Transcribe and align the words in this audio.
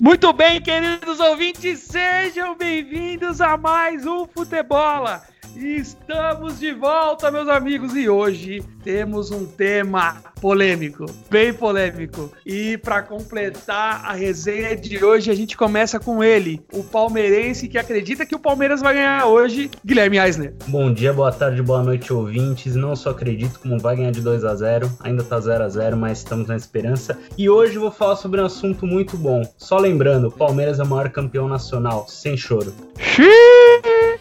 Muito 0.00 0.32
bem, 0.32 0.62
queridos 0.62 1.20
ouvintes, 1.20 1.80
sejam 1.80 2.56
bem-vindos 2.56 3.38
a 3.38 3.58
mais 3.58 4.06
um 4.06 4.26
Futebola. 4.26 5.22
Estamos 5.56 6.58
de 6.58 6.72
volta, 6.72 7.30
meus 7.30 7.48
amigos, 7.48 7.94
e 7.96 8.08
hoje 8.08 8.62
temos 8.82 9.30
um 9.30 9.44
tema 9.44 10.16
polêmico, 10.40 11.06
bem 11.30 11.52
polêmico. 11.52 12.30
E 12.46 12.78
para 12.78 13.02
completar 13.02 14.04
a 14.04 14.12
resenha 14.12 14.76
de 14.76 15.04
hoje, 15.04 15.30
a 15.30 15.34
gente 15.34 15.56
começa 15.56 15.98
com 16.00 16.22
ele, 16.22 16.60
o 16.72 16.82
palmeirense 16.82 17.68
que 17.68 17.78
acredita 17.78 18.24
que 18.24 18.34
o 18.34 18.38
Palmeiras 18.38 18.80
vai 18.80 18.94
ganhar 18.94 19.26
hoje, 19.26 19.70
Guilherme 19.84 20.18
Eisner. 20.18 20.54
Bom 20.66 20.92
dia, 20.92 21.12
boa 21.12 21.32
tarde, 21.32 21.62
boa 21.62 21.82
noite, 21.82 22.12
ouvintes. 22.12 22.74
Não 22.74 22.94
só 22.96 23.10
acredito 23.10 23.58
como 23.60 23.78
vai 23.78 23.96
ganhar 23.96 24.12
de 24.12 24.20
2 24.20 24.44
a 24.44 24.54
0, 24.54 24.90
ainda 25.00 25.22
tá 25.22 25.38
0 25.40 25.64
a 25.64 25.68
0, 25.68 25.96
mas 25.96 26.18
estamos 26.18 26.48
na 26.48 26.56
esperança. 26.56 27.18
E 27.36 27.50
hoje 27.50 27.76
vou 27.76 27.90
falar 27.90 28.16
sobre 28.16 28.40
um 28.40 28.46
assunto 28.46 28.86
muito 28.86 29.16
bom. 29.16 29.42
Só 29.58 29.78
lembrando, 29.78 30.28
o 30.28 30.32
Palmeiras 30.32 30.78
é 30.78 30.82
o 30.82 30.86
maior 30.86 31.10
campeão 31.10 31.48
nacional, 31.48 32.06
sem 32.08 32.36
choro. 32.36 32.72
Xiii! 32.98 33.59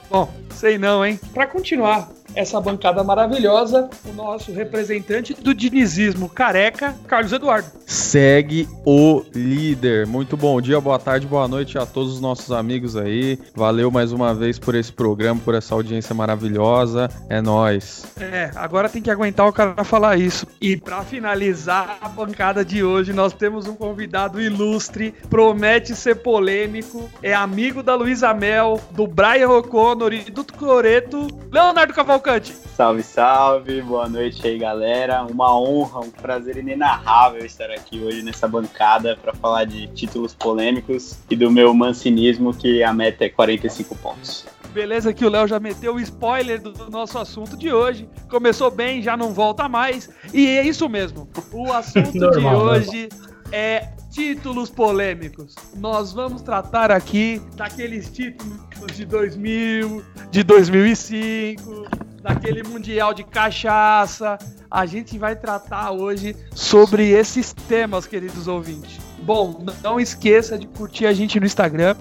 Bom, 0.09 0.33
sei 0.51 0.77
não, 0.77 1.05
hein? 1.05 1.19
Para 1.33 1.45
continuar 1.45 2.09
essa 2.35 2.59
bancada 2.61 3.03
maravilhosa, 3.03 3.89
o 4.05 4.13
nosso 4.13 4.51
representante 4.51 5.33
do 5.33 5.53
dinizismo 5.53 6.29
careca, 6.29 6.95
Carlos 7.07 7.31
Eduardo. 7.31 7.69
Segue 7.85 8.67
o 8.85 9.23
líder. 9.33 10.05
Muito 10.07 10.37
bom 10.37 10.61
dia, 10.61 10.79
boa 10.79 10.99
tarde, 10.99 11.27
boa 11.27 11.47
noite 11.47 11.77
a 11.77 11.85
todos 11.85 12.13
os 12.13 12.21
nossos 12.21 12.51
amigos 12.51 12.95
aí. 12.95 13.39
Valeu 13.55 13.91
mais 13.91 14.11
uma 14.11 14.33
vez 14.33 14.59
por 14.59 14.75
esse 14.75 14.91
programa, 14.91 15.41
por 15.43 15.55
essa 15.55 15.73
audiência 15.73 16.13
maravilhosa. 16.15 17.09
É 17.27 17.41
nós. 17.41 18.05
É, 18.19 18.51
agora 18.55 18.89
tem 18.89 19.01
que 19.01 19.11
aguentar 19.11 19.47
o 19.47 19.53
cara 19.53 19.83
falar 19.83 20.17
isso. 20.17 20.47
E 20.61 20.77
para 20.77 21.01
finalizar 21.03 21.97
a 22.01 22.07
bancada 22.09 22.63
de 22.63 22.83
hoje, 22.83 23.13
nós 23.13 23.33
temos 23.33 23.67
um 23.67 23.75
convidado 23.75 24.41
ilustre, 24.41 25.13
promete 25.29 25.95
ser 25.95 26.15
polêmico, 26.15 27.09
é 27.21 27.33
amigo 27.33 27.81
da 27.81 27.95
Luísa 27.95 28.33
Mel, 28.33 28.79
do 28.91 29.07
Brian 29.07 29.49
O'Connor 29.49 30.13
e 30.13 30.31
do 30.31 30.45
Coreto, 30.45 31.27
Leonardo 31.51 31.93
Cavalcante. 31.93 32.28
Salve, 32.75 33.01
salve, 33.01 33.81
boa 33.81 34.07
noite 34.07 34.45
aí, 34.45 34.59
galera. 34.59 35.23
Uma 35.23 35.59
honra, 35.59 36.01
um 36.01 36.11
prazer 36.11 36.57
inenarrável 36.57 37.43
estar 37.43 37.71
aqui 37.71 37.99
hoje 37.99 38.21
nessa 38.21 38.47
bancada 38.47 39.17
para 39.19 39.33
falar 39.33 39.65
de 39.65 39.87
títulos 39.87 40.35
polêmicos 40.35 41.17
e 41.27 41.35
do 41.35 41.49
meu 41.49 41.73
mancinismo, 41.73 42.53
que 42.53 42.83
a 42.83 42.93
meta 42.93 43.25
é 43.25 43.29
45 43.29 43.95
pontos. 43.95 44.45
Beleza 44.71 45.11
que 45.11 45.25
o 45.25 45.29
Léo 45.29 45.47
já 45.47 45.59
meteu 45.59 45.95
o 45.95 45.99
spoiler 45.99 46.61
do, 46.61 46.71
do, 46.71 46.91
nosso 46.91 47.17
assunto 47.17 47.57
de 47.57 47.73
hoje. 47.73 48.07
Começou 48.29 48.69
bem, 48.69 49.01
já 49.01 49.17
não 49.17 49.33
volta 49.33 49.67
mais. 49.67 50.07
E 50.31 50.45
é 50.45 50.63
isso 50.63 50.87
mesmo. 50.87 51.27
O 51.51 51.73
assunto 51.73 52.15
normal, 52.15 52.55
de 52.55 52.63
hoje 52.63 53.09
normal. 53.11 53.39
é 53.51 53.89
títulos 54.11 54.69
polêmicos. 54.69 55.55
Nós 55.75 56.13
vamos 56.13 56.43
tratar 56.43 56.91
aqui 56.91 57.41
daqueles 57.55 58.09
títulos 58.09 58.95
de 58.95 59.05
2000, 59.05 60.03
de 60.29 60.43
2005, 60.43 61.85
daquele 62.29 62.61
mundial 62.61 63.13
de 63.13 63.23
cachaça. 63.23 64.37
A 64.69 64.85
gente 64.85 65.17
vai 65.17 65.35
tratar 65.35 65.91
hoje 65.91 66.35
sobre 66.53 67.09
esses 67.09 67.53
temas, 67.53 68.05
queridos 68.05 68.47
ouvintes. 68.47 68.99
Bom, 69.21 69.65
não 69.83 69.99
esqueça 69.99 70.57
de 70.57 70.67
curtir 70.67 71.05
a 71.05 71.13
gente 71.13 71.39
no 71.39 71.45
Instagram, 71.45 71.95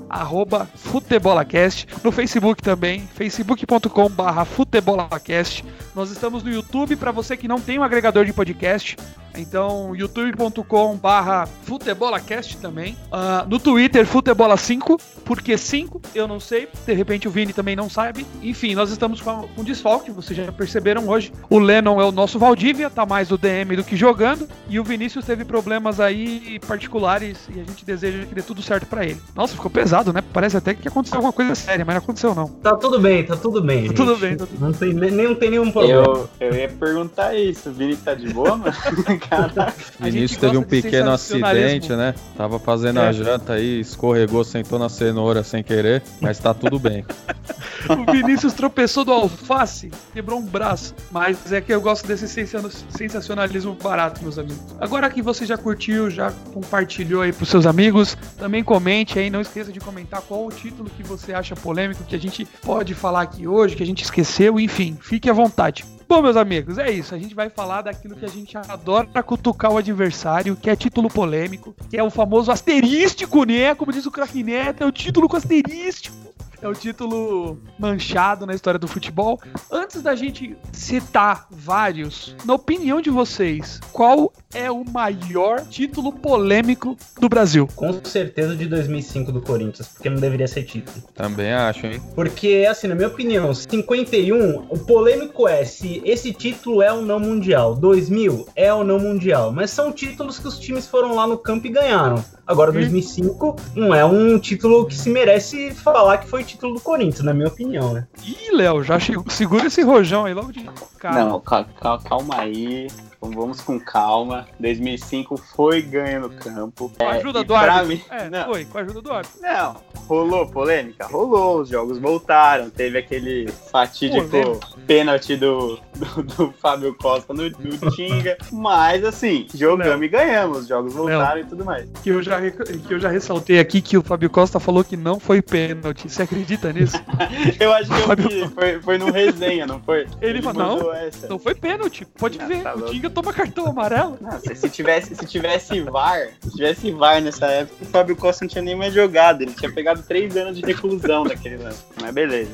Futebolacast, 0.75 1.87
no 2.05 2.13
Facebook 2.13 2.63
também, 2.63 3.01
facebook.com.br 3.01 4.45
Futebolacast. 4.45 5.65
Nós 5.95 6.11
estamos 6.11 6.43
no 6.43 6.51
YouTube, 6.51 6.97
para 6.97 7.11
você 7.11 7.37
que 7.37 7.49
não 7.49 7.61
tem 7.61 7.79
um 7.79 7.83
agregador 7.83 8.25
de 8.25 8.33
podcast, 8.33 8.97
então, 9.39 9.95
youtube.com 9.95 10.97
barra 10.97 11.47
Futebolacast 11.63 12.59
também. 12.59 12.97
Uh, 13.13 13.49
no 13.49 13.59
Twitter, 13.59 14.07
Futebola5, 14.07 15.01
porque 15.25 15.57
5, 15.57 16.01
eu 16.15 16.27
não 16.27 16.41
sei. 16.41 16.69
De 16.87 16.93
repente 16.93 17.29
o 17.29 17.31
Vini 17.31 17.53
também 17.53 17.77
não 17.77 17.89
sabe. 17.89 18.27
Enfim, 18.43 18.75
nós 18.75 18.91
estamos 18.91 19.21
com, 19.21 19.49
com 19.55 19.65
desfalque, 19.65 20.11
vocês 20.11 20.37
já 20.37 20.51
perceberam 20.53 21.09
hoje. 21.09 21.33
O 21.49 21.59
Lennon 21.59 22.01
é 22.01 22.05
o 22.05 22.13
nosso 22.13 22.39
Valdívia, 22.39 22.91
tá 22.91 23.07
mais 23.07 23.29
do 23.29 23.39
DM 23.39 23.77
do 23.77 23.85
que 23.85 23.97
jogando. 23.97 24.49
E 24.69 24.79
o 24.79 24.85
Vinícius 24.85 25.25
teve 25.25 25.45
problemas 25.45 26.01
aí 26.01 26.61
particulares 26.67 27.49
e 27.55 27.61
a 27.61 27.65
gente 27.65 27.85
deseja 27.85 28.25
que 28.27 28.35
dê 28.35 28.43
tudo 28.43 28.63
certo 28.63 28.87
para 28.87 29.05
ele. 29.05 29.21
Nossa, 29.35 29.55
ficou 29.55 29.71
pesado, 29.71 30.13
né? 30.13 30.23
Parece 30.33 30.57
até 30.57 30.75
que 30.75 30.89
aconteceu 30.89 31.17
alguma 31.17 31.33
coisa 31.33 31.55
séria, 31.55 31.85
mas 31.85 31.95
não 31.95 32.03
aconteceu 32.03 32.35
não. 32.35 32.49
Tá 32.49 32.77
tudo 32.77 32.99
bem, 32.99 33.25
tá 33.25 33.37
tudo 33.37 33.63
bem. 33.63 33.89
Tá 33.89 33.95
tudo 33.95 34.17
bem, 34.17 34.37
tá 34.37 34.47
tudo 34.47 34.61
não 34.61 34.73
tem, 34.73 34.93
nem, 34.93 35.11
não 35.11 35.35
tem 35.35 35.51
nenhum 35.51 35.71
problema. 35.71 36.03
Eu, 36.03 36.29
eu 36.41 36.55
ia 36.55 36.69
perguntar 36.69 37.35
isso, 37.35 37.71
o 37.71 37.73
Vini 37.73 37.97
tá 37.97 38.15
de 38.15 38.33
boa, 38.33 38.57
mano? 38.57 38.75
cara. 39.29 39.75
Vinícius 40.01 40.39
teve 40.41 40.57
um 40.57 40.63
pequeno 40.63 41.11
acidente, 41.11 41.93
né? 41.93 42.15
Tava 42.37 42.59
fazendo 42.59 43.01
é. 43.01 43.09
a 43.09 43.13
janta 43.13 43.55
aí, 43.55 43.81
escorregou, 43.81 44.45
sentou 44.45 44.79
na 44.79 44.89
cenoura 44.89 45.43
sem 45.43 45.63
querer, 45.63 46.03
mas 46.21 46.39
tá 46.39 46.53
tudo 46.55 46.79
bem. 46.79 47.05
o 47.89 48.11
Vinícius 48.11 48.53
tropeçou 48.53 49.05
do 49.05 49.13
alface, 49.13 49.91
quebrou 50.13 50.39
um 50.39 50.45
braço. 50.45 50.95
Mas 51.11 51.53
é 51.53 51.61
que 51.61 51.73
eu 51.73 51.81
gosto 51.81 52.07
desse 52.07 52.27
sensacionalismo 52.29 53.75
barato, 53.75 54.23
meus 54.23 54.39
amigos. 54.39 54.59
Agora 54.81 55.09
que 55.11 55.23
você 55.23 55.47
já 55.47 55.57
curtiu, 55.57 56.11
já 56.11 56.33
compartilhou 56.53 57.23
aí 57.23 57.33
pros 57.33 57.49
seus 57.49 57.67
amigos, 57.67 58.17
também 58.37 58.63
comente 58.63 59.19
aí, 59.19 59.31
não 59.31 59.41
esqueça 59.41 59.73
de 59.73 59.81
comentar 59.81 60.21
qual 60.23 60.47
o 60.47 60.51
título 60.51 60.91
que 60.91 61.03
você 61.03 61.33
acha 61.33 61.55
polêmico, 61.55 62.05
que 62.05 62.17
a 62.17 62.21
gente 62.21 62.45
pode 62.63 62.95
falar 62.95 63.23
aqui 63.23 63.47
hoje, 63.47 63.77
que 63.77 63.83
a 63.83 63.87
gente 63.87 64.03
esqueceu, 64.03 64.59
enfim, 64.59 64.97
fique 65.01 65.29
à 65.29 65.33
vontade. 65.33 65.85
Bom, 66.09 66.23
meus 66.23 66.37
amigos, 66.37 66.79
é 66.79 66.91
isso. 66.91 67.15
A 67.15 67.19
gente 67.19 67.35
vai 67.35 67.51
falar 67.51 67.83
daquilo 67.83 68.17
que 68.17 68.25
a 68.25 68.29
gente 68.29 68.57
adora 68.57 69.23
cutucar 69.23 69.71
o 69.71 69.77
adversário, 69.77 70.57
que 70.57 70.71
é 70.71 70.75
título 70.75 71.11
polêmico, 71.11 71.77
que 71.91 71.99
é 71.99 72.03
o 72.03 72.09
famoso 72.09 72.51
asterístico, 72.51 73.45
né? 73.45 73.75
Como 73.75 73.93
diz 73.93 74.07
o 74.07 74.11
craque 74.11 74.43
Neto, 74.43 74.83
é 74.83 74.87
o 74.87 74.93
título 74.93 75.29
com 75.29 75.37
asterístico 75.37 76.28
é 76.61 76.69
o 76.69 76.75
título 76.75 77.59
manchado 77.79 78.47
na 78.47 78.55
história 78.55 78.79
do 78.79 78.89
futebol. 78.89 79.41
Antes 79.71 80.03
da 80.03 80.15
gente 80.15 80.57
citar 80.73 81.47
vários, 81.51 82.35
na 82.45 82.55
opinião 82.55 83.01
de 83.01 83.11
vocês, 83.11 83.81
qual 83.93 84.33
é 84.53 84.71
o 84.71 84.85
maior 84.85 85.61
título 85.67 86.13
polêmico 86.13 86.97
do 87.21 87.29
Brasil? 87.29 87.69
Com 87.75 88.05
certeza 88.05 88.57
de 88.57 88.67
2005 88.67 89.31
do 89.31 89.41
Corinthians, 89.41 89.89
porque 89.89 90.11
não 90.11 90.21
deveria 90.21 90.49
ser 90.49 90.65
título. 90.65 91.03
Também 91.15 91.53
acho, 91.53 91.87
hein? 91.87 92.01
Porque, 92.15 92.67
assim, 92.69 92.89
na 92.89 92.95
minha 92.95 93.09
opinião, 93.09 93.53
51, 93.55 94.67
o 94.69 94.79
polêmico 94.79 95.47
é 95.47 95.65
se 95.65 96.03
esse 96.05 96.33
título 96.33 96.83
é 96.83 96.93
ou 96.93 97.03
não 97.03 97.21
mundial. 97.21 97.75
2000 97.75 98.49
é 98.57 98.73
ou 98.73 98.85
não 98.85 98.99
mundial. 98.99 99.53
Mas 99.53 99.71
são 99.71 99.93
títulos 99.93 100.39
que 100.39 100.49
os 100.49 100.59
times 100.59 100.87
foram 100.87 101.15
lá 101.15 101.27
no 101.27 101.39
campo 101.39 101.67
e 101.67 101.71
ganharam. 101.71 102.25
Agora, 102.49 102.73
2005 102.73 103.57
não 103.77 103.95
é 103.95 104.03
um 104.07 104.39
título 104.39 104.87
que 104.87 104.97
se 104.97 105.11
merece 105.11 105.71
falar 105.75 106.17
que 106.17 106.27
foi 106.27 106.43
título 106.43 106.77
do 106.77 106.81
Corinthians, 106.81 107.23
na 107.23 107.35
minha 107.35 107.49
opinião, 107.49 107.93
né? 107.93 108.07
Ih, 108.25 108.57
Léo, 108.57 108.83
já 108.83 108.99
chegou, 108.99 109.29
segura 109.29 109.67
esse 109.67 109.83
rojão 109.83 110.25
aí 110.25 110.33
logo 110.33 110.51
de 110.51 110.65
cara. 110.99 111.27
Não, 111.27 111.41
calma 111.41 112.37
aí. 112.39 112.89
Então 113.19 113.33
vamos 113.33 113.61
com 113.61 113.79
calma. 113.79 114.47
2005 114.61 115.37
foi 115.37 115.83
ganho 115.83 116.21
no 116.21 116.31
campo. 116.31 116.91
Com 116.97 117.05
a 117.05 117.15
é, 117.15 117.19
ajuda 117.19 117.41
é, 117.41 117.45
do 117.45 117.55
árbitro. 117.55 117.89
Mim, 117.89 118.03
é, 118.11 118.31
não, 118.31 118.45
foi, 118.47 118.65
com 118.65 118.79
a 118.79 118.81
ajuda 118.81 119.03
do 119.03 119.13
árbitro. 119.13 119.41
Não, 119.43 119.77
rolou 120.07 120.47
polêmica? 120.47 121.07
Rolou. 121.07 121.61
Os 121.61 121.69
jogos 121.69 121.99
voltaram. 121.99 122.71
Teve 122.71 122.99
aquele 122.99 123.51
fatídico 123.71 124.61
pênalti 124.87 125.37
do, 125.37 125.79
do, 125.97 126.23
do, 126.23 126.53
Fábio 126.53 126.95
Costa 126.95 127.35
no, 127.35 127.43
no 127.51 127.91
Tinga. 127.91 128.39
Mas 128.53 129.05
assim, 129.05 129.47
jogamos 129.53 130.05
e 130.05 130.09
ganhamos. 130.09 130.59
Os 130.59 130.69
jogos 130.69 130.95
voltaram 130.95 131.41
e 131.41 131.45
tudo 131.45 131.65
mais. 131.65 131.89
Que 132.03 132.11
eu, 132.11 132.23
já, 132.23 132.39
que 132.51 132.95
eu 132.95 133.01
já 133.01 133.09
ressaltei 133.09 133.59
aqui 133.59 133.83
que 133.83 133.99
o 133.99 134.03
Fábio 134.03 134.31
Costa 134.31 134.61
falou 134.61 134.85
que 134.85 134.97
não 134.97 135.19
foi 135.19 135.43
pênalti. 135.43 136.09
Você 136.09 136.23
acredita 136.23 136.73
nisso? 136.73 136.97
eu 137.59 137.73
acho 137.73 137.91
que 137.91 138.01
eu 138.01 138.29
vi. 138.29 138.49
Foi, 138.49 138.81
foi 138.81 138.99
no 138.99 139.11
resenha, 139.11 139.67
não 139.67 139.81
foi? 139.81 140.07
Ele, 140.21 140.39
Ele 140.39 140.43
falou, 140.43 140.83
não, 140.83 140.95
essa. 140.95 141.27
não 141.27 141.39
foi 141.39 141.55
pênalti. 141.55 142.05
Pode 142.05 142.39
não, 142.39 142.47
ver. 142.47 142.63
Tá 142.63 142.75
o 142.75 142.83
Tinga 142.83 143.08
toma 143.11 143.33
cartão 143.33 143.67
amarelo. 143.67 144.19
Se, 144.45 144.55
se, 144.55 144.69
tivesse, 144.69 145.15
se 145.15 145.27
tivesse 145.27 145.81
VAR, 145.81 146.29
se 146.43 146.51
tivesse 146.51 146.91
VAR 146.91 147.21
nessa 147.21 147.47
época, 147.47 147.85
o 147.85 147.87
Fábio 147.87 148.17
Costa 148.17 148.45
não 148.45 148.49
tinha 148.49 148.63
nem 148.63 148.77
mais 148.77 148.95
jogado. 148.95 149.43
Ele 149.43 149.53
tinha 149.53 149.71
pegado 149.73 150.03
três 150.03 150.37
anos 150.37 150.57
de 150.57 150.65
reclusão 150.65 151.25
daquele 151.25 151.57
lance. 151.57 151.83
Mas 152.01 152.13
beleza. 152.13 152.53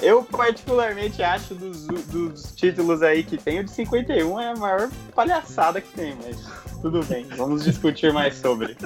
Eu, 0.00 0.22
particularmente, 0.24 1.22
acho 1.22 1.54
dos, 1.54 1.86
dos 1.86 2.52
títulos 2.54 3.02
aí 3.02 3.22
que 3.22 3.36
tem, 3.36 3.60
o 3.60 3.64
de 3.64 3.70
51 3.70 4.40
é 4.40 4.48
a 4.48 4.56
maior 4.56 4.90
palhaçada 5.14 5.80
que 5.80 5.92
tem, 5.92 6.16
mas 6.24 6.36
tudo 6.80 7.04
bem. 7.04 7.26
Vamos 7.36 7.64
discutir 7.64 8.12
mais 8.12 8.36
sobre. 8.36 8.76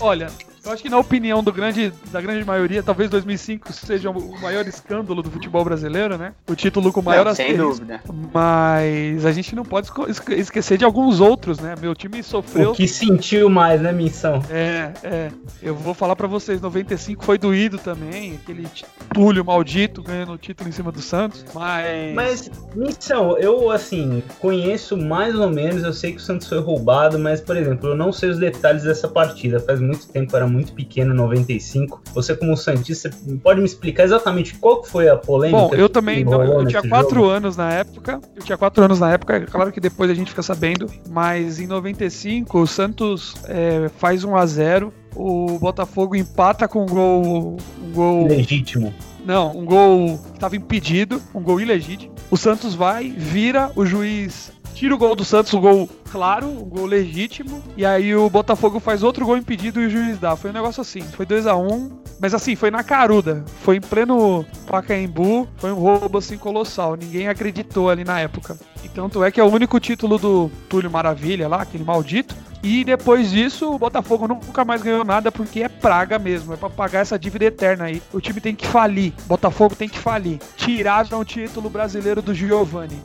Olha, 0.00 0.28
eu 0.66 0.72
acho 0.72 0.82
que 0.82 0.88
na 0.88 0.98
opinião 0.98 1.42
do 1.42 1.52
grande, 1.52 1.92
da 2.10 2.20
grande 2.20 2.44
maioria, 2.44 2.82
talvez 2.82 3.08
2005 3.08 3.72
seja 3.72 4.10
o 4.10 4.40
maior 4.40 4.66
escândalo 4.66 5.22
do 5.22 5.30
futebol 5.30 5.64
brasileiro, 5.64 6.18
né? 6.18 6.32
O 6.48 6.56
título 6.56 6.92
com 6.92 7.00
o 7.00 7.04
maior 7.04 7.24
não, 7.24 7.34
Sem 7.34 7.56
dúvida. 7.56 8.00
Mas 8.34 9.24
a 9.24 9.32
gente 9.32 9.54
não 9.54 9.64
pode 9.64 9.88
esquecer 10.36 10.76
de 10.76 10.84
alguns 10.84 11.20
outros, 11.20 11.60
né? 11.60 11.74
Meu 11.80 11.94
time 11.94 12.22
sofreu. 12.22 12.72
O 12.72 12.74
que 12.74 12.88
sentiu 12.88 13.48
mais, 13.48 13.80
né, 13.80 13.92
Missão? 13.92 14.42
É, 14.50 14.92
é. 15.04 15.30
Eu 15.62 15.76
vou 15.76 15.94
falar 15.94 16.16
para 16.16 16.26
vocês, 16.26 16.60
95 16.60 17.24
foi 17.24 17.38
doído 17.38 17.78
também, 17.78 18.34
aquele 18.34 18.66
Túlio 19.12 19.44
maldito 19.44 20.02
ganhando 20.02 20.32
o 20.32 20.38
título 20.38 20.68
em 20.68 20.72
cima 20.72 20.90
do 20.90 21.00
Santos, 21.00 21.44
mas... 21.54 22.14
Mas, 22.14 22.50
Missão, 22.74 23.38
eu, 23.38 23.70
assim, 23.70 24.22
conheço 24.40 24.96
mais 24.96 25.34
ou 25.34 25.50
menos, 25.50 25.84
eu 25.84 25.92
sei 25.92 26.12
que 26.12 26.18
o 26.18 26.20
Santos 26.20 26.48
foi 26.48 26.58
roubado, 26.58 27.18
mas, 27.18 27.40
por 27.40 27.56
exemplo, 27.56 27.90
eu 27.90 27.96
não 27.96 28.12
sei 28.12 28.30
os 28.30 28.38
detalhes 28.38 28.82
dessa 28.82 29.08
partida, 29.08 29.60
faz 29.60 29.80
muito 29.80 30.08
tempo, 30.08 30.34
era 30.34 30.46
muito 30.46 30.55
muito 30.56 30.72
pequeno 30.72 31.12
em 31.12 31.16
95. 31.16 32.02
Você, 32.14 32.34
como 32.34 32.56
Santista, 32.56 33.10
pode 33.42 33.60
me 33.60 33.66
explicar 33.66 34.04
exatamente 34.04 34.54
qual 34.54 34.82
foi 34.82 35.08
a 35.08 35.16
polêmica? 35.16 35.58
Bom, 35.58 35.74
eu 35.74 35.88
também. 35.88 36.24
Não, 36.24 36.42
eu 36.42 36.66
tinha 36.66 36.82
quatro 36.82 37.20
jogo? 37.20 37.30
anos 37.30 37.56
na 37.56 37.72
época. 37.72 38.20
Eu 38.34 38.42
tinha 38.42 38.58
quatro 38.58 38.82
anos 38.82 38.98
na 38.98 39.12
época. 39.12 39.40
Claro 39.42 39.70
que 39.70 39.80
depois 39.80 40.10
a 40.10 40.14
gente 40.14 40.30
fica 40.30 40.42
sabendo. 40.42 40.90
Mas 41.08 41.60
em 41.60 41.66
95, 41.66 42.58
o 42.58 42.66
Santos 42.66 43.34
é, 43.44 43.88
faz 43.98 44.24
1 44.24 44.36
a 44.36 44.46
0 44.46 44.92
o 45.14 45.58
Botafogo 45.58 46.14
empata 46.14 46.68
com 46.68 46.82
um 46.82 46.86
gol. 46.86 47.56
Um 47.82 47.92
gol. 47.92 48.26
Legítimo. 48.26 48.92
Não, 49.26 49.50
um 49.50 49.64
gol 49.64 50.18
que 50.18 50.34
estava 50.34 50.56
impedido, 50.56 51.20
um 51.34 51.42
gol 51.42 51.60
ilegítimo. 51.60 52.14
O 52.30 52.36
Santos 52.36 52.76
vai, 52.76 53.10
vira, 53.10 53.72
o 53.74 53.84
juiz 53.84 54.52
tira 54.72 54.94
o 54.94 54.98
gol 54.98 55.16
do 55.16 55.24
Santos, 55.24 55.52
um 55.54 55.60
gol 55.60 55.88
claro, 56.12 56.46
um 56.46 56.64
gol 56.64 56.86
legítimo. 56.86 57.62
E 57.76 57.84
aí 57.84 58.14
o 58.14 58.30
Botafogo 58.30 58.78
faz 58.78 59.02
outro 59.02 59.24
gol 59.26 59.36
impedido 59.36 59.80
e 59.80 59.86
o 59.86 59.90
juiz 59.90 60.18
dá. 60.18 60.36
Foi 60.36 60.50
um 60.50 60.52
negócio 60.52 60.80
assim, 60.80 61.00
foi 61.00 61.26
2 61.26 61.46
a 61.46 61.56
1 61.56 61.72
um, 61.72 61.90
mas 62.20 62.34
assim, 62.34 62.54
foi 62.54 62.70
na 62.70 62.84
caruda. 62.84 63.42
Foi 63.62 63.78
em 63.78 63.80
pleno 63.80 64.44
Pacaembu, 64.66 65.48
foi 65.56 65.72
um 65.72 65.76
roubo 65.76 66.18
assim 66.18 66.36
colossal. 66.36 66.94
Ninguém 66.94 67.26
acreditou 67.26 67.90
ali 67.90 68.04
na 68.04 68.20
época. 68.20 68.56
E 68.84 68.88
tanto 68.88 69.24
é 69.24 69.30
que 69.30 69.40
é 69.40 69.44
o 69.44 69.50
único 69.50 69.80
título 69.80 70.18
do 70.18 70.50
Túlio 70.68 70.90
Maravilha 70.90 71.48
lá, 71.48 71.62
aquele 71.62 71.82
maldito. 71.82 72.36
E 72.62 72.84
depois 72.84 73.30
disso, 73.30 73.72
o 73.72 73.78
Botafogo 73.78 74.26
nunca 74.26 74.64
mais 74.64 74.82
ganhou 74.82 75.04
nada 75.04 75.30
porque 75.30 75.62
é 75.62 75.68
praga 75.68 76.18
mesmo. 76.18 76.54
É 76.54 76.56
pra 76.56 76.70
pagar 76.70 77.00
essa 77.00 77.18
dívida 77.18 77.44
eterna 77.44 77.84
aí. 77.84 78.02
O 78.12 78.20
time 78.20 78.40
tem 78.40 78.54
que 78.54 78.66
falir. 78.66 79.12
Botafogo 79.26 79.74
tem 79.74 79.88
que 79.88 79.98
falir. 79.98 80.38
Tiraram 80.56 81.20
o 81.20 81.24
título 81.24 81.70
brasileiro 81.70 82.20
do 82.20 82.34
Giovanni. 82.34 83.00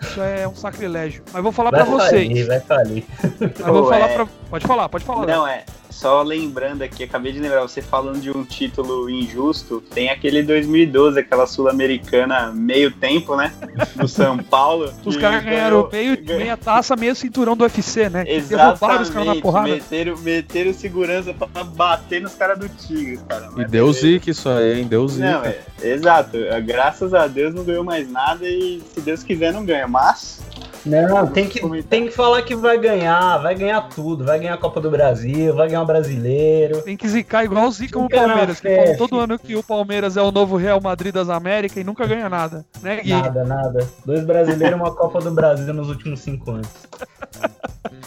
Isso 0.00 0.20
é 0.20 0.46
um 0.46 0.54
sacrilégio. 0.54 1.22
Mas 1.32 1.42
vou 1.42 1.52
falar 1.52 1.70
vai 1.70 1.82
pra 1.82 1.90
vocês. 1.90 2.28
Falir, 2.28 2.46
vai 2.46 2.60
falir. 2.60 3.04
Mas 3.40 3.66
vou 3.66 3.88
falar 3.88 4.10
é... 4.10 4.14
pra. 4.14 4.26
Pode 4.50 4.66
falar, 4.66 4.88
pode 4.88 5.04
falar. 5.04 5.26
Não, 5.26 5.46
é. 5.46 5.64
Só 5.90 6.22
lembrando 6.22 6.82
aqui, 6.82 7.04
acabei 7.04 7.32
de 7.32 7.40
lembrar, 7.40 7.62
você 7.62 7.82
falando 7.82 8.20
de 8.20 8.30
um 8.30 8.44
título 8.44 9.10
injusto, 9.10 9.82
tem 9.92 10.08
aquele 10.08 10.42
2012, 10.42 11.18
aquela 11.18 11.46
sul-americana 11.46 12.52
meio 12.52 12.90
tempo, 12.90 13.36
né? 13.36 13.52
Do 13.96 14.06
São 14.08 14.38
Paulo. 14.44 14.92
Os 15.04 15.16
caras 15.16 15.44
ganharam 15.44 15.88
meio, 15.92 16.16
meia 16.24 16.56
taça, 16.56 16.96
meio 16.96 17.14
cinturão 17.14 17.56
do 17.56 17.64
UFC, 17.64 18.08
né? 18.08 18.24
Exatamente. 18.26 19.02
Os 19.02 19.10
caras 19.10 19.26
na 19.26 19.40
porrada. 19.40 19.68
Meteram, 19.68 20.16
meteram 20.18 20.72
segurança 20.72 21.34
pra 21.34 21.64
bater 21.64 22.20
nos 22.20 22.34
caras 22.34 22.58
do 22.58 22.68
Tigre, 22.68 23.18
cara. 23.28 23.50
e 23.56 23.64
deu 23.64 23.92
zica 23.92 24.30
isso 24.30 24.48
aí, 24.48 24.80
hein? 24.80 24.86
Deu 24.86 25.06
zica. 25.08 25.32
Não, 25.32 25.44
é, 25.44 25.58
exato. 25.82 26.38
Graças 26.64 27.12
a 27.14 27.26
Deus 27.26 27.54
não 27.54 27.64
ganhou 27.64 27.84
mais 27.84 28.10
nada 28.10 28.46
e 28.48 28.82
se 28.94 29.00
Deus 29.00 29.22
quiser 29.22 29.52
não 29.52 29.64
ganha. 29.64 29.86
Mas 29.88 30.40
não, 30.86 31.26
tem 31.26 31.48
que, 31.48 31.82
tem 31.82 32.06
que 32.06 32.10
falar 32.12 32.42
que 32.42 32.54
vai 32.54 32.78
ganhar, 32.78 33.38
vai 33.38 33.54
ganhar 33.54 33.82
tudo, 33.82 34.24
vai 34.24 34.38
ganhar 34.38 34.54
a 34.54 34.58
Copa 34.58 34.80
do 34.80 34.90
Brasil, 34.90 35.54
vai 35.54 35.68
ganhar 35.68 35.82
o 35.82 35.86
brasileiro. 35.86 36.82
Tem 36.82 36.96
que 36.96 37.08
zicar 37.08 37.44
igual 37.44 37.70
zica 37.70 37.98
o 37.98 38.08
Palmeiras, 38.08 38.60
que 38.60 38.76
fala 38.76 38.96
todo 38.96 39.18
ano 39.18 39.38
que 39.38 39.56
o 39.56 39.62
Palmeiras 39.62 40.16
é 40.16 40.22
o 40.22 40.30
novo 40.30 40.56
Real 40.56 40.80
Madrid 40.80 41.12
das 41.12 41.28
Américas 41.28 41.76
e 41.76 41.84
nunca 41.84 42.06
ganha 42.06 42.28
nada, 42.28 42.64
né, 42.82 43.00
Gui? 43.02 43.10
Nada, 43.10 43.44
nada. 43.44 43.88
Dois 44.04 44.24
brasileiros 44.24 44.78
e 44.78 44.80
uma 44.80 44.94
Copa 44.94 45.20
do 45.20 45.30
Brasil 45.30 45.72
nos 45.74 45.88
últimos 45.88 46.20
cinco 46.20 46.52
anos. 46.52 46.68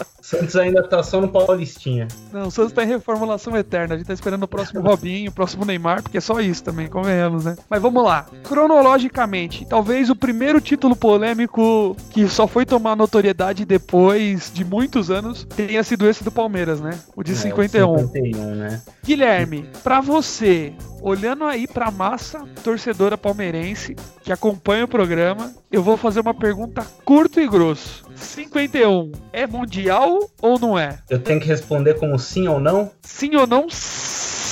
Santos 0.24 0.56
ainda 0.56 0.82
tá 0.82 1.02
só 1.02 1.20
no 1.20 1.28
Paulistinha. 1.28 2.08
Não, 2.32 2.46
o 2.46 2.50
Santos 2.50 2.72
tá 2.72 2.82
em 2.82 2.86
reformulação 2.86 3.54
eterna. 3.58 3.94
A 3.94 3.98
gente 3.98 4.06
tá 4.06 4.14
esperando 4.14 4.44
o 4.44 4.48
próximo 4.48 4.80
Robinho, 4.80 5.30
o 5.30 5.34
próximo 5.34 5.66
Neymar, 5.66 6.02
porque 6.02 6.16
é 6.16 6.20
só 6.20 6.40
isso 6.40 6.64
também, 6.64 6.88
convenhamos, 6.88 7.44
né? 7.44 7.54
Mas 7.68 7.82
vamos 7.82 8.02
lá. 8.02 8.24
Cronologicamente, 8.42 9.66
talvez 9.66 10.08
o 10.08 10.16
primeiro 10.16 10.62
título 10.62 10.96
polêmico 10.96 11.94
que 12.08 12.26
só 12.26 12.46
foi 12.46 12.64
tomar 12.64 12.96
notoriedade 12.96 13.66
depois 13.66 14.50
de 14.50 14.64
muitos 14.64 15.10
anos 15.10 15.46
tenha 15.54 15.84
sido 15.84 16.08
esse 16.08 16.24
do 16.24 16.32
Palmeiras, 16.32 16.80
né? 16.80 16.98
O 17.14 17.22
de 17.22 17.32
é, 17.32 17.34
51. 17.34 17.98
51 17.98 18.54
né? 18.54 18.82
Guilherme, 19.04 19.68
pra 19.82 20.00
você, 20.00 20.72
olhando 21.04 21.44
aí 21.44 21.66
pra 21.66 21.90
massa 21.90 22.40
torcedora 22.62 23.18
palmeirense 23.18 23.94
que 24.22 24.32
acompanha 24.32 24.86
o 24.86 24.88
programa, 24.88 25.54
eu 25.70 25.82
vou 25.82 25.98
fazer 25.98 26.20
uma 26.20 26.32
pergunta 26.32 26.82
curto 27.04 27.38
e 27.38 27.46
grosso. 27.46 28.04
51 28.16 29.12
é 29.30 29.46
mundial 29.46 30.30
ou 30.40 30.58
não 30.58 30.78
é? 30.78 30.98
Eu 31.10 31.18
tenho 31.18 31.38
que 31.38 31.46
responder 31.46 31.94
como 31.94 32.18
sim 32.18 32.48
ou 32.48 32.58
não? 32.58 32.90
Sim 33.02 33.36
ou 33.36 33.46
não 33.46 33.68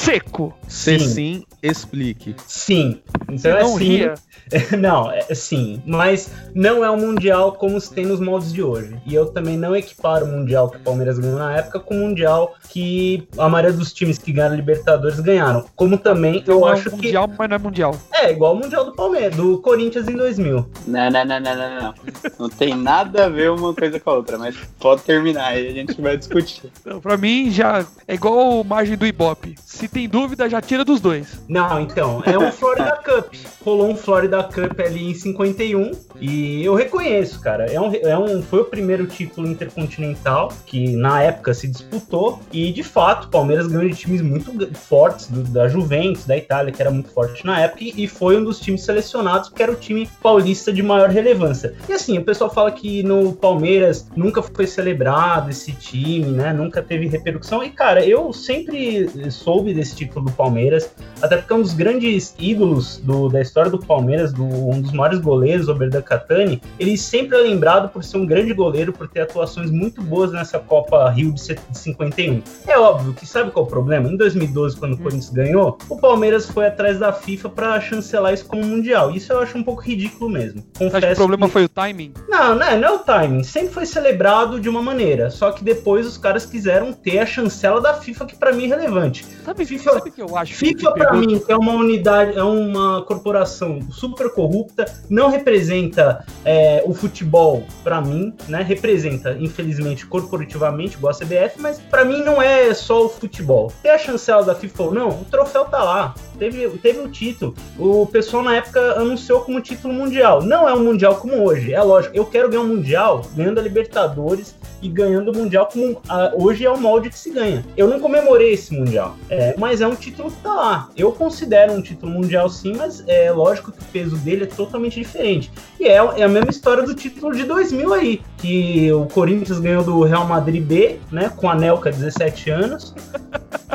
seco. 0.03 0.53
Se 0.67 0.99
sim, 0.99 1.09
sim 1.09 1.45
explique. 1.63 2.35
Sim. 2.47 3.01
Então 3.31 3.57
é 3.57 3.65
sim. 3.65 3.79
Ria. 3.79 4.15
Não, 4.79 5.11
é 5.11 5.35
sim, 5.35 5.81
mas 5.87 6.31
não 6.55 6.85
é 6.85 6.91
o 6.91 6.97
Mundial 6.97 7.53
como 7.53 7.81
se 7.81 7.93
tem 7.93 8.05
nos 8.05 8.21
moldes 8.21 8.53
de 8.53 8.63
hoje. 8.63 8.97
E 9.07 9.15
eu 9.15 9.27
também 9.27 9.57
não 9.57 9.75
equiparo 9.75 10.27
o 10.27 10.29
Mundial 10.29 10.69
que 10.69 10.77
o 10.77 10.81
Palmeiras 10.81 11.19
ganhou 11.19 11.39
na 11.39 11.57
época 11.57 11.81
com 11.81 11.95
o 11.95 11.99
Mundial 12.01 12.55
que 12.69 13.27
a 13.39 13.49
maioria 13.49 13.73
dos 13.75 13.93
times 13.93 14.19
que 14.19 14.33
ganharam 14.33 14.57
Libertadores 14.57 15.21
ganharam. 15.21 15.65
Como 15.75 15.97
também 15.97 16.39
então 16.39 16.61
eu 16.61 16.69
é 16.69 16.73
acho 16.73 16.91
mundial, 16.91 16.99
que. 17.01 17.07
Mundial, 17.07 17.31
mas 17.39 17.49
não 17.49 17.57
é 17.57 17.59
Mundial. 17.59 18.01
É, 18.13 18.33
igual 18.33 18.55
o 18.55 18.59
Mundial 18.59 18.85
do 18.85 18.93
Palmeiras, 18.93 19.37
do 19.37 19.59
Corinthians 19.59 20.09
em 20.09 20.17
2000. 20.17 20.67
Não, 20.87 21.11
não, 21.11 21.25
não, 21.25 21.41
não, 21.41 21.57
não, 21.57 21.81
não. 21.81 21.95
Não 22.39 22.49
tem 22.51 22.75
nada 22.75 23.27
a 23.27 23.29
ver 23.29 23.51
uma 23.51 23.73
coisa 23.73 23.99
com 23.99 24.11
a 24.11 24.15
outra, 24.15 24.37
mas 24.37 24.57
pode 24.79 25.03
terminar 25.03 25.49
aí, 25.49 25.69
a 25.69 25.73
gente 25.73 26.01
vai 26.01 26.17
discutir. 26.17 26.71
Então, 26.81 27.01
pra 27.01 27.17
mim, 27.17 27.51
já 27.51 27.87
é 28.07 28.15
igual 28.15 28.61
o 28.61 28.65
margem 28.65 28.97
do 28.97 29.07
Ibope. 29.07 29.55
Se 29.65 29.89
tem 29.93 30.09
dúvida, 30.09 30.49
já 30.49 30.61
tira 30.61 30.85
dos 30.85 31.01
dois. 31.01 31.41
Não, 31.47 31.81
então, 31.81 32.23
é 32.25 32.37
um 32.39 32.51
Florida 32.53 32.99
Cup. 33.05 33.35
Rolou 33.65 33.91
um 33.91 33.97
Florida 33.97 34.43
Cup 34.43 34.81
ali 34.81 35.11
em 35.11 35.15
51 35.15 35.91
e 36.21 36.65
eu 36.65 36.75
reconheço, 36.75 37.41
cara. 37.41 37.67
É 37.67 37.81
um, 37.81 37.95
é 37.95 38.19
um, 38.19 38.43
foi 38.43 38.61
o 38.61 38.65
primeiro 38.65 39.07
título 39.07 39.47
intercontinental 39.47 40.53
que 40.65 40.97
na 40.97 41.23
época 41.23 41.53
se 41.53 41.69
disputou 41.69 42.41
e 42.51 42.73
de 42.73 42.83
fato 42.83 43.27
o 43.27 43.29
Palmeiras 43.29 43.67
ganhou 43.67 43.89
de 43.89 43.95
times 43.95 44.23
muito 44.23 44.53
fortes, 44.75 45.27
do, 45.27 45.43
da 45.43 45.69
Juventus, 45.69 46.25
da 46.25 46.37
Itália, 46.37 46.73
que 46.73 46.81
era 46.81 46.91
muito 46.91 47.11
forte 47.11 47.45
na 47.45 47.61
época 47.61 47.85
e, 47.85 48.05
e 48.05 48.09
foi 48.09 48.37
um 48.37 48.45
dos 48.45 48.59
times 48.59 48.83
selecionados 48.83 49.49
porque 49.49 49.63
era 49.63 49.73
o 49.73 49.77
time 49.77 50.09
paulista 50.23 50.73
de 50.73 50.83
maior 50.83 51.11
relevância. 51.11 51.75
E 51.89 51.93
assim, 51.93 52.17
o 52.19 52.25
pessoal 52.25 52.51
fala 52.53 52.73
que 52.73 53.03
no 53.03 53.33
Palmeiras 53.35 54.09
nunca 54.17 54.43
foi 54.43 54.67
celebrado 54.67 55.51
esse 55.51 55.73
time, 55.73 56.31
né? 56.31 56.53
Nunca 56.53 56.83
teve 56.83 57.07
repercussão. 57.09 57.63
E 57.63 57.71
cara, 57.71 58.05
eu 58.05 58.33
sempre 58.33 59.31
soube 59.31 59.82
desse 59.83 59.97
título 59.97 60.27
do 60.27 60.33
Palmeiras, 60.33 60.91
até 61.21 61.37
porque 61.37 61.53
é 61.53 61.57
um 61.57 61.63
dos 61.63 61.75
grandes 61.75 62.35
ídolos 62.39 62.99
do, 62.99 63.29
da 63.29 63.41
história 63.41 63.71
do 63.71 63.79
Palmeiras, 63.79 64.33
do, 64.33 64.45
um 64.45 64.81
dos 64.81 64.93
maiores 64.93 65.19
goleiros, 65.19 65.69
o 65.69 65.73
Oberdan 65.73 66.03
Catani, 66.03 66.63
ele 66.79 66.97
sempre 66.97 67.37
é 67.37 67.41
lembrado 67.41 67.89
por 67.89 68.05
ser 68.05 68.17
um 68.17 68.27
grande 68.27 68.55
goleiro, 68.55 68.93
por 68.93 69.09
ter 69.09 69.23
atuações 69.23 69.71
muito 69.71 70.03
boas 70.03 70.33
nessa 70.33 70.59
Copa 70.59 71.09
Rio 71.11 71.33
de 71.33 71.57
51. 71.73 72.43
É 72.67 72.79
óbvio 72.79 73.13
que 73.13 73.27
sabe 73.27 73.51
qual 73.51 73.65
é 73.65 73.69
o 73.69 73.71
problema? 73.71 74.09
Em 74.09 74.17
2012, 74.17 74.77
quando 74.77 74.95
o 74.95 74.99
Corinthians 74.99 75.31
ganhou, 75.31 75.79
o 75.89 75.97
Palmeiras 75.97 76.49
foi 76.49 76.67
atrás 76.67 76.99
da 76.99 77.13
FIFA 77.13 77.49
para 77.49 77.81
chancelar 77.81 78.33
isso 78.33 78.47
como 78.47 78.65
mundial. 78.65 79.11
Isso 79.11 79.33
eu 79.33 79.41
acho 79.41 79.59
um 79.59 79.63
pouco 79.63 79.83
ridículo 79.83 80.31
mesmo. 80.31 80.65
Confesso 80.79 81.13
o 81.13 81.17
problema 81.17 81.47
que... 81.47 81.53
foi 81.53 81.65
o 81.65 81.69
timing? 81.69 82.13
Não, 82.29 82.55
não 82.55 82.67
é, 82.67 82.79
não 82.79 82.89
é 82.89 82.93
o 82.93 82.99
timing. 83.01 83.43
Sempre 83.43 83.73
foi 83.75 83.87
celebrado 83.87 84.61
de 84.61 84.69
uma 84.69 84.83
maneira. 84.83 85.31
Só 85.31 85.51
que 85.51 85.65
depois 85.65 86.07
os 86.07 86.17
caras 86.17 86.47
quiseram 86.47 86.93
ter 86.93 87.19
a 87.19 87.27
chancela 87.27 87.81
da 87.81 87.95
FIFA, 87.95 88.27
que 88.27 88.37
para 88.37 88.53
mim 88.53 88.65
é 88.65 88.69
relevante. 88.69 89.25
Sabe, 89.45 89.65
FIFA, 89.79 89.93
sabe 89.93 90.11
que 90.11 90.23
eu 90.23 90.37
acho? 90.37 90.55
FIFA, 90.55 90.93
para 90.93 91.13
mim, 91.15 91.43
é 91.49 91.57
uma 91.57 91.73
unidade, 91.73 92.39
é 92.39 92.43
uma 92.43 93.03
corporação 93.03 93.81
super 93.91 94.31
corrupta, 94.31 94.85
não 95.09 95.31
representa 95.31 96.25
é, 96.45 96.83
o 96.85 96.93
futebol 96.93 97.65
para 97.83 98.01
mim, 98.01 98.35
né? 98.49 98.63
Representa, 98.63 99.37
infelizmente, 99.39 100.07
corporativamente, 100.07 100.97
igual 100.97 101.13
a 101.13 101.17
CBF, 101.17 101.61
mas 101.61 101.79
para 101.79 102.05
mim 102.05 102.23
não 102.23 102.41
é 102.41 102.73
só 102.75 103.07
o 103.07 103.09
futebol. 103.09 103.73
Ter 103.83 103.91
a 103.91 103.99
chancela 103.99 104.43
da 104.43 104.55
FIFA 104.55 104.83
ou 104.83 104.95
não, 104.95 105.09
o 105.09 105.25
troféu 105.25 105.65
tá 105.65 105.83
lá. 105.83 106.15
Teve, 106.39 106.69
teve 106.79 107.01
um 107.01 107.09
título. 107.09 107.55
O 107.79 108.07
pessoal 108.07 108.43
na 108.43 108.57
época 108.57 108.81
anunciou 108.93 109.41
como 109.41 109.61
título 109.61 109.95
mundial. 109.95 110.43
Não 110.43 110.69
é 110.69 110.75
um 110.75 110.85
mundial 110.85 111.17
como 111.17 111.43
hoje. 111.45 111.73
É 111.73 111.83
lógico, 111.83 112.17
eu 112.17 112.27
quero 112.27 112.49
ganhar 112.49 112.63
um 112.63 112.69
mundial 112.69 113.23
ganhando 113.35 113.61
a 113.61 113.63
Libertadores 113.63 114.55
e 114.83 114.89
ganhando 114.89 115.31
o 115.31 115.37
mundial 115.37 115.69
como 115.73 116.03
a, 116.09 116.33
hoje 116.35 116.67
é 116.67 116.71
o 116.71 116.79
molde 116.79 117.09
que 117.09 117.19
se 117.19 117.31
ganha. 117.31 117.65
Eu 117.77 117.89
não 117.89 118.01
comemorei 118.01 118.53
esse 118.53 118.75
mundial, 118.75 119.17
é, 119.31 119.55
mas 119.57 119.81
é 119.81 119.87
um 119.87 119.95
título 119.95 120.31
que 120.31 120.43
tá 120.43 120.53
lá. 120.53 120.89
Eu 120.97 121.13
considero 121.13 121.73
um 121.73 121.81
título 121.81 122.13
mundial 122.13 122.49
sim, 122.51 122.75
mas 122.77 123.05
é 123.07 123.31
lógico 123.31 123.71
que 123.71 123.79
o 123.79 123.85
peso 123.87 124.17
dele 124.17 124.45
é 124.45 124.47
totalmente 124.47 124.99
diferente. 124.99 125.51
E 125.79 125.87
é, 125.87 125.95
é 125.95 126.23
a 126.23 126.29
mesma 126.29 126.51
história 126.51 126.83
do 126.83 126.95
título 126.95 127.35
de 127.35 127.45
2000 127.45 127.95
aí, 127.95 128.21
que 128.39 128.93
o 128.93 129.07
Corinthians 129.07 129.61
ganhou 129.61 129.85
do 129.85 130.03
Real 130.03 130.27
Madrid 130.27 130.63
B, 130.63 130.99
né, 131.11 131.31
com 131.37 131.49
a 131.49 131.55
Nelca 131.55 131.91
17 131.91 132.51
anos. 132.51 132.95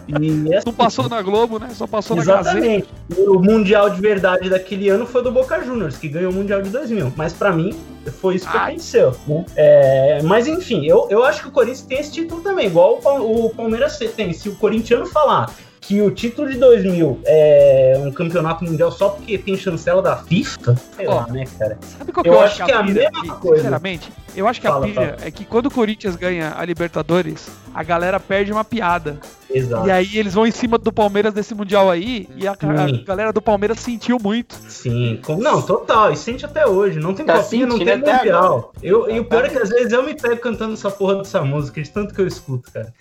E 0.08 0.54
é 0.54 0.62
Não 0.66 0.74
passou 0.74 1.08
na 1.08 1.22
Globo, 1.22 1.58
né? 1.60 1.70
Só 1.74 1.88
passou 1.88 2.18
Exatamente. 2.18 2.88
na 3.10 3.16
Gazeta. 3.16 3.32
O 3.32 3.40
Mundial 3.40 3.90
de 3.90 4.02
verdade 4.02 4.50
daquele 4.50 4.90
ano 4.90 5.06
foi 5.06 5.24
do 5.24 5.32
Boca 5.32 5.64
Juniors, 5.64 5.98
que 5.98 6.08
ganhou 6.08 6.32
o 6.32 6.36
Mundial 6.36 6.62
de 6.62 6.70
2000. 6.70 7.14
Mas 7.16 7.34
para 7.34 7.52
mim, 7.52 7.76
Foi 8.12 8.36
isso 8.36 8.50
que 8.50 8.58
Ai. 8.58 8.72
aconteceu. 8.72 9.16
Né? 9.28 9.46
É, 9.56 10.22
mas 10.24 10.48
enfim, 10.48 10.86
eu, 10.86 11.08
eu 11.10 11.24
acho 11.24 11.42
que 11.42 11.48
o 11.48 11.52
Corinthians 11.52 11.82
tem 11.82 12.00
esse 12.00 12.12
título 12.12 12.42
também, 12.42 12.68
igual 12.68 13.00
o, 13.04 13.46
o 13.46 13.50
Palmeiras 13.50 13.98
tem. 13.98 14.34
Se 14.34 14.50
o 14.50 14.56
corintiano 14.56 15.06
falar 15.06 15.54
que 15.82 16.02
o 16.02 16.12
título 16.12 16.50
de 16.50 16.58
2000 16.58 17.22
é 17.26 18.02
um 18.04 18.12
campeonato 18.12 18.64
mundial 18.66 18.92
só 18.92 19.10
porque 19.10 19.38
tem 19.38 19.56
chancela 19.58 20.02
da 20.02 20.18
FIFA, 20.18 20.76
sei 20.96 21.08
Ó, 21.08 21.16
lá, 21.16 21.28
né, 21.28 21.46
cara? 21.58 21.78
Sabe 21.98 22.12
qual 22.12 22.24
que 22.24 22.30
Eu 22.30 22.34
eu, 22.34 22.42
acho 22.42 22.64
que 22.66 22.72
é 22.72 22.76
a 22.76 22.84
mesma 22.84 23.20
aqui, 23.20 23.28
coisa. 23.40 23.58
Sinceramente, 23.64 24.12
eu 24.36 24.48
acho 24.48 24.60
que 24.62 24.68
Fala, 24.68 24.86
a 24.86 24.90
pilha 24.90 25.18
é 25.24 25.32
que 25.32 25.46
quando 25.46 25.68
o 25.68 25.72
Corinthians 25.72 26.16
ganha 26.16 26.54
a 26.58 26.66
Libertadores, 26.66 27.50
a 27.74 27.84
galera 27.84 28.20
perde 28.20 28.52
uma 28.52 28.64
piada. 28.64 29.18
Exato. 29.50 29.88
E 29.88 29.92
aí 29.92 30.18
eles 30.18 30.34
vão 30.34 30.46
em 30.46 30.52
cima 30.52 30.78
do 30.78 30.92
Palmeiras 30.92 31.34
desse 31.34 31.56
Mundial 31.56 31.90
aí, 31.90 32.28
e 32.36 32.46
a, 32.46 32.52
a 32.52 33.04
galera 33.06 33.32
do 33.32 33.42
Palmeiras 33.42 33.80
sentiu 33.80 34.18
muito. 34.22 34.56
Sim, 34.68 35.20
com- 35.26 35.38
não, 35.38 35.62
total, 35.62 36.12
e 36.12 36.18
sente 36.18 36.46
até 36.46 36.68
hoje. 36.68 37.00
Não 37.00 37.14
tem 37.14 37.26
Tá 37.26 37.40
copinha, 37.40 37.66
não 37.66 37.78
tem 37.80 37.98
mundial. 37.98 38.74
Eu, 38.84 39.10
e 39.10 39.20
o 39.20 39.26
pior 39.26 39.46
é 39.46 39.50
que 39.50 39.58
às 39.58 39.70
vezes 39.70 39.94
eu 39.94 40.04
me 40.04 40.14
pego 40.16 40.38
cantando 40.42 40.74
essa 40.74 40.92
porra 40.92 41.16
dessa 41.16 41.42
música, 41.42 41.82
de 41.82 41.90
tanto 41.90 42.14
que 42.14 42.20
eu 42.22 42.28
escuto, 42.28 42.70
cara. 42.72 42.94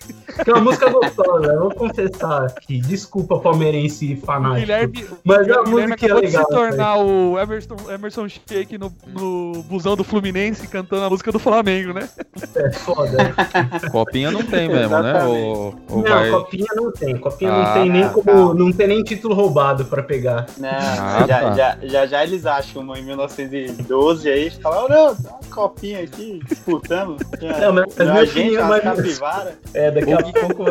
Que 0.43 0.49
é 0.49 0.53
uma 0.53 0.61
música 0.63 0.89
gostosa, 0.89 1.47
eu 1.51 1.59
vou 1.59 1.71
confessar 1.75 2.47
aqui. 2.67 2.79
Desculpa, 2.81 3.39
palmeirense 3.39 4.15
fanático. 4.17 4.59
Guilherme, 4.61 5.05
Mas 5.23 5.37
a 5.49 5.61
o 5.61 5.63
Guilherme 5.63 5.71
música 5.87 6.05
é 6.05 6.13
legal, 6.13 6.21
de 6.21 6.31
se 6.31 6.55
tornar 6.55 6.97
o 6.99 7.39
Emerson, 7.39 7.75
Emerson 7.89 8.27
Sheik 8.27 8.77
no, 8.77 8.91
no 9.07 9.63
busão 9.63 9.95
do 9.95 10.03
Fluminense 10.03 10.67
cantando 10.67 11.05
a 11.05 11.09
música 11.09 11.31
do 11.31 11.39
Flamengo, 11.39 11.93
né? 11.93 12.09
É 12.55 12.71
foda. 12.73 13.33
Copinha 13.91 14.31
não 14.31 14.43
tem 14.43 14.67
mesmo, 14.67 14.99
né? 14.99 15.23
Ou, 15.25 15.75
ou 15.89 15.97
não, 15.97 16.03
vai... 16.03 16.29
copinha 16.31 16.67
não 16.75 16.91
tem. 16.91 17.17
Copinha 17.17 17.51
Ah, 17.51 17.65
não 17.65 17.73
tem 17.81 17.89
nem 17.91 18.09
como. 18.09 18.23
calma. 18.25 18.53
Não 18.53 18.71
tem 18.71 18.87
nem 18.87 19.03
título 19.03 19.33
roubado 19.33 19.85
pra 19.85 20.03
pegar. 20.03 20.45
Não, 20.57 20.69
Ah, 20.69 21.25
já, 21.27 21.39
tá. 21.41 21.53
já, 21.53 21.77
já, 21.83 22.05
já 22.05 22.23
eles 22.23 22.45
acham 22.45 22.81
uma 22.81 22.97
em 22.99 23.03
1912 23.03 24.29
aí, 24.29 24.49
falam, 24.51 24.85
oh, 24.85 24.89
não, 24.89 25.15
tá 25.15 25.29
uma 25.31 25.39
copinha 25.55 26.01
aqui, 26.03 26.39
disputando. 26.47 27.17
Não, 27.61 27.73
mas- 27.73 27.95
mas 27.97 28.09
a 28.09 28.25
gente, 28.25 28.39
opinião, 28.39 28.61
uma 28.65 28.69
mas- 28.69 28.83
capivara. 28.83 29.57
É, 29.73 29.91
daqui 29.91 30.13
a 30.13 30.17
pouco 30.23 30.65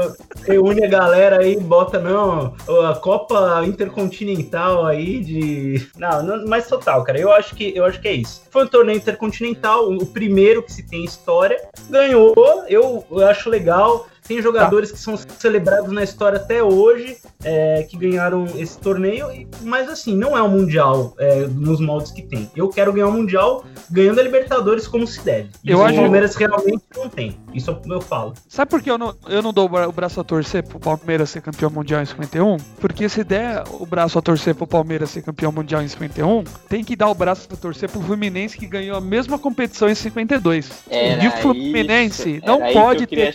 reúne 0.46 0.84
a 0.84 0.88
galera 0.88 1.40
aí, 1.40 1.58
bota, 1.58 1.85
não, 1.94 2.54
a 2.88 2.94
Copa 2.94 3.62
Intercontinental 3.66 4.86
aí 4.86 5.20
de. 5.20 5.88
Não, 5.96 6.22
não, 6.22 6.46
mas 6.46 6.66
total, 6.66 7.02
cara, 7.04 7.18
eu 7.18 7.32
acho 7.32 7.54
que 7.54 7.76
eu 7.76 7.84
acho 7.84 8.00
que 8.00 8.08
é 8.08 8.12
isso. 8.12 8.42
Foi 8.50 8.64
um 8.64 8.68
torneio 8.68 8.98
intercontinental, 8.98 9.90
o 9.90 10.06
primeiro 10.06 10.62
que 10.62 10.72
se 10.72 10.82
tem 10.82 11.04
história. 11.04 11.56
Ganhou, 11.88 12.34
eu, 12.68 13.04
eu 13.10 13.26
acho 13.26 13.48
legal. 13.48 14.06
Tem 14.26 14.42
jogadores 14.42 14.90
que 14.92 14.98
são 14.98 15.16
celebrados 15.16 15.92
na 15.92 16.02
história 16.02 16.38
até 16.38 16.62
hoje, 16.62 17.16
é, 17.44 17.84
que 17.88 17.96
ganharam 17.96 18.44
esse 18.56 18.78
torneio, 18.78 19.30
e- 19.32 19.46
mas 19.62 19.88
assim, 19.88 20.16
não 20.16 20.36
é 20.36 20.42
um 20.42 20.48
Mundial 20.48 21.14
é, 21.18 21.46
nos 21.46 21.80
moldes 21.80 22.10
que 22.10 22.22
tem. 22.22 22.50
Eu 22.56 22.68
quero 22.68 22.92
ganhar 22.92 23.06
um 23.08 23.12
Mundial 23.12 23.64
ganhando 23.90 24.18
a 24.20 24.22
Libertadores 24.22 24.86
como 24.88 25.06
se 25.06 25.20
deve. 25.22 25.50
Eu 25.64 25.76
Isso 25.78 25.82
acho- 25.86 25.94
o 25.94 26.02
Palmeiras 26.02 26.34
realmente 26.36 26.82
não 26.96 27.08
tem. 27.08 27.36
Isso 27.54 27.78
eu 27.86 28.00
falo. 28.00 28.34
Sabe 28.48 28.70
por 28.70 28.80
que 28.82 28.90
eu 28.90 28.98
não, 28.98 29.14
eu 29.28 29.42
não 29.42 29.52
dou 29.52 29.66
o 29.66 29.68
bra- 29.68 29.88
o 29.88 29.92
braço 29.92 30.20
a 30.20 30.24
torcer 30.24 30.62
pro 30.66 30.78
Palmeiras 30.80 31.30
ser 31.30 31.40
campeão 31.42 31.70
mundial 31.70 32.02
em 32.02 32.06
51? 32.06 32.56
Porque 32.80 33.08
se 33.08 33.22
der 33.22 33.62
o 33.80 33.86
braço 33.86 34.18
a 34.18 34.22
torcer 34.22 34.54
pro 34.54 34.66
Palmeiras 34.66 35.10
ser 35.10 35.22
campeão 35.22 35.52
mundial 35.52 35.82
em 35.82 35.88
51, 35.88 36.42
tem 36.68 36.82
que 36.84 36.96
dar 36.96 37.08
o 37.08 37.14
braço 37.14 37.48
a 37.52 37.56
torcer 37.56 37.88
pro 37.90 38.00
Fluminense 38.00 38.56
que 38.56 38.66
ganhou 38.66 38.96
a 38.96 39.00
mesma 39.00 39.38
competição 39.38 39.88
em 39.88 39.94
52. 39.94 40.70
Era 40.90 41.22
e 41.24 41.28
o 41.28 41.30
Fluminense 41.32 42.36
isso, 42.36 42.46
não 42.46 42.60
pode 42.72 43.02
eu 43.04 43.06
ter. 43.08 43.34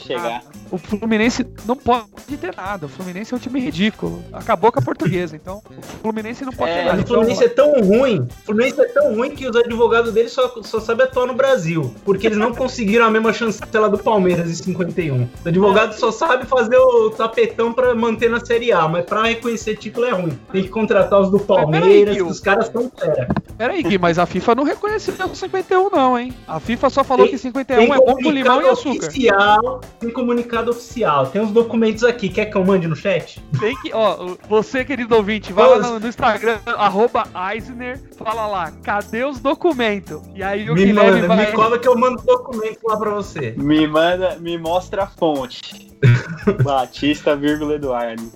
O 0.72 0.78
Fluminense 0.84 1.46
não 1.66 1.76
pode 1.76 2.06
ter 2.40 2.56
nada. 2.56 2.86
O 2.86 2.90
Fluminense 2.90 3.34
é 3.34 3.38
um 3.38 3.40
time 3.40 3.60
ridículo. 3.60 4.24
Acabou 4.34 4.72
com 4.72 4.80
a 4.80 4.82
portuguesa. 4.82 5.36
Então, 5.36 5.62
o 5.78 5.82
Fluminense 6.02 6.44
não 6.46 6.52
pode 6.54 6.72
É, 6.72 6.76
ter 6.80 6.86
nada. 6.86 7.02
o 7.02 7.08
Fluminense 7.08 7.44
é 7.44 7.50
tão 7.50 7.74
ruim, 7.82 8.20
o 8.20 8.46
Fluminense 8.46 8.82
é 8.82 8.86
tão 8.86 9.16
ruim 9.16 9.32
que 9.32 9.48
os 9.48 9.56
advogados 9.56 10.14
dele 10.14 10.30
só, 10.30 10.54
só 10.64 10.80
sabem 10.80 11.06
atuar 11.06 11.28
no 11.28 11.34
Brasil. 11.34 11.94
Porque 12.04 12.28
eles 12.28 12.38
não 12.38 12.54
conseguiram 12.56 13.06
a 13.06 13.10
mesma 13.12 13.32
chancela 13.34 13.90
do 13.90 13.98
Palmeiras 13.98 14.50
em 14.50 14.54
51. 14.56 15.22
O 15.24 15.28
advogado 15.48 15.94
só 15.94 16.12
sabe 16.12 16.46
fazer 16.46 16.78
o 16.78 17.10
tapetão 17.12 17.72
pra 17.74 17.94
manter 17.96 18.30
na 18.30 18.44
Série 18.44 18.72
A, 18.72 18.88
mas 18.88 19.06
pra 19.06 19.24
reconhecer 19.24 19.76
título 19.78 20.06
é 20.06 20.12
ruim. 20.12 20.38
Tem 20.52 20.64
que 20.64 20.70
contratar 20.70 21.20
os 21.22 21.30
do 21.32 21.40
Palmeiras, 21.40 22.18
os 22.22 22.40
caras 22.40 22.68
são 22.68 22.92
fera. 22.98 23.28
Pera 23.58 23.74
aí, 23.74 23.84
Gui, 23.84 23.98
mas 23.98 24.18
a 24.18 24.26
FIFA 24.26 24.56
não 24.56 24.64
reconheceu 24.64 25.14
o 25.26 25.36
51, 25.36 25.90
não, 25.90 26.18
hein? 26.18 26.34
A 26.48 26.60
FIFA 26.60 26.90
só 26.90 27.04
falou 27.04 27.26
Tem- 27.26 27.34
que 27.36 27.38
51 27.42 27.94
é 27.94 27.98
bom 27.98 28.16
com 28.16 28.32
limão 28.32 28.62
e 28.62 28.68
açúcar. 28.70 29.08
oficial, 29.08 29.82
tem 30.00 30.10
comunicado 30.10 30.71
oficial. 30.72 31.28
Tem 31.28 31.42
os 31.42 31.52
documentos 31.52 32.04
aqui. 32.04 32.30
Quer 32.30 32.46
que 32.46 32.58
eu 32.58 32.66
mande 32.66 32.88
no 32.88 32.96
chat? 32.96 33.40
Tem 33.60 33.76
que, 33.82 33.94
ó, 33.94 34.36
você, 34.48 34.84
querido 34.84 35.16
ouvinte, 35.16 35.54
vai 35.54 35.68
lá 35.68 35.78
no, 35.80 36.00
no 36.00 36.08
Instagram, 36.08 36.58
arroba 36.66 37.26
Eisner, 37.54 38.00
fala 38.18 38.48
lá, 38.48 38.72
cadê 38.84 39.24
os 39.24 39.40
documentos? 39.40 40.22
E 40.34 40.42
aí 40.42 40.70
o 40.70 40.74
Me 40.74 40.86
Guilherme 40.86 41.22
manda, 41.22 41.28
vai... 41.28 41.46
me 41.46 41.52
cobra 41.52 41.80
que 41.80 41.88
eu 41.88 41.98
mando 41.98 42.22
documento 42.22 42.80
lá 42.84 42.98
pra 42.98 43.12
você. 43.12 43.54
Me 43.58 43.88
manda, 43.88 44.38
me 44.40 44.58
mostra 44.58 45.04
a 45.04 45.08
fonte. 45.08 45.91
Batista, 46.64 47.36
vírgula 47.36 47.76
Eduardo. 47.76 48.32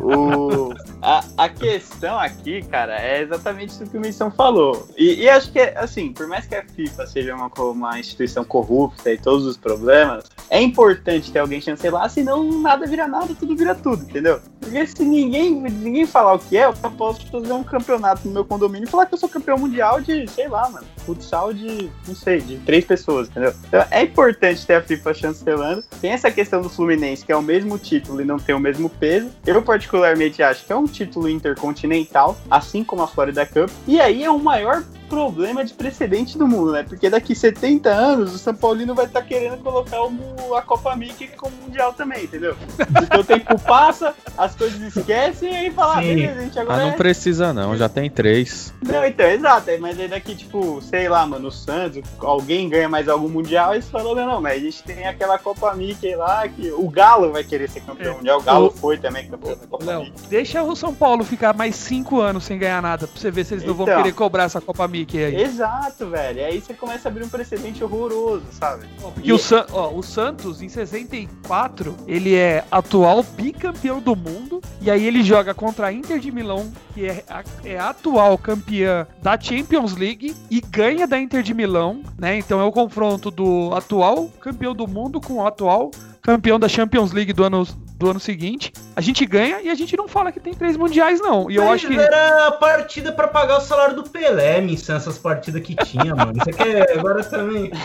O, 0.00 0.74
a, 1.00 1.24
a 1.36 1.48
questão 1.48 2.18
aqui, 2.18 2.62
cara, 2.62 3.00
é 3.00 3.22
exatamente 3.22 3.70
isso 3.70 3.86
que 3.86 3.96
o 3.96 4.00
Missão 4.00 4.30
falou. 4.30 4.88
E, 4.96 5.22
e 5.22 5.28
acho 5.28 5.50
que, 5.50 5.60
assim, 5.60 6.12
por 6.12 6.26
mais 6.26 6.46
que 6.46 6.54
a 6.54 6.64
FIFA 6.64 7.06
seja 7.06 7.34
uma, 7.34 7.50
uma 7.58 7.98
instituição 7.98 8.44
corrupta 8.44 9.10
e 9.12 9.18
todos 9.18 9.46
os 9.46 9.56
problemas, 9.56 10.24
é 10.50 10.60
importante 10.60 11.32
ter 11.32 11.38
alguém 11.38 11.60
chancelar, 11.60 12.08
senão 12.10 12.60
nada 12.60 12.86
vira 12.86 13.06
nada, 13.06 13.34
tudo 13.34 13.56
vira 13.56 13.74
tudo, 13.74 14.02
entendeu? 14.02 14.40
Porque 14.60 14.86
se 14.86 15.04
ninguém, 15.04 15.60
ninguém 15.60 16.06
falar 16.06 16.34
o 16.34 16.38
que 16.38 16.56
é, 16.56 16.66
eu 16.66 16.72
posso 16.72 17.26
fazer 17.30 17.52
um 17.52 17.64
campeonato 17.64 18.26
no 18.26 18.34
meu 18.34 18.44
condomínio 18.44 18.86
e 18.86 18.90
falar 18.90 19.06
que 19.06 19.14
eu 19.14 19.18
sou 19.18 19.28
campeão 19.28 19.58
mundial 19.58 20.00
de, 20.00 20.28
sei 20.28 20.48
lá, 20.48 20.68
mano, 20.68 20.86
futsal 21.04 21.52
de, 21.52 21.90
não 22.06 22.14
sei, 22.14 22.40
de 22.40 22.58
três 22.58 22.84
pessoas, 22.84 23.28
entendeu? 23.28 23.52
Então 23.66 23.84
é 23.90 24.02
importante 24.02 24.66
ter 24.66 24.74
a 24.74 24.82
FIFA 24.82 25.14
chancelando. 25.14 25.84
Tem 26.00 26.10
essa 26.10 26.30
questão 26.30 26.62
do 26.62 26.68
Fluminense, 26.82 27.24
que 27.24 27.30
é 27.30 27.36
o 27.36 27.42
mesmo 27.42 27.78
título 27.78 28.20
e 28.20 28.24
não 28.24 28.38
tem 28.38 28.54
o 28.54 28.58
mesmo 28.58 28.90
peso. 28.90 29.30
Eu, 29.46 29.62
particularmente, 29.62 30.42
acho 30.42 30.66
que 30.66 30.72
é 30.72 30.76
um 30.76 30.86
título 30.86 31.28
intercontinental, 31.28 32.36
assim 32.50 32.82
como 32.82 33.02
a 33.02 33.06
Florida 33.06 33.46
Cup. 33.46 33.70
E 33.86 34.00
aí 34.00 34.24
é 34.24 34.30
o 34.30 34.38
maior 34.38 34.82
problema 35.16 35.62
de 35.62 35.74
precedente 35.74 36.38
do 36.38 36.48
mundo, 36.48 36.72
né? 36.72 36.82
Porque 36.82 37.10
daqui 37.10 37.34
70 37.34 37.90
anos 37.90 38.34
o 38.34 38.38
São 38.38 38.54
Paulino 38.54 38.94
vai 38.94 39.04
estar 39.04 39.20
querendo 39.20 39.58
colocar 39.62 40.02
o, 40.02 40.54
a 40.56 40.62
Copa 40.62 40.96
Mickey 40.96 41.28
como 41.36 41.54
mundial 41.62 41.92
também, 41.92 42.24
entendeu? 42.24 42.56
Porque 42.76 43.18
o 43.18 43.22
tempo 43.24 43.58
passa, 43.60 44.14
as 44.38 44.54
coisas 44.54 44.80
esquecem 44.96 45.52
e 45.52 45.56
aí 45.56 45.70
fala, 45.70 45.98
ah, 45.98 46.02
Sim. 46.02 46.14
beleza, 46.14 46.38
a 46.38 46.42
gente 46.44 46.58
Ah, 46.58 46.62
agora 46.62 46.82
não 46.82 46.88
é 46.88 46.96
precisa 46.96 47.52
não, 47.52 47.76
já 47.76 47.90
tem 47.90 48.08
três. 48.08 48.72
não, 48.82 49.04
então, 49.04 49.26
exato. 49.26 49.68
aí, 49.68 49.78
Mas 49.78 50.00
aí 50.00 50.08
daqui, 50.08 50.34
tipo, 50.34 50.80
sei 50.80 51.08
lá, 51.10 51.26
mano, 51.26 51.48
o 51.48 51.52
Santos, 51.52 52.00
alguém 52.18 52.68
ganha 52.70 52.88
mais 52.88 53.06
algum 53.06 53.28
mundial, 53.28 53.74
eles 53.74 53.88
falam, 53.90 54.14
não, 54.14 54.26
não, 54.26 54.40
mas 54.40 54.54
a 54.56 54.64
gente 54.64 54.82
tem 54.82 55.06
aquela 55.06 55.38
Copa 55.38 55.74
Mickey 55.74 56.14
lá, 56.16 56.48
que 56.48 56.70
o 56.72 56.88
Galo 56.88 57.32
vai 57.32 57.44
querer 57.44 57.68
ser 57.68 57.80
campeão 57.82 58.14
É. 58.14 58.16
mundial. 58.16 58.38
O 58.38 58.42
Galo 58.42 58.66
O- 58.68 58.70
foi 58.70 58.96
também 58.96 59.28
campeão 59.28 59.58
da 59.58 59.66
Copa 59.66 59.84
Léo, 59.84 60.04
Mickey. 60.04 60.26
deixa 60.30 60.62
o 60.62 60.74
São 60.74 60.94
Paulo 60.94 61.22
ficar 61.22 61.54
mais 61.54 61.76
cinco 61.76 62.18
anos 62.20 62.44
sem 62.44 62.58
ganhar 62.58 62.80
nada, 62.80 63.06
pra 63.06 63.20
você 63.20 63.30
ver 63.30 63.44
se 63.44 63.52
eles 63.54 63.64
não 63.64 63.74
vão 63.74 63.84
Então. 63.86 63.98
querer 63.98 64.12
cobrar 64.14 64.44
essa 64.44 64.60
Copa 64.60 64.88
Mickey 64.88 65.01
aí. 65.18 65.42
Exato, 65.42 66.08
velho. 66.08 66.38
E 66.38 66.44
aí 66.44 66.60
você 66.60 66.74
começa 66.74 67.08
a 67.08 67.10
abrir 67.10 67.24
um 67.24 67.28
precedente 67.28 67.82
horroroso, 67.82 68.44
sabe? 68.52 68.86
Porque 69.00 69.28
E- 69.28 69.32
o, 69.32 69.38
San- 69.38 69.66
ó, 69.72 69.92
o 69.92 70.02
Santos, 70.02 70.60
em 70.62 70.68
64, 70.68 71.94
ele 72.06 72.34
é 72.34 72.64
atual 72.70 73.22
bicampeão 73.22 74.00
do 74.00 74.14
mundo. 74.16 74.60
E 74.80 74.90
aí 74.90 75.06
ele 75.06 75.22
joga 75.22 75.54
contra 75.54 75.86
a 75.88 75.92
Inter 75.92 76.18
de 76.18 76.30
Milão, 76.32 76.72
que 76.94 77.06
é 77.06 77.24
a, 77.28 77.42
é 77.64 77.78
atual 77.78 78.36
campeã 78.38 79.06
da 79.22 79.38
Champions 79.38 79.96
League, 79.96 80.34
e 80.50 80.60
ganha 80.60 81.06
da 81.06 81.18
Inter 81.18 81.42
de 81.42 81.54
Milão, 81.54 82.02
né? 82.18 82.36
Então 82.38 82.60
é 82.60 82.64
o 82.64 82.72
confronto 82.72 83.30
do 83.30 83.72
atual 83.74 84.28
campeão 84.40 84.74
do 84.74 84.86
mundo 84.88 85.20
com 85.20 85.34
o 85.34 85.46
atual 85.46 85.90
campeão 86.22 86.58
da 86.58 86.68
Champions 86.68 87.12
League 87.12 87.32
do 87.32 87.42
ano, 87.44 87.66
do 87.98 88.10
ano 88.10 88.20
seguinte. 88.20 88.72
A 88.94 89.00
gente 89.00 89.26
ganha 89.26 89.60
e 89.60 89.68
a 89.68 89.74
gente 89.74 89.96
não 89.96 90.06
fala 90.06 90.30
que 90.30 90.38
tem 90.40 90.54
três 90.54 90.76
mundiais, 90.76 91.20
não. 91.20 91.50
E 91.50 91.56
eu 91.56 91.64
Mas 91.64 91.74
acho 91.74 91.88
que. 91.88 91.98
Era 91.98 92.46
a 92.46 92.52
partida 92.52 93.12
pra 93.12 93.26
pagar 93.28 93.58
o 93.58 93.60
salário 93.60 93.96
do 93.96 94.04
Pelé, 94.04 94.60
Missan, 94.60 94.96
essas 94.96 95.18
partidas 95.18 95.60
que 95.62 95.74
tinha, 95.74 96.14
mano. 96.14 96.32
Isso 96.36 96.48
aqui 96.48 96.62
é 96.68 96.92
agora 96.98 97.22
também. 97.24 97.70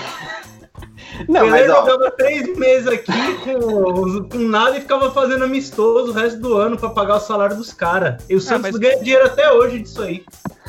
Não, 1.28 1.46
Pelé 1.46 1.68
mas 1.68 1.70
ó, 1.72 1.86
jogava 1.86 2.12
três 2.12 2.56
meses 2.58 2.86
aqui 2.88 3.12
com, 3.44 4.30
com 4.30 4.38
nada 4.38 4.78
e 4.78 4.82
ficava 4.82 5.10
fazendo 5.10 5.46
amistoso 5.46 6.12
o 6.12 6.14
resto 6.14 6.40
do 6.40 6.56
ano 6.56 6.78
pra 6.78 6.90
pagar 6.90 7.16
o 7.16 7.20
salário 7.20 7.56
dos 7.56 7.74
caras. 7.74 8.22
E 8.30 8.36
o 8.36 8.42
Santos 8.42 8.72
mas- 8.72 8.80
ganha 8.80 9.00
dinheiro 9.00 9.26
até 9.26 9.52
hoje 9.52 9.80
disso 9.80 10.02
aí. 10.04 10.24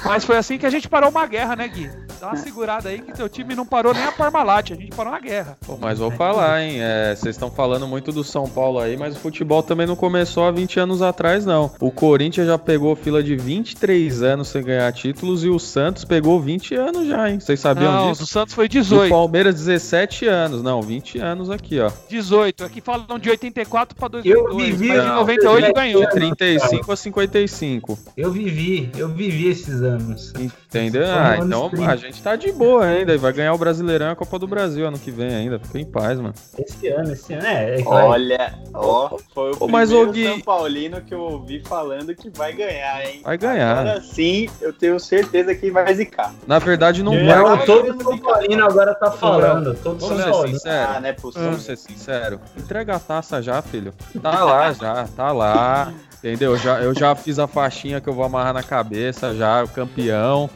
Mas 0.04 0.24
foi 0.24 0.36
assim 0.38 0.56
que 0.56 0.64
a 0.64 0.70
gente 0.70 0.88
parou 0.88 1.10
uma 1.10 1.26
guerra, 1.26 1.56
né, 1.56 1.68
Gui? 1.68 1.90
Dá 2.20 2.28
uma 2.28 2.36
segurada 2.36 2.88
aí 2.88 3.00
que 3.00 3.12
teu 3.12 3.28
time 3.28 3.54
não 3.54 3.64
parou 3.66 3.94
nem 3.94 4.02
a 4.04 4.12
Parmalat, 4.12 4.72
a 4.72 4.76
gente 4.76 4.94
parou 4.94 5.12
uma 5.12 5.20
guerra. 5.20 5.56
Pô, 5.66 5.76
mas 5.80 5.98
vou 5.98 6.10
falar, 6.10 6.62
hein? 6.62 6.76
é, 6.80 7.14
Vocês 7.14 7.34
estão 7.36 7.50
falando 7.50 7.86
muito 7.86 8.10
do 8.12 8.24
São 8.24 8.48
Paulo 8.48 8.78
aí, 8.78 8.96
mas 8.96 9.16
o 9.16 9.18
futebol 9.20 9.62
também 9.62 9.86
não 9.86 9.96
começou 9.96 10.44
há 10.44 10.50
20 10.50 10.80
anos 10.80 11.02
atrás, 11.02 11.46
não. 11.46 11.70
O 11.80 11.90
Corinthians 11.90 12.46
já 12.46 12.58
pegou 12.58 12.94
fila 12.96 13.22
de 13.22 13.36
23 13.36 14.22
anos 14.22 14.48
sem 14.48 14.62
ganhar 14.62 14.92
títulos 14.92 15.44
e 15.44 15.48
o 15.48 15.58
Santos 15.58 16.04
pegou 16.04 16.40
20 16.40 16.74
anos 16.74 17.06
já, 17.06 17.30
hein? 17.30 17.38
Vocês 17.40 17.60
sabiam 17.60 17.92
Não, 17.92 18.10
disso? 18.10 18.22
do 18.24 18.28
Santos 18.28 18.54
foi 18.54 18.66
O 18.66 18.68
18. 18.68 19.10
Palmeiras 19.10 19.54
17 19.54 20.26
anos, 20.26 20.62
não, 20.62 20.82
20 20.82 21.18
anos 21.18 21.50
aqui, 21.50 21.78
ó. 21.80 21.90
18. 22.08 22.64
Aqui 22.64 22.80
falam 22.80 23.18
de 23.18 23.30
84 23.30 23.96
pra 23.96 24.08
2002, 24.08 24.50
Eu 24.50 24.56
vivi 24.56 24.88
mas 24.88 25.04
não, 25.04 25.14
98 25.16 25.66
eu 25.66 25.74
ganhou. 25.74 26.00
vivi- 26.00 26.12
35 26.14 26.92
a 26.92 26.96
55. 26.96 27.98
Eu 28.16 28.30
vivi, 28.32 28.90
eu 28.96 29.08
vivi 29.08 29.48
esses 29.48 29.82
anos. 29.82 30.32
Entendeu? 30.38 31.04
Ah, 31.06 31.38
então 31.42 31.68
30. 31.70 31.90
a 31.92 31.96
gente 31.96 32.07
gente 32.10 32.22
tá 32.22 32.36
de 32.36 32.50
boa 32.52 32.84
ainda 32.84 33.14
e 33.14 33.18
vai 33.18 33.32
ganhar 33.32 33.52
o 33.52 33.58
Brasileirão 33.58 34.08
e 34.08 34.10
a 34.12 34.16
Copa 34.16 34.38
do 34.38 34.46
Brasil 34.46 34.86
ano 34.86 34.98
que 34.98 35.10
vem 35.10 35.34
ainda. 35.34 35.58
Fica 35.58 35.78
em 35.78 35.84
paz, 35.84 36.18
mano. 36.18 36.34
Esse 36.58 36.88
ano, 36.88 37.12
esse 37.12 37.32
ano. 37.34 37.46
É, 37.46 37.80
é 37.80 37.82
vai. 37.82 38.04
Olha, 38.04 38.54
ó, 38.74 39.16
foi 39.34 39.52
o 39.52 39.56
Ô, 39.64 39.68
mas, 39.68 39.88
primeiro 39.90 40.12
Gui- 40.12 40.26
São 40.28 40.40
Paulino 40.40 41.00
que 41.00 41.14
eu 41.14 41.20
ouvi 41.20 41.60
falando 41.60 42.14
que 42.14 42.30
vai 42.30 42.52
ganhar, 42.52 43.04
hein? 43.04 43.20
Vai 43.24 43.36
ganhar. 43.38 43.78
Agora 43.78 44.00
sim, 44.00 44.48
eu 44.60 44.72
tenho 44.72 44.98
certeza 44.98 45.54
que 45.54 45.70
vai 45.70 45.94
zicar. 45.94 46.34
Na 46.46 46.58
verdade, 46.58 47.02
não 47.02 47.12
vai. 47.12 47.64
todo 47.66 48.02
São. 48.02 48.18
Paulino 48.18 48.64
agora 48.64 48.94
tá 48.94 49.10
falando. 49.10 49.74
Todo 49.76 49.98
Vamos 50.00 50.08
São 50.08 50.16
ser 50.16 50.30
Paulino. 50.30 50.58
sinceros. 50.58 50.96
Ah, 50.96 51.00
é 51.08 51.12
possível. 51.12 51.48
Vamos 51.50 51.64
ser 51.64 51.76
sinceros. 51.76 52.40
Entrega 52.56 52.96
a 52.96 52.98
taça 52.98 53.42
já, 53.42 53.60
filho. 53.62 53.92
Tá 54.22 54.44
lá 54.44 54.72
já, 54.72 55.06
tá 55.16 55.32
lá. 55.32 55.92
Entendeu? 56.18 56.52
Eu 56.52 56.58
já, 56.58 56.80
eu 56.80 56.92
já 56.94 57.14
fiz 57.14 57.38
a 57.38 57.46
faixinha 57.46 58.00
que 58.00 58.08
eu 58.08 58.12
vou 58.12 58.24
amarrar 58.24 58.52
na 58.52 58.62
cabeça 58.62 59.34
já, 59.36 59.62
o 59.62 59.68
campeão. 59.68 60.50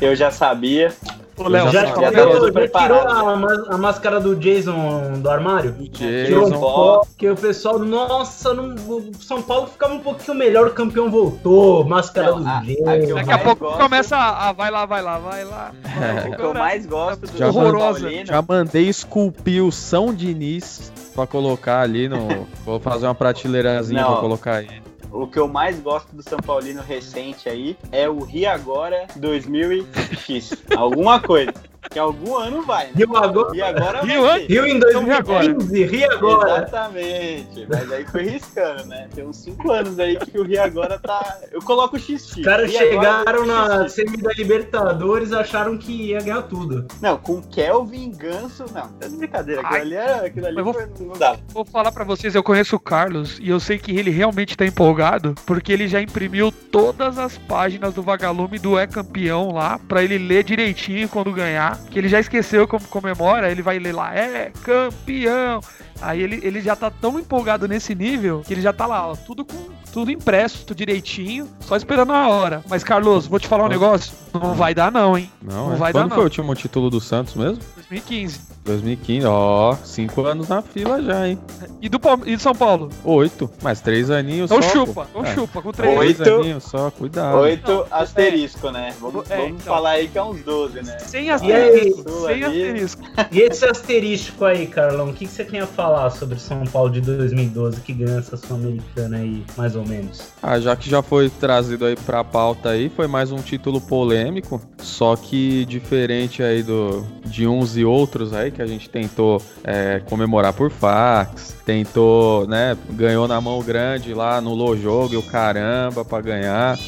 Eu 0.00 0.14
já 0.14 0.30
sabia. 0.30 0.92
Ô, 1.36 1.46
Léo, 1.48 1.70
Já, 1.70 1.86
Já 1.86 1.86
já, 1.86 2.10
tirou, 2.10 2.50
tirou 2.50 3.00
a, 3.00 3.74
a 3.74 3.78
máscara 3.78 4.18
do 4.18 4.34
Jason 4.34 5.20
do 5.20 5.30
armário? 5.30 5.72
Tirou 5.92 6.46
Jason. 6.48 6.58
pó, 6.60 7.02
que 7.16 7.30
o 7.30 7.36
pessoal, 7.36 7.78
nossa, 7.78 8.52
não, 8.52 8.74
o 8.74 9.10
São 9.20 9.40
Paulo 9.40 9.68
ficava 9.68 9.94
um 9.94 10.00
pouquinho 10.00 10.36
melhor, 10.36 10.66
o 10.66 10.70
campeão 10.72 11.08
voltou, 11.08 11.84
máscara 11.84 12.32
Não, 12.32 12.42
do 12.42 12.48
a- 12.48 12.58
a 12.58 12.62
Jason. 12.98 13.14
Daqui 13.14 13.30
a 13.32 13.38
pouco 13.38 13.64
gosto- 13.66 13.78
começa 13.78 14.16
a, 14.16 14.48
a 14.48 14.52
vai 14.52 14.68
lá, 14.70 14.84
vai 14.84 15.00
lá, 15.00 15.18
vai 15.18 15.44
lá. 15.44 15.70
O 16.32 16.36
que 16.36 16.42
eu 16.42 16.54
mais 16.54 16.86
gosto 16.86 17.20
do 17.20 17.38
Já 17.38 17.46
horrorosa. 17.48 18.00
Paulino 18.00 18.26
Já 18.26 18.42
mandei 18.42 18.88
esculpir 18.88 19.62
o 19.64 19.70
São 19.70 20.12
Diniz 20.12 20.92
pra 21.14 21.24
colocar 21.26 21.82
ali 21.82 22.08
no. 22.08 22.46
Vou 22.64 22.80
fazer 22.80 23.06
uma 23.06 23.14
prateleirazinha 23.14 24.02
Não. 24.02 24.12
pra 24.12 24.20
colocar 24.20 24.54
aí. 24.56 24.68
O 25.10 25.26
que 25.26 25.38
eu 25.38 25.48
mais 25.48 25.80
gosto 25.80 26.14
do 26.14 26.22
São 26.22 26.38
Paulino 26.38 26.82
recente 26.82 27.48
aí 27.48 27.76
é 27.90 28.08
o 28.08 28.20
Ri 28.24 28.46
Agora 28.46 29.06
2000X. 29.18 30.58
Alguma 30.76 31.20
coisa. 31.20 31.52
Que 31.90 31.98
algum 31.98 32.36
ano 32.36 32.60
vai, 32.62 32.86
né? 32.88 32.92
Rio 32.96 33.16
agora, 33.16 33.56
E 33.56 33.62
agora 33.62 34.00
Rio 34.02 34.22
vai. 34.22 34.40
Rio 34.46 34.66
em 34.66 34.76
Então, 34.76 35.04
Rio 35.04 35.14
agora. 35.16 35.48
2015, 35.54 35.84
Rio 35.96 36.12
agora. 36.12 36.56
Exatamente. 36.58 37.66
Mas 37.70 37.92
aí 37.92 38.04
foi 38.04 38.22
riscando, 38.24 38.84
né? 38.86 39.08
Tem 39.14 39.24
uns 39.24 39.36
5 39.38 39.70
anos 39.72 39.98
aí 39.98 40.16
que 40.18 40.38
o 40.38 40.42
Rio 40.42 40.62
agora 40.62 40.98
tá. 40.98 41.38
Eu 41.50 41.62
coloco 41.62 41.96
o 41.96 41.98
XX. 41.98 42.36
Os 42.36 42.44
caras 42.44 42.70
Rio 42.70 42.78
chegaram 42.78 43.44
é 43.44 43.46
na 43.46 43.88
semi 43.88 44.18
da 44.18 44.30
Libertadores 44.34 45.32
acharam 45.32 45.78
que 45.78 46.08
ia 46.08 46.18
ganhar 46.20 46.42
tudo. 46.42 46.86
Não, 47.00 47.16
com 47.16 47.40
Kelvin 47.40 48.10
Ganso. 48.10 48.64
Não, 48.74 48.88
tá 48.88 49.08
de 49.08 49.16
brincadeira. 49.16 49.62
Aquilo 49.62 49.74
Ai. 49.76 49.80
ali, 49.80 49.94
é, 49.94 50.26
aquilo 50.26 50.46
ali 50.46 50.62
vou- 50.62 50.74
foi- 50.74 50.88
não 51.00 51.16
dava. 51.16 51.38
Vou 51.54 51.64
falar 51.64 51.92
pra 51.92 52.04
vocês, 52.04 52.34
eu 52.34 52.42
conheço 52.42 52.76
o 52.76 52.80
Carlos 52.80 53.38
e 53.40 53.48
eu 53.48 53.58
sei 53.60 53.78
que 53.78 53.96
ele 53.96 54.10
realmente 54.10 54.56
tá 54.58 54.66
empolgado, 54.66 54.97
porque 55.46 55.72
ele 55.72 55.88
já 55.88 56.00
imprimiu 56.00 56.50
todas 56.50 57.18
as 57.18 57.38
páginas 57.38 57.94
do 57.94 58.02
Vagalume 58.02 58.58
do 58.58 58.78
É 58.78 58.86
Campeão 58.86 59.52
lá, 59.52 59.78
pra 59.78 60.02
ele 60.02 60.18
ler 60.18 60.44
direitinho 60.44 61.08
quando 61.08 61.32
ganhar, 61.32 61.78
que 61.90 61.98
ele 61.98 62.08
já 62.08 62.20
esqueceu 62.20 62.66
como 62.66 62.86
comemora, 62.88 63.50
ele 63.50 63.62
vai 63.62 63.78
ler 63.78 63.94
lá, 63.94 64.14
é 64.14 64.50
campeão. 64.62 65.60
Aí 66.00 66.22
ele, 66.22 66.40
ele 66.42 66.60
já 66.60 66.76
tá 66.76 66.90
tão 66.90 67.18
empolgado 67.18 67.66
nesse 67.66 67.94
nível 67.94 68.42
que 68.46 68.54
ele 68.54 68.60
já 68.62 68.72
tá 68.72 68.86
lá, 68.86 69.08
ó, 69.08 69.16
tudo 69.16 69.44
com 69.44 69.78
tudo 69.92 70.10
impresso, 70.10 70.64
tudo 70.66 70.76
direitinho, 70.76 71.48
só 71.60 71.74
esperando 71.74 72.12
a 72.12 72.28
hora. 72.28 72.62
Mas 72.68 72.84
Carlos, 72.84 73.26
vou 73.26 73.40
te 73.40 73.48
falar 73.48 73.64
um 73.64 73.68
negócio, 73.68 74.12
não 74.34 74.52
vai 74.54 74.74
dar 74.74 74.92
não, 74.92 75.16
hein? 75.16 75.30
Não, 75.42 75.68
Não 75.68 75.74
é? 75.74 75.76
vai 75.76 75.92
dar, 75.92 76.00
Quando 76.00 76.08
não. 76.10 76.14
foi 76.16 76.24
o 76.24 76.26
último 76.26 76.54
título 76.54 76.90
do 76.90 77.00
Santos 77.00 77.34
mesmo? 77.34 77.58
2015. 77.74 78.40
2015, 78.66 79.26
ó, 79.26 79.74
cinco 79.82 80.26
anos 80.26 80.46
na 80.46 80.60
fila 80.60 81.02
já, 81.02 81.26
hein? 81.26 81.38
E 81.80 81.88
do, 81.88 81.98
e 82.26 82.36
do 82.36 82.42
São 82.42 82.54
Paulo? 82.54 82.90
Oito, 83.02 83.50
mas 83.62 83.80
três 83.80 84.10
aninhos 84.10 84.50
Então 84.50 84.62
só. 84.62 84.68
chupa, 84.70 85.06
pô. 85.10 85.20
então 85.20 85.24
É, 85.24 85.34
chupa, 85.34 85.62
com 85.62 85.72
três. 85.72 85.98
Oito. 85.98 86.22
Três 86.22 86.38
aninhos 86.38 86.64
só, 86.64 86.90
cuidado. 86.90 87.38
Oito 87.38 87.72
Não, 87.72 87.86
asterisco, 87.90 88.70
né? 88.70 88.94
Vamos, 89.00 89.28
É, 89.30 89.36
vamos 89.38 89.62
então. 89.62 89.74
falar 89.74 89.90
aí 89.92 90.06
que 90.08 90.18
é 90.18 90.22
uns 90.22 90.42
12, 90.42 90.82
né? 90.82 90.98
Sem 90.98 91.24
E 91.28 91.30
aí? 91.30 91.34
asterisco, 91.34 92.10
sem 92.26 92.44
asterisco. 92.44 93.02
E 93.32 93.40
esse 93.40 93.64
asterístico 93.64 94.44
aí, 94.44 94.66
Carlão, 94.66 95.08
o 95.08 95.12
que, 95.14 95.24
que 95.26 95.32
você 95.32 95.44
tem 95.44 95.60
a 95.60 95.66
falar 95.66 95.87
sobre 96.10 96.38
São 96.38 96.64
Paulo 96.64 96.90
de 96.90 97.00
2012 97.00 97.80
que 97.80 97.92
ganha 97.92 98.18
essa 98.18 98.36
Sul-Americana 98.36 99.16
aí, 99.16 99.42
mais 99.56 99.74
ou 99.74 99.86
menos? 99.86 100.32
Ah, 100.42 100.58
já 100.60 100.76
que 100.76 100.88
já 100.88 101.02
foi 101.02 101.30
trazido 101.30 101.86
aí 101.86 101.96
pra 101.96 102.22
pauta 102.22 102.70
aí, 102.70 102.88
foi 102.88 103.06
mais 103.06 103.32
um 103.32 103.38
título 103.38 103.80
polêmico, 103.80 104.60
só 104.78 105.16
que 105.16 105.64
diferente 105.64 106.42
aí 106.42 106.62
do, 106.62 107.06
de 107.24 107.46
uns 107.46 107.76
e 107.76 107.84
outros 107.84 108.32
aí, 108.32 108.50
que 108.50 108.62
a 108.62 108.66
gente 108.66 108.88
tentou 108.88 109.42
é, 109.64 110.00
comemorar 110.08 110.52
por 110.52 110.70
fax, 110.70 111.56
tentou, 111.64 112.46
né, 112.46 112.76
ganhou 112.90 113.26
na 113.26 113.40
mão 113.40 113.62
grande 113.62 114.12
lá, 114.14 114.40
no 114.40 114.54
jogo 114.76 115.14
e 115.14 115.16
o 115.16 115.22
caramba 115.22 116.04
pra 116.04 116.20
ganhar. 116.20 116.78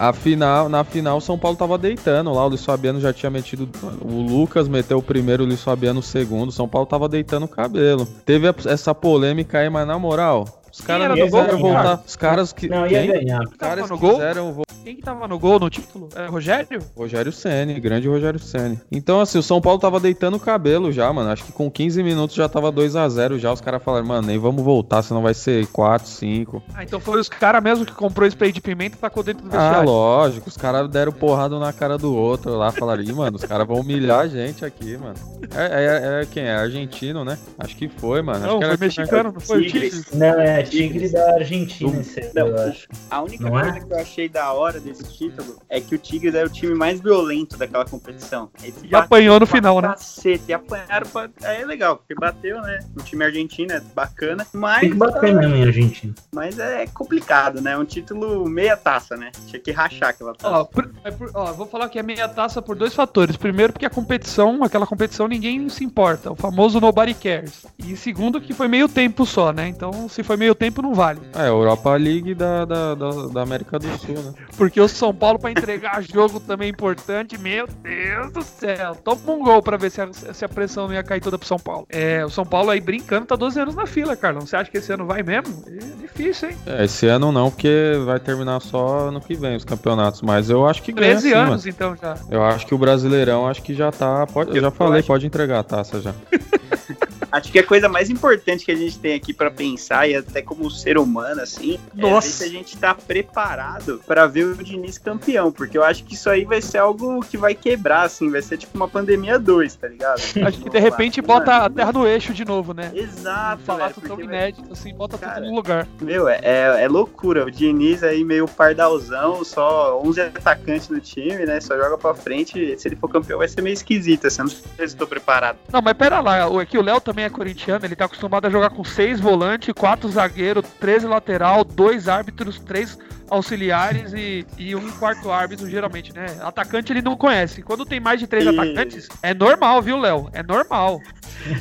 A 0.00 0.14
final, 0.14 0.66
na 0.70 0.82
final, 0.82 1.18
o 1.18 1.20
São 1.20 1.38
Paulo 1.38 1.58
tava 1.58 1.76
deitando 1.76 2.32
lá. 2.32 2.46
O 2.46 2.48
Luiz 2.48 2.64
Fabiano 2.64 2.98
já 2.98 3.12
tinha 3.12 3.28
metido. 3.28 3.68
O 4.00 4.22
Lucas 4.22 4.66
meteu 4.66 4.96
o 4.96 5.02
primeiro, 5.02 5.44
o 5.44 5.46
Luiz 5.46 5.62
Fabiano 5.62 6.00
o 6.00 6.02
segundo. 6.02 6.48
O 6.48 6.52
São 6.52 6.66
Paulo 6.66 6.86
tava 6.86 7.06
deitando 7.06 7.44
o 7.44 7.48
cabelo. 7.48 8.06
Teve 8.24 8.46
essa 8.64 8.94
polêmica 8.94 9.58
aí, 9.58 9.68
mas 9.68 9.86
na 9.86 9.98
moral, 9.98 10.59
os 10.72 10.80
caras 10.80 11.18
não 11.18 11.28
voltar. 11.58 12.02
Os 12.06 12.16
caras 12.16 12.52
que. 12.52 12.68
Não, 12.68 12.86
ia 12.86 13.00
Quem? 13.02 13.10
ganhar. 13.12 13.42
Os 13.42 13.56
caras 13.56 13.88
Tava 13.88 13.94
no 13.94 13.98
gol? 13.98 14.12
quiseram 14.14 14.52
vo- 14.52 14.62
Quem 14.82 14.96
que 14.96 15.02
tava 15.02 15.28
no 15.28 15.38
gol 15.38 15.60
no 15.60 15.68
título? 15.68 16.08
É 16.16 16.24
Rogério? 16.26 16.80
Rogério 16.96 17.30
Ceni, 17.30 17.78
grande 17.78 18.08
Rogério 18.08 18.38
Ceni. 18.40 18.80
Então, 18.90 19.20
assim, 19.20 19.38
o 19.38 19.42
São 19.42 19.60
Paulo 19.60 19.78
tava 19.78 20.00
deitando 20.00 20.38
o 20.38 20.40
cabelo 20.40 20.90
já, 20.90 21.12
mano. 21.12 21.30
Acho 21.30 21.44
que 21.44 21.52
com 21.52 21.70
15 21.70 22.02
minutos 22.02 22.34
já 22.34 22.48
tava 22.48 22.72
2 22.72 22.96
a 22.96 23.06
0 23.08 23.38
já. 23.38 23.52
Os 23.52 23.60
caras 23.60 23.82
falaram, 23.82 24.06
mano, 24.06 24.26
nem 24.26 24.38
vamos 24.38 24.64
voltar, 24.64 25.02
senão 25.02 25.20
vai 25.20 25.34
ser 25.34 25.66
4, 25.66 26.08
5. 26.08 26.62
Ah, 26.74 26.82
então 26.82 26.98
foi 26.98 27.20
os 27.20 27.28
caras 27.28 27.62
mesmo 27.62 27.84
que 27.84 27.92
comprou 27.92 28.26
spray 28.26 28.52
de 28.52 28.60
pimenta 28.62 28.96
e 28.96 28.98
tacou 28.98 29.22
dentro 29.22 29.42
do 29.46 29.54
Ah, 29.54 29.60
vestiário. 29.60 29.90
lógico. 29.90 30.48
Os 30.48 30.56
caras 30.56 30.88
deram 30.88 31.12
porrada 31.12 31.58
na 31.58 31.72
cara 31.74 31.98
do 31.98 32.14
outro 32.16 32.56
lá. 32.56 32.72
Falaram, 32.72 33.02
Ih, 33.02 33.12
mano, 33.12 33.36
os 33.36 33.44
caras 33.44 33.66
vão 33.66 33.80
humilhar 33.80 34.20
a 34.20 34.28
gente 34.28 34.64
aqui, 34.64 34.96
mano. 34.96 35.14
É, 35.54 36.18
é- 36.18 36.22
é 36.22 36.26
quem? 36.26 36.44
É 36.44 36.54
argentino, 36.54 37.22
né? 37.22 37.36
Acho 37.58 37.76
que 37.76 37.86
foi, 37.88 38.22
mano. 38.22 38.38
Acho 38.38 38.46
não, 38.46 38.58
que 38.60 38.64
foi 38.64 38.72
era 38.74 38.78
mexicano, 38.80 39.32
não 39.32 39.40
foi 39.40 39.66
Tigres. 39.66 40.04
Tigre. 40.04 40.18
Não, 40.18 40.40
é 40.40 40.59
Tigre 40.62 41.08
da 41.10 41.34
Argentina, 41.34 41.90
Do- 41.92 42.00
esse 42.00 42.20
aí, 42.20 42.30
Não, 42.34 42.46
eu 42.48 42.58
acho. 42.68 42.88
A 43.10 43.22
única 43.22 43.44
Não 43.48 43.58
é? 43.58 43.62
coisa 43.70 43.86
que 43.86 43.92
eu 43.92 43.98
achei 43.98 44.28
da 44.28 44.52
hora 44.52 44.80
desse 44.80 45.04
título 45.04 45.56
é 45.68 45.80
que 45.80 45.94
o 45.94 45.98
Tigres 45.98 46.34
era 46.34 46.46
o 46.46 46.50
time 46.50 46.74
mais 46.74 47.00
violento 47.00 47.56
daquela 47.56 47.84
competição. 47.84 48.50
Eles 48.62 48.74
E 48.82 48.94
apanhou 48.94 49.38
no 49.40 49.46
final, 49.46 49.80
né? 49.80 49.88
Cacete, 49.88 50.44
e 50.48 50.52
apanharam 50.52 51.06
pra... 51.08 51.28
Aí 51.44 51.62
é 51.62 51.64
legal, 51.66 51.96
porque 51.96 52.14
bateu, 52.14 52.60
né? 52.62 52.78
O 52.96 53.02
time 53.02 53.24
argentino 53.24 53.72
é 53.72 53.80
bacana, 53.94 54.46
mas, 54.52 54.80
Tem 54.80 54.90
que 54.90 54.96
bater 54.96 55.34
mesmo 55.34 55.54
em 55.56 55.62
Argentina. 55.66 56.14
mas 56.32 56.58
é 56.58 56.86
complicado, 56.86 57.60
né? 57.60 57.76
Um 57.76 57.84
título 57.84 58.48
meia 58.48 58.76
taça, 58.76 59.16
né? 59.16 59.30
Tinha 59.46 59.60
que 59.60 59.70
rachar 59.70 60.10
aquela 60.10 60.34
taça. 60.34 60.54
Ó, 60.56 60.64
por- 60.64 60.90
é 61.04 61.10
por- 61.10 61.30
ó, 61.34 61.52
vou 61.52 61.66
falar 61.66 61.88
que 61.88 61.98
é 61.98 62.02
meia 62.02 62.28
taça 62.28 62.60
por 62.62 62.76
dois 62.76 62.94
fatores. 62.94 63.36
Primeiro, 63.36 63.72
porque 63.72 63.86
a 63.86 63.90
competição, 63.90 64.62
aquela 64.64 64.86
competição, 64.86 65.26
ninguém 65.28 65.68
se 65.68 65.84
importa. 65.84 66.30
O 66.32 66.36
famoso 66.36 66.80
nobody 66.80 67.14
cares. 67.14 67.64
E 67.78 67.96
segundo, 67.96 68.40
que 68.40 68.52
foi 68.52 68.68
meio 68.68 68.88
tempo 68.88 69.24
só, 69.26 69.52
né? 69.52 69.68
Então, 69.68 70.08
se 70.08 70.22
foi 70.22 70.36
meio 70.36 70.49
tempo, 70.54 70.82
não 70.82 70.94
vale. 70.94 71.20
É, 71.34 71.42
a 71.42 71.46
Europa 71.46 71.94
League 71.96 72.34
da, 72.34 72.64
da, 72.64 72.94
da, 72.94 73.10
da 73.32 73.42
América 73.42 73.78
do 73.78 73.88
Sul, 73.98 74.14
né? 74.22 74.32
Porque 74.56 74.80
o 74.80 74.88
São 74.88 75.14
Paulo, 75.14 75.38
pra 75.38 75.50
entregar 75.50 76.02
jogo 76.04 76.40
também 76.40 76.66
é 76.68 76.70
importante, 76.70 77.38
meu 77.38 77.66
Deus 77.82 78.32
do 78.32 78.42
céu. 78.42 78.94
Toma 78.96 79.20
um 79.32 79.42
gol 79.42 79.62
pra 79.62 79.76
ver 79.76 79.90
se 79.90 80.00
a, 80.00 80.08
se 80.12 80.44
a 80.44 80.48
pressão 80.48 80.86
não 80.88 80.94
ia 80.94 81.02
cair 81.02 81.20
toda 81.20 81.38
pro 81.38 81.46
São 81.48 81.58
Paulo. 81.58 81.86
É, 81.88 82.24
o 82.24 82.30
São 82.30 82.44
Paulo 82.44 82.70
aí 82.70 82.80
brincando, 82.80 83.26
tá 83.26 83.36
12 83.36 83.60
anos 83.60 83.74
na 83.74 83.86
fila, 83.86 84.16
Carlão. 84.16 84.42
Você 84.42 84.56
acha 84.56 84.70
que 84.70 84.78
esse 84.78 84.92
ano 84.92 85.06
vai 85.06 85.22
mesmo? 85.22 85.62
É 85.66 86.00
difícil, 86.02 86.50
hein? 86.50 86.56
É, 86.66 86.84
esse 86.84 87.06
ano 87.06 87.32
não, 87.32 87.50
porque 87.50 87.92
vai 88.04 88.18
terminar 88.20 88.60
só 88.60 89.08
ano 89.08 89.20
que 89.20 89.34
vem 89.34 89.56
os 89.56 89.64
campeonatos. 89.64 90.22
Mas 90.22 90.50
eu 90.50 90.66
acho 90.66 90.82
que 90.82 90.92
ganha 90.92 91.10
13 91.12 91.28
sim, 91.28 91.34
anos, 91.34 91.64
mano. 91.64 91.74
então, 91.74 91.96
já. 92.00 92.14
Eu 92.30 92.42
acho 92.44 92.66
que 92.66 92.74
o 92.74 92.78
Brasileirão, 92.78 93.46
acho 93.48 93.62
que 93.62 93.74
já 93.74 93.90
tá. 93.90 94.26
Pode, 94.26 94.50
eu 94.50 94.56
Eu 94.56 94.62
já 94.62 94.70
falei, 94.70 94.98
acho- 95.00 95.08
pode 95.08 95.26
entregar 95.26 95.60
a 95.60 95.62
taça 95.64 96.00
já. 96.00 96.14
Acho 97.32 97.50
que 97.52 97.58
a 97.58 97.66
coisa 97.66 97.88
mais 97.88 98.10
importante 98.10 98.64
que 98.64 98.72
a 98.72 98.76
gente 98.76 98.98
tem 98.98 99.14
aqui 99.14 99.32
pra 99.32 99.50
pensar, 99.50 100.08
e 100.08 100.16
até 100.16 100.42
como 100.42 100.70
ser 100.70 100.98
humano, 100.98 101.40
assim, 101.40 101.78
é 101.96 102.00
Nossa. 102.00 102.28
se 102.28 102.44
a 102.44 102.48
gente 102.48 102.76
tá 102.76 102.94
preparado 102.94 104.00
pra 104.06 104.26
ver 104.26 104.44
o 104.44 104.54
Diniz 104.56 104.98
campeão. 104.98 105.52
Porque 105.52 105.76
eu 105.78 105.84
acho 105.84 106.04
que 106.04 106.14
isso 106.14 106.28
aí 106.28 106.44
vai 106.44 106.60
ser 106.60 106.78
algo 106.78 107.20
que 107.20 107.36
vai 107.36 107.54
quebrar, 107.54 108.02
assim, 108.02 108.30
vai 108.30 108.42
ser 108.42 108.56
tipo 108.56 108.76
uma 108.76 108.88
pandemia 108.88 109.38
2, 109.38 109.74
tá 109.76 109.88
ligado? 109.88 110.20
Acho 110.44 110.58
que 110.60 110.70
de 110.70 110.78
repente 110.78 111.20
bota 111.22 111.56
a 111.64 111.70
terra 111.70 111.92
no 111.92 112.06
eixo 112.06 112.32
de 112.32 112.44
novo, 112.44 112.72
né? 112.74 112.90
Exato, 112.94 113.62
Falar 113.62 113.92
tudo 113.92 114.06
tão 114.06 114.16
vai- 114.16 114.24
inédito, 114.24 114.72
assim, 114.72 114.94
bota 114.94 115.16
Cara, 115.18 115.36
tudo 115.36 115.48
no 115.48 115.54
lugar. 115.54 115.86
Meu, 116.00 116.28
é, 116.28 116.40
é, 116.42 116.84
é 116.84 116.88
loucura. 116.88 117.44
O 117.44 117.50
Diniz 117.50 118.02
aí 118.02 118.24
meio 118.24 118.46
pardalzão, 118.48 119.44
só 119.44 120.00
11 120.02 120.20
atacantes 120.22 120.88
no 120.88 121.00
time, 121.00 121.44
né? 121.46 121.60
Só 121.60 121.76
joga 121.76 121.96
pra 121.98 122.14
frente. 122.14 122.76
Se 122.78 122.88
ele 122.88 122.96
for 122.96 123.08
campeão, 123.08 123.38
vai 123.38 123.48
ser 123.48 123.62
meio 123.62 123.74
esquisito. 123.74 124.26
Assim, 124.26 124.40
eu 124.42 124.44
não 124.46 124.52
sei 124.76 124.88
se 124.88 124.96
tô 124.96 125.06
preparado. 125.06 125.58
Não, 125.72 125.82
mas 125.82 125.94
pera 125.94 126.20
lá, 126.20 126.46
aqui 126.60 126.78
o 126.78 126.82
Léo 126.82 127.00
também 127.00 127.19
é 127.22 127.30
corintiano, 127.30 127.84
ele 127.84 127.96
tá 127.96 128.04
acostumado 128.04 128.46
a 128.46 128.50
jogar 128.50 128.70
com 128.70 128.82
seis 128.84 129.20
volantes, 129.20 129.72
quatro 129.72 130.08
zagueiros, 130.10 130.64
13 130.78 131.06
lateral, 131.06 131.64
dois 131.64 132.08
árbitros, 132.08 132.58
três 132.58 132.98
auxiliares 133.30 134.12
e, 134.12 134.44
e 134.58 134.74
um 134.74 134.90
quarto 134.92 135.30
árbitro, 135.30 135.68
geralmente, 135.70 136.12
né? 136.12 136.26
Atacante 136.40 136.92
ele 136.92 137.00
não 137.00 137.16
conhece. 137.16 137.62
Quando 137.62 137.86
tem 137.86 138.00
mais 138.00 138.18
de 138.18 138.26
três 138.26 138.44
E- 138.44 138.48
atacantes, 138.48 139.08
é 139.22 139.32
normal, 139.32 139.80
viu, 139.80 139.96
Léo? 139.96 140.28
É 140.32 140.42
normal. 140.42 141.00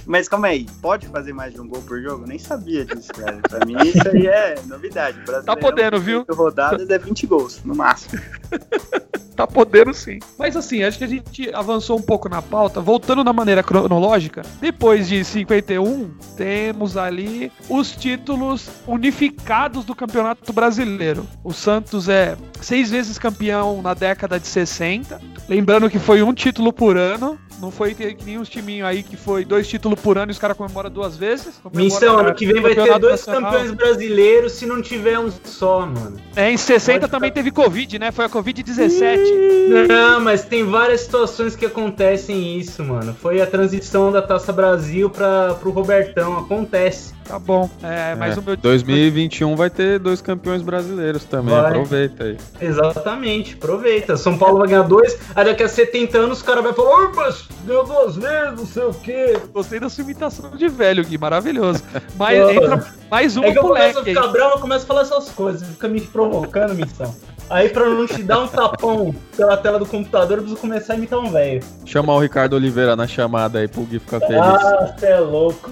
Mas 0.05 0.27
calma 0.27 0.47
aí, 0.47 0.65
pode 0.81 1.07
fazer 1.07 1.31
mais 1.31 1.53
de 1.53 1.61
um 1.61 1.67
gol 1.67 1.81
por 1.83 2.01
jogo? 2.01 2.25
Nem 2.27 2.39
sabia 2.39 2.83
disso, 2.85 3.13
cara. 3.13 3.37
Pra 3.47 3.65
mim 3.65 3.75
isso 3.85 4.09
aí 4.09 4.27
é 4.27 4.55
novidade. 4.65 5.19
Tá 5.45 5.55
podendo, 5.55 5.99
viu? 5.99 6.19
28 6.21 6.33
rodadas 6.37 6.89
é 6.89 6.97
20 6.97 7.27
gols, 7.27 7.61
no 7.63 7.75
máximo. 7.75 8.19
tá 9.39 9.47
podendo 9.47 9.93
sim. 9.93 10.19
Mas 10.37 10.57
assim, 10.57 10.83
acho 10.83 10.97
que 10.97 11.03
a 11.05 11.07
gente 11.07 11.49
avançou 11.53 11.97
um 11.97 12.01
pouco 12.01 12.27
na 12.27 12.41
pauta. 12.41 12.81
Voltando 12.81 13.23
na 13.23 13.31
maneira 13.31 13.63
cronológica, 13.63 14.41
depois 14.59 15.07
de 15.07 15.23
51, 15.23 16.11
temos 16.35 16.97
ali 16.97 17.49
os 17.69 17.91
títulos 17.91 18.69
unificados 18.85 19.85
do 19.85 19.95
Campeonato 19.95 20.51
Brasileiro. 20.51 21.25
O 21.41 21.53
Santos 21.53 22.09
é 22.09 22.35
seis 22.59 22.91
vezes 22.91 23.17
campeão 23.17 23.81
na 23.81 23.93
década 23.93 24.37
de 24.37 24.47
60. 24.47 25.21
Lembrando 25.47 25.89
que 25.89 25.99
foi 25.99 26.21
um 26.21 26.33
título 26.33 26.73
por 26.73 26.97
ano. 26.97 27.39
Não 27.59 27.71
foi 27.71 27.93
que 27.93 28.15
nem 28.25 28.37
uns 28.37 28.47
timinhos 28.47 28.87
aí 28.87 29.03
que 29.03 29.17
foi 29.17 29.43
dois 29.43 29.67
títulos 29.67 29.99
por 29.99 30.17
ano 30.17 30.31
e 30.31 30.33
os 30.33 30.39
caras 30.39 30.55
comemoram 30.55 30.89
duas 30.89 31.17
vezes. 31.17 31.59
Missão, 31.73 32.19
ano 32.19 32.33
que 32.33 32.45
vem 32.45 32.61
vai 32.61 32.73
ter 32.73 32.97
dois 32.99 33.25
Nacional. 33.25 33.51
campeões 33.51 33.71
brasileiros 33.71 34.53
se 34.53 34.65
não 34.65 34.81
tiver 34.81 35.19
um 35.19 35.29
só, 35.43 35.81
mano. 35.85 36.17
É, 36.35 36.49
em 36.51 36.57
60 36.57 37.01
Pode 37.01 37.11
também 37.11 37.29
ficar- 37.29 37.35
teve 37.41 37.51
Covid, 37.51 37.99
né? 37.99 38.11
Foi 38.11 38.25
a 38.25 38.29
Covid-17. 38.29 39.19
Não, 39.87 40.19
mas 40.21 40.43
tem 40.43 40.63
várias 40.63 41.01
situações 41.01 41.55
que 41.55 41.65
acontecem 41.65 42.57
isso, 42.57 42.83
mano. 42.83 43.15
Foi 43.19 43.41
a 43.41 43.45
transição 43.47 44.11
da 44.11 44.21
Taça 44.21 44.53
Brasil 44.53 45.09
para 45.09 45.53
pro 45.55 45.71
Robertão, 45.71 46.37
acontece. 46.39 47.13
Tá 47.29 47.37
bom. 47.37 47.69
É, 47.83 48.15
mas 48.15 48.35
É, 48.35 48.39
o 48.39 48.43
meu 48.43 48.57
2021 48.57 49.55
vai 49.55 49.69
ter 49.69 49.99
dois 49.99 50.19
campeões 50.19 50.63
brasileiros 50.63 51.23
também, 51.25 51.53
Vai. 51.53 51.69
aproveita 51.69 52.23
aí. 52.23 52.37
Exatamente, 52.59 53.53
aproveita. 53.53 54.17
São 54.17 54.35
Paulo 54.35 54.57
vai 54.57 54.67
ganhar 54.67 54.81
dois, 54.81 55.15
aí 55.35 55.45
daqui 55.45 55.61
a 55.61 55.69
70 55.69 56.17
anos 56.17 56.41
o 56.41 56.43
cara 56.45 56.59
vai 56.63 56.73
falar, 56.73 56.89
"Ô, 57.05 57.11
mas 57.15 57.47
ganhou 57.65 57.85
duas 57.85 58.15
vezes, 58.15 58.55
não 58.57 58.65
sei 58.65 58.83
o 58.83 58.93
quê. 58.95 59.37
Gostei 59.53 59.79
da 59.79 59.89
sua 59.89 60.03
imitação 60.03 60.49
de 60.57 60.67
velho, 60.67 61.05
Gui, 61.05 61.19
maravilhoso. 61.19 61.83
Mas 62.17 62.39
Pô. 62.43 62.49
entra 62.49 62.85
mais 63.11 63.37
uma 63.37 63.45
É 63.45 63.51
que 63.51 63.59
eu 63.59 63.61
começo 63.61 63.83
a 63.99 64.01
leque 64.01 64.09
aí. 64.09 64.15
ficar 64.15 64.27
bravo, 64.29 64.55
eu 64.55 64.59
começo 64.59 64.83
a 64.85 64.87
falar 64.87 65.01
essas 65.01 65.29
coisas, 65.29 65.67
fica 65.67 65.87
me 65.87 66.01
provocando, 66.01 66.73
missão. 66.73 67.13
Aí 67.47 67.69
pra 67.69 67.87
não 67.89 68.07
te 68.07 68.23
dar 68.23 68.39
um 68.39 68.47
tapão 68.47 69.13
pela 69.37 69.55
tela 69.57 69.77
do 69.77 69.85
computador, 69.85 70.37
eu 70.37 70.43
preciso 70.43 70.59
começar 70.61 70.93
a 70.93 70.95
imitar 70.95 71.19
um 71.19 71.31
velho. 71.31 71.61
Chamar 71.85 72.13
o 72.15 72.19
Ricardo 72.19 72.53
Oliveira 72.55 72.95
na 72.95 73.05
chamada 73.07 73.59
aí 73.59 73.67
pro 73.67 73.81
Gui 73.83 73.99
ficar 73.99 74.19
feliz. 74.19 74.39
Ah, 74.39 74.95
você 74.97 75.05
é 75.07 75.19
louco. 75.19 75.71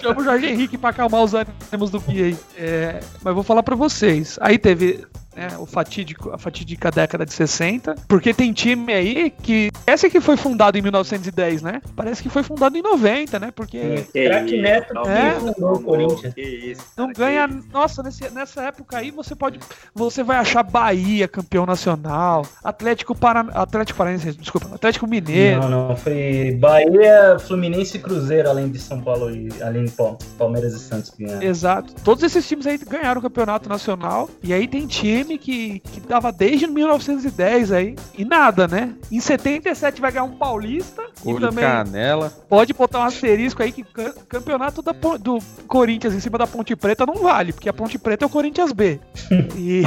Chama 0.00 0.20
o 0.20 0.24
Jorge 0.24 0.46
Henrique 0.46 0.78
pra 0.78 0.90
acalmar 0.90 1.22
os 1.22 1.34
ânimos 1.34 1.90
do 1.90 2.00
Gui. 2.00 2.36
É, 2.56 3.00
mas 3.22 3.34
vou 3.34 3.42
falar 3.42 3.62
pra 3.62 3.76
vocês. 3.76 4.38
Aí 4.40 4.58
teve 4.58 5.04
né, 5.38 5.48
o 5.58 5.66
fatídico, 5.66 6.30
a 6.30 6.38
fatídica 6.38 6.90
década 6.90 7.24
de 7.24 7.32
60, 7.32 7.94
porque 8.08 8.34
tem 8.34 8.52
time 8.52 8.92
aí 8.92 9.30
que. 9.30 9.70
Esse 9.92 10.10
que 10.10 10.20
foi 10.20 10.36
fundado 10.36 10.76
em 10.78 10.82
1910, 10.82 11.62
né? 11.62 11.80
Parece 11.96 12.22
que 12.22 12.28
foi 12.28 12.42
fundado 12.42 12.76
em 12.76 12.82
90, 12.82 13.38
né? 13.38 13.50
Porque 13.54 14.04
Craque 14.12 14.54
isso, 14.54 14.62
Neto 14.62 14.98
É. 15.08 15.32
que 15.32 15.40
fundou 15.40 15.52
o 15.52 15.54
calma, 15.72 15.82
Corinthians. 15.82 16.34
Que 16.34 16.40
isso. 16.42 16.82
não 16.96 17.12
cara, 17.12 17.18
ganha. 17.18 17.48
que 17.48 17.54
isso. 17.54 17.68
Nossa, 17.72 18.02
nesse- 18.02 18.30
nessa 18.30 18.62
época 18.62 18.98
aí 18.98 19.10
você 19.10 19.34
pode. 19.34 19.58
Você 19.94 20.22
vai 20.22 20.36
achar 20.36 20.62
Bahia 20.62 21.26
campeão 21.26 21.64
nacional, 21.64 22.44
Atlético 22.62 23.14
Parana, 23.14 23.52
Atlético 23.54 23.96
Paranaense, 23.98 24.32
desculpa, 24.32 24.68
Atlético 24.74 25.06
Mineiro. 25.06 25.60
Não, 25.62 25.88
não, 25.88 25.96
foi 25.96 26.56
Bahia, 26.60 27.38
Fluminense 27.40 27.96
e 27.96 28.00
Cruzeiro, 28.00 28.48
além 28.50 28.68
de 28.70 28.78
São 28.78 29.00
Paulo 29.00 29.30
e 29.30 29.48
além 29.62 29.84
de 29.84 29.92
Pal- 29.92 30.18
Palmeiras 30.36 30.74
e 30.74 30.78
Santos 30.80 31.10
que 31.10 31.24
ganharam. 31.24 31.42
Exato. 31.42 31.94
Todos 32.04 32.22
esses 32.24 32.46
times 32.46 32.66
aí 32.66 32.78
ganharam 32.78 33.20
o 33.20 33.22
campeonato 33.22 33.68
nacional. 33.68 34.28
E 34.42 34.52
aí 34.52 34.66
tem 34.68 34.86
time 34.86 35.38
que, 35.38 35.80
que 35.80 36.00
tava 36.00 36.30
desde 36.32 36.66
1910 36.66 37.72
aí. 37.72 37.96
E 38.16 38.24
nada, 38.24 38.66
né? 38.68 38.94
Em 39.10 39.20
77 39.20 39.68
vai 40.00 40.12
ganhar 40.12 40.24
um 40.24 40.36
paulista. 40.36 41.02
Cu 41.22 41.38
e 41.38 41.40
também 41.40 41.64
canela. 41.64 42.32
pode 42.48 42.72
botar 42.72 43.00
um 43.00 43.04
asterisco 43.04 43.62
aí 43.62 43.72
que 43.72 43.82
ca- 43.84 44.14
campeonato 44.28 44.82
da 44.82 44.92
do 44.92 45.38
Corinthians 45.66 46.14
em 46.14 46.20
cima 46.20 46.38
da 46.38 46.46
Ponte 46.46 46.74
Preta 46.76 47.04
não 47.06 47.16
vale, 47.16 47.52
porque 47.52 47.68
a 47.68 47.72
Ponte 47.72 47.98
Preta 47.98 48.24
é 48.24 48.26
o 48.26 48.30
Corinthians 48.30 48.72
B. 48.72 49.00
e, 49.56 49.82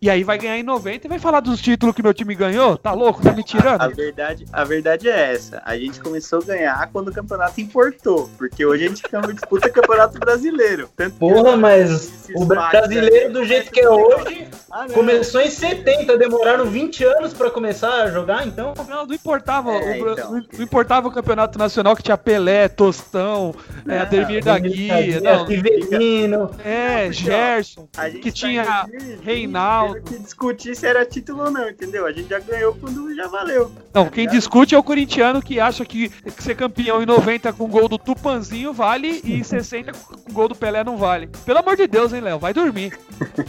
e 0.00 0.08
aí 0.10 0.22
vai 0.24 0.38
ganhar 0.38 0.58
em 0.58 0.62
90 0.62 1.06
e 1.06 1.08
vai 1.08 1.18
falar 1.18 1.40
dos 1.40 1.60
títulos 1.60 1.94
que 1.94 2.02
meu 2.02 2.14
time 2.14 2.34
ganhou? 2.34 2.76
Tá 2.76 2.92
louco? 2.92 3.20
Tá 3.22 3.32
me 3.32 3.40
A 3.40 3.44
tirando? 3.44 3.94
verdade, 3.94 4.44
a 4.52 4.64
verdade 4.64 5.08
é 5.08 5.32
essa. 5.34 5.62
A 5.64 5.76
gente 5.76 6.00
começou 6.00 6.40
a 6.40 6.44
ganhar 6.44 6.90
quando 6.92 7.08
o 7.08 7.12
campeonato 7.12 7.60
importou. 7.60 8.28
Porque 8.38 8.64
hoje 8.64 8.84
a 8.84 8.88
gente 8.88 9.02
disputa 9.34 9.68
campeonato 9.70 10.18
brasileiro. 10.18 10.88
Tanto 10.96 11.12
que 11.14 11.18
Porra, 11.18 11.56
mas 11.56 12.28
o 12.34 12.44
brasileiro 12.44 13.32
do 13.32 13.44
jeito 13.44 13.70
que 13.72 13.80
é 13.80 13.88
hoje 13.90 14.48
Ah, 14.70 14.86
começou 14.92 15.40
em 15.40 15.50
70, 15.50 16.16
demoraram 16.16 16.66
20 16.66 17.04
anos 17.04 17.32
pra 17.34 17.50
começar 17.50 18.02
a 18.02 18.10
jogar, 18.10 18.46
então. 18.46 18.74
Não, 18.88 19.06
não 19.06 19.06
importava, 19.18 19.72
É, 19.72 20.02
o, 20.02 20.12
então. 20.12 20.32
não, 20.32 20.44
não 20.52 20.64
importava 20.64 21.08
o 21.08 21.10
campeonato 21.10 21.58
nacional 21.58 21.94
que 21.96 22.02
tinha 22.02 22.16
Pelé, 22.16 22.68
Tostão, 22.68 23.54
é, 23.86 23.98
Ademir 23.98 24.44
da 24.44 24.58
Guia, 24.58 25.20
não, 25.20 25.44
Riverino. 25.44 26.50
é, 26.64 27.10
Gerson. 27.12 27.88
Que 28.20 28.30
tá 28.30 28.32
tinha 28.32 28.62
em 28.62 28.90
2020, 28.90 29.24
Reinaldo. 29.24 30.02
que 30.02 30.18
discutir 30.18 30.74
se 30.76 30.86
era 30.86 31.04
título 31.04 31.44
ou 31.44 31.50
não, 31.50 31.68
entendeu? 31.68 32.06
A 32.06 32.12
gente 32.12 32.28
já 32.28 32.38
ganhou 32.38 32.74
quando 32.74 33.14
já 33.14 33.26
valeu. 33.28 33.70
Não, 33.92 34.08
quem 34.08 34.28
discute 34.28 34.74
é 34.74 34.78
o 34.78 34.82
corintiano 34.82 35.42
que 35.42 35.58
acha 35.60 35.84
que, 35.84 36.08
que 36.08 36.42
ser 36.42 36.54
campeão 36.54 37.02
em 37.02 37.06
90 37.06 37.52
com 37.52 37.66
gol 37.68 37.88
do 37.88 37.98
Tupanzinho 37.98 38.72
vale 38.72 39.20
e 39.24 39.34
em 39.34 39.42
60 39.42 39.92
com 39.92 40.32
gol 40.32 40.48
do 40.48 40.54
Pelé 40.54 40.84
não 40.84 40.96
vale. 40.96 41.28
Pelo 41.44 41.58
amor 41.58 41.76
de 41.76 41.86
Deus, 41.86 42.12
hein, 42.12 42.20
Léo? 42.20 42.38
Vai 42.38 42.52
dormir. 42.54 42.98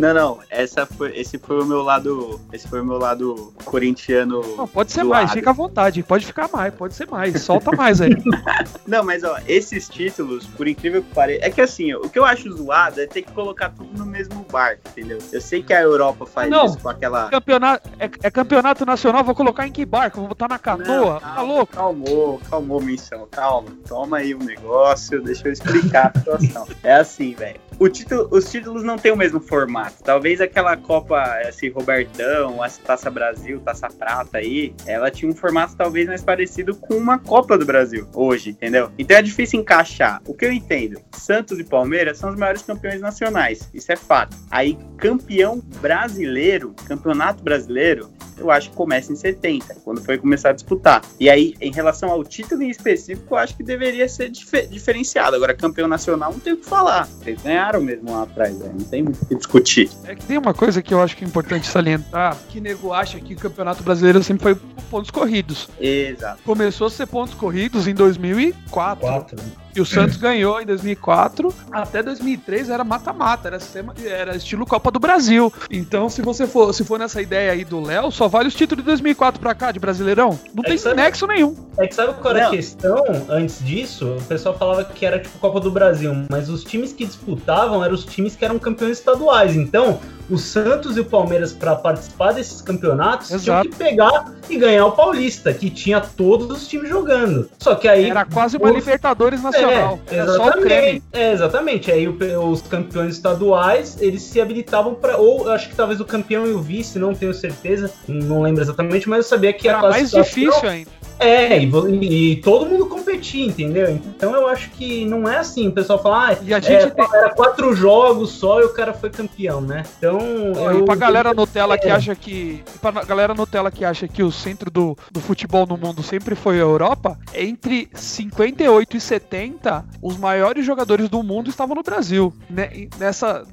Não, 0.00 0.14
não, 0.14 0.38
essa 0.48 0.86
foi, 0.86 1.14
esse 1.14 1.36
foi 1.36 1.60
o 1.60 1.66
meu 1.66 1.82
lado, 1.82 2.40
esse 2.50 2.66
foi 2.66 2.80
o 2.80 2.84
meu 2.86 2.96
lado 2.96 3.52
corintiano. 3.66 4.40
Não, 4.56 4.66
pode 4.66 4.90
ser 4.92 5.04
mais, 5.04 5.28
lado. 5.28 5.36
fica 5.36 5.50
à 5.50 5.52
vontade. 5.52 6.02
Pode 6.02 6.24
ficar 6.24 6.48
mais, 6.50 6.72
pode 6.72 6.94
ser 6.94 7.06
mais. 7.06 7.38
Solta 7.42 7.70
mais 7.76 8.00
aí. 8.00 8.16
Não, 8.88 9.04
mas 9.04 9.22
ó, 9.24 9.36
esses 9.46 9.90
títulos, 9.90 10.46
por 10.46 10.66
incrível 10.66 11.02
que 11.02 11.14
pareça, 11.14 11.44
é 11.44 11.50
que 11.50 11.60
assim, 11.60 11.92
ó, 11.92 11.98
o 11.98 12.08
que 12.08 12.18
eu 12.18 12.24
acho 12.24 12.50
zoado 12.50 12.98
é 12.98 13.06
ter 13.06 13.20
que 13.20 13.30
colocar 13.32 13.68
tudo 13.68 13.98
no 13.98 14.06
mesmo 14.06 14.42
barco, 14.50 14.80
entendeu? 14.88 15.18
Eu 15.30 15.40
sei 15.42 15.62
que 15.62 15.74
a 15.74 15.82
Europa 15.82 16.24
faz 16.24 16.48
Não. 16.48 16.64
isso 16.64 16.78
com 16.78 16.88
aquela. 16.88 17.28
campeonato, 17.28 17.86
é, 17.98 18.10
é 18.22 18.30
campeonato 18.30 18.86
nacional, 18.86 19.22
vou 19.22 19.34
colocar 19.34 19.66
em 19.66 19.72
que 19.72 19.84
barco? 19.84 20.20
Vou 20.20 20.28
botar 20.28 20.48
na 20.48 20.58
canoa? 20.58 21.12
Não, 21.12 21.20
tá 21.20 21.42
louco? 21.42 21.74
Calmou, 21.74 22.40
calmou, 22.48 22.80
missão, 22.80 23.28
calma. 23.30 23.68
Toma 23.86 24.16
aí 24.16 24.34
um 24.34 24.42
negócio, 24.42 25.22
deixa 25.22 25.46
eu 25.46 25.52
explicar 25.52 26.10
a 26.14 26.18
situação. 26.18 26.66
É 26.82 26.94
assim, 26.94 27.34
velho. 27.34 27.60
O 27.78 27.88
título, 27.88 28.28
os 28.30 28.50
títulos 28.50 28.82
não 28.82 28.96
têm 28.96 29.12
o 29.12 29.16
mesmo 29.16 29.40
formato. 29.40 29.89
Talvez 30.04 30.40
aquela 30.40 30.76
Copa, 30.76 31.22
esse 31.48 31.68
Robertão, 31.68 32.64
essa 32.64 32.80
Taça 32.82 33.10
Brasil, 33.10 33.60
Taça 33.60 33.88
Prata 33.88 34.38
aí, 34.38 34.74
ela 34.86 35.10
tinha 35.10 35.30
um 35.30 35.34
formato 35.34 35.74
talvez 35.76 36.06
mais 36.06 36.22
parecido 36.22 36.74
com 36.74 36.94
uma 36.94 37.18
Copa 37.18 37.56
do 37.58 37.64
Brasil 37.64 38.08
hoje, 38.14 38.50
entendeu? 38.50 38.90
Então 38.98 39.16
é 39.16 39.22
difícil 39.22 39.60
encaixar. 39.60 40.20
O 40.26 40.34
que 40.34 40.44
eu 40.46 40.52
entendo, 40.52 41.00
Santos 41.12 41.58
e 41.58 41.64
Palmeiras 41.64 42.18
são 42.18 42.30
os 42.30 42.36
maiores 42.36 42.62
campeões 42.62 43.00
nacionais, 43.00 43.68
isso 43.74 43.90
é 43.92 43.96
fato. 43.96 44.36
Aí, 44.50 44.78
campeão 44.96 45.60
brasileiro, 45.80 46.74
campeonato 46.86 47.42
brasileiro, 47.42 48.10
eu 48.38 48.50
acho 48.50 48.70
que 48.70 48.76
começa 48.76 49.12
em 49.12 49.16
70, 49.16 49.76
quando 49.84 50.02
foi 50.02 50.16
começar 50.16 50.48
a 50.48 50.52
disputar. 50.52 51.02
E 51.20 51.28
aí, 51.28 51.54
em 51.60 51.70
relação 51.70 52.10
ao 52.10 52.24
título 52.24 52.62
em 52.62 52.70
específico, 52.70 53.34
eu 53.34 53.38
acho 53.38 53.54
que 53.54 53.62
deveria 53.62 54.08
ser 54.08 54.30
dife- 54.30 54.66
diferenciado. 54.66 55.36
Agora, 55.36 55.52
campeão 55.52 55.86
nacional, 55.86 56.32
não 56.32 56.40
tem 56.40 56.54
o 56.54 56.56
que 56.56 56.64
falar. 56.64 57.06
Vocês 57.06 57.40
ganharam 57.42 57.82
mesmo 57.82 58.10
lá 58.10 58.22
atrás, 58.22 58.58
né? 58.58 58.70
não 58.72 58.84
tem 58.86 59.02
muito 59.02 59.20
o 59.22 59.26
que 59.26 59.34
discutir. 59.34 59.79
É 60.04 60.14
que 60.14 60.24
tem 60.24 60.38
uma 60.38 60.54
coisa 60.54 60.82
que 60.82 60.92
eu 60.92 61.02
acho 61.02 61.16
que 61.16 61.24
é 61.24 61.26
importante 61.26 61.66
salientar, 61.66 62.36
que 62.48 62.60
nego 62.60 62.92
acha 62.92 63.20
que 63.20 63.34
o 63.34 63.36
Campeonato 63.36 63.82
Brasileiro 63.82 64.22
sempre 64.22 64.42
foi 64.42 64.54
pontos 64.90 65.10
corridos. 65.10 65.68
Exato. 65.80 66.42
Começou 66.44 66.88
a 66.88 66.90
ser 66.90 67.06
pontos 67.06 67.34
corridos 67.34 67.86
em 67.86 67.94
2004. 67.94 69.00
Quatro. 69.00 69.38
E 69.74 69.80
o 69.80 69.86
Santos 69.86 70.16
ganhou 70.16 70.60
em 70.60 70.66
2004. 70.66 71.54
Até 71.70 72.02
2003 72.02 72.70
era 72.70 72.82
mata-mata, 72.84 73.48
era, 73.48 73.60
sistema- 73.60 73.94
era 74.04 74.36
estilo 74.36 74.66
Copa 74.66 74.90
do 74.90 74.98
Brasil. 74.98 75.52
Então, 75.70 76.08
se 76.08 76.22
você 76.22 76.46
for, 76.46 76.72
se 76.74 76.84
for 76.84 76.98
nessa 76.98 77.22
ideia 77.22 77.52
aí 77.52 77.64
do 77.64 77.80
Léo, 77.80 78.10
só 78.10 78.26
vale 78.28 78.48
os 78.48 78.54
títulos 78.54 78.82
de 78.84 78.86
2004 78.90 79.40
pra 79.40 79.54
cá, 79.54 79.70
de 79.72 79.78
Brasileirão. 79.78 80.38
Não 80.54 80.64
É 80.64 80.68
tem 80.68 80.78
sabe- 80.78 80.96
nexo 80.96 81.26
nenhum. 81.26 81.54
É 81.78 81.86
que 81.86 81.94
sabe 81.94 82.14
qual 82.20 82.36
era 82.36 82.48
a 82.48 82.50
questão 82.50 83.04
antes 83.28 83.64
disso? 83.64 84.16
O 84.18 84.22
pessoal 84.24 84.56
falava 84.58 84.84
que 84.84 85.06
era 85.06 85.18
tipo 85.18 85.38
Copa 85.38 85.60
do 85.60 85.70
Brasil, 85.70 86.12
mas 86.28 86.48
os 86.48 86.64
times 86.64 86.92
que 86.92 87.04
disputavam 87.06 87.84
eram 87.84 87.94
os 87.94 88.04
times 88.04 88.34
que 88.36 88.44
eram 88.44 88.58
campeões 88.58 88.98
estaduais. 88.98 89.54
Então, 89.56 90.00
o 90.30 90.38
Santos 90.38 90.96
e 90.96 91.00
o 91.00 91.04
Palmeiras, 91.04 91.52
para 91.52 91.74
participar 91.76 92.32
desses 92.32 92.60
campeonatos, 92.62 93.30
Exato. 93.30 93.42
tinham 93.44 93.62
que 93.62 93.76
pegar 93.84 94.32
e 94.48 94.56
ganhar 94.56 94.86
o 94.86 94.92
Paulista, 94.92 95.52
que 95.52 95.68
tinha 95.70 96.00
todos 96.00 96.50
os 96.50 96.68
times 96.68 96.88
jogando. 96.88 97.48
Só 97.58 97.74
que 97.74 97.88
aí. 97.88 98.08
Era 98.10 98.24
quase 98.24 98.56
uma 98.56 98.68
os- 98.70 98.74
Libertadores 98.76 99.42
Nacional. 99.42 99.98
É, 100.10 100.22
o 100.22 100.26
creme. 100.28 100.30
exatamente. 100.30 101.02
É, 101.12 101.32
exatamente. 101.32 101.90
Aí 101.92 102.08
os 102.08 102.62
campeões 102.62 103.14
estaduais, 103.14 103.96
eles 104.00 104.22
se 104.22 104.40
habilitavam 104.40 104.94
para 104.94 105.16
ou 105.16 105.46
eu 105.46 105.52
acho 105.52 105.68
que 105.68 105.74
talvez 105.74 106.00
o 106.00 106.04
campeão 106.04 106.46
e 106.46 106.50
o 106.52 106.60
vice, 106.60 106.98
não 106.98 107.14
tenho 107.14 107.34
certeza, 107.34 107.90
não 108.06 108.42
lembro 108.42 108.62
exatamente, 108.62 109.08
mas 109.08 109.18
eu 109.24 109.24
sabia 109.24 109.52
que 109.52 109.68
a 109.68 109.72
Era 109.72 109.80
mais 109.82 110.10
classificação- 110.10 110.44
difícil 110.52 110.68
ainda. 110.68 110.90
é, 111.18 111.58
e, 111.58 111.64
e- 111.66 112.32
e 112.32 112.36
todo 112.36 112.66
mundo 112.66 112.86
competia, 112.86 113.44
entendeu? 113.46 113.90
Então 113.90 114.34
eu 114.34 114.46
acho 114.46 114.70
que 114.70 115.04
não 115.04 115.28
é 115.28 115.38
assim. 115.38 115.68
O 115.68 115.72
pessoal 115.72 116.00
fala, 116.02 116.30
ah, 116.30 116.36
E 116.42 116.54
a 116.54 116.60
gente 116.60 116.84
é, 116.84 116.90
tem- 116.90 117.08
era 117.12 117.30
quatro 117.30 117.74
jogos 117.74 118.30
só 118.30 118.60
e 118.60 118.64
o 118.64 118.70
cara 118.70 118.92
foi 118.94 119.10
campeão, 119.10 119.60
né? 119.60 119.82
Então. 119.98 120.19
Eu- 120.22 120.80
e 120.80 120.84
pra 120.84 120.94
galera 120.94 121.32
Nutella 121.34 121.78
que 121.78 121.88
é. 121.88 121.92
acha 121.92 122.14
que. 122.14 122.62
e 122.74 122.78
Pra 122.80 122.90
galera 123.04 123.34
Nutella 123.34 123.70
que 123.70 123.84
acha 123.84 124.06
que 124.08 124.22
o 124.22 124.30
centro 124.30 124.70
do, 124.70 124.96
do 125.10 125.20
futebol 125.20 125.66
no 125.66 125.76
mundo 125.76 126.02
sempre 126.02 126.34
foi 126.34 126.56
a 126.56 126.62
Europa, 126.62 127.18
entre 127.34 127.88
58 127.94 128.96
e 128.96 129.00
70, 129.00 129.84
os 130.02 130.16
maiores 130.16 130.64
jogadores 130.64 131.08
do 131.08 131.22
mundo 131.22 131.50
estavam 131.50 131.74
no 131.74 131.82
Brasil. 131.82 132.32
Né, 132.48 132.88
Nessa. 132.98 133.44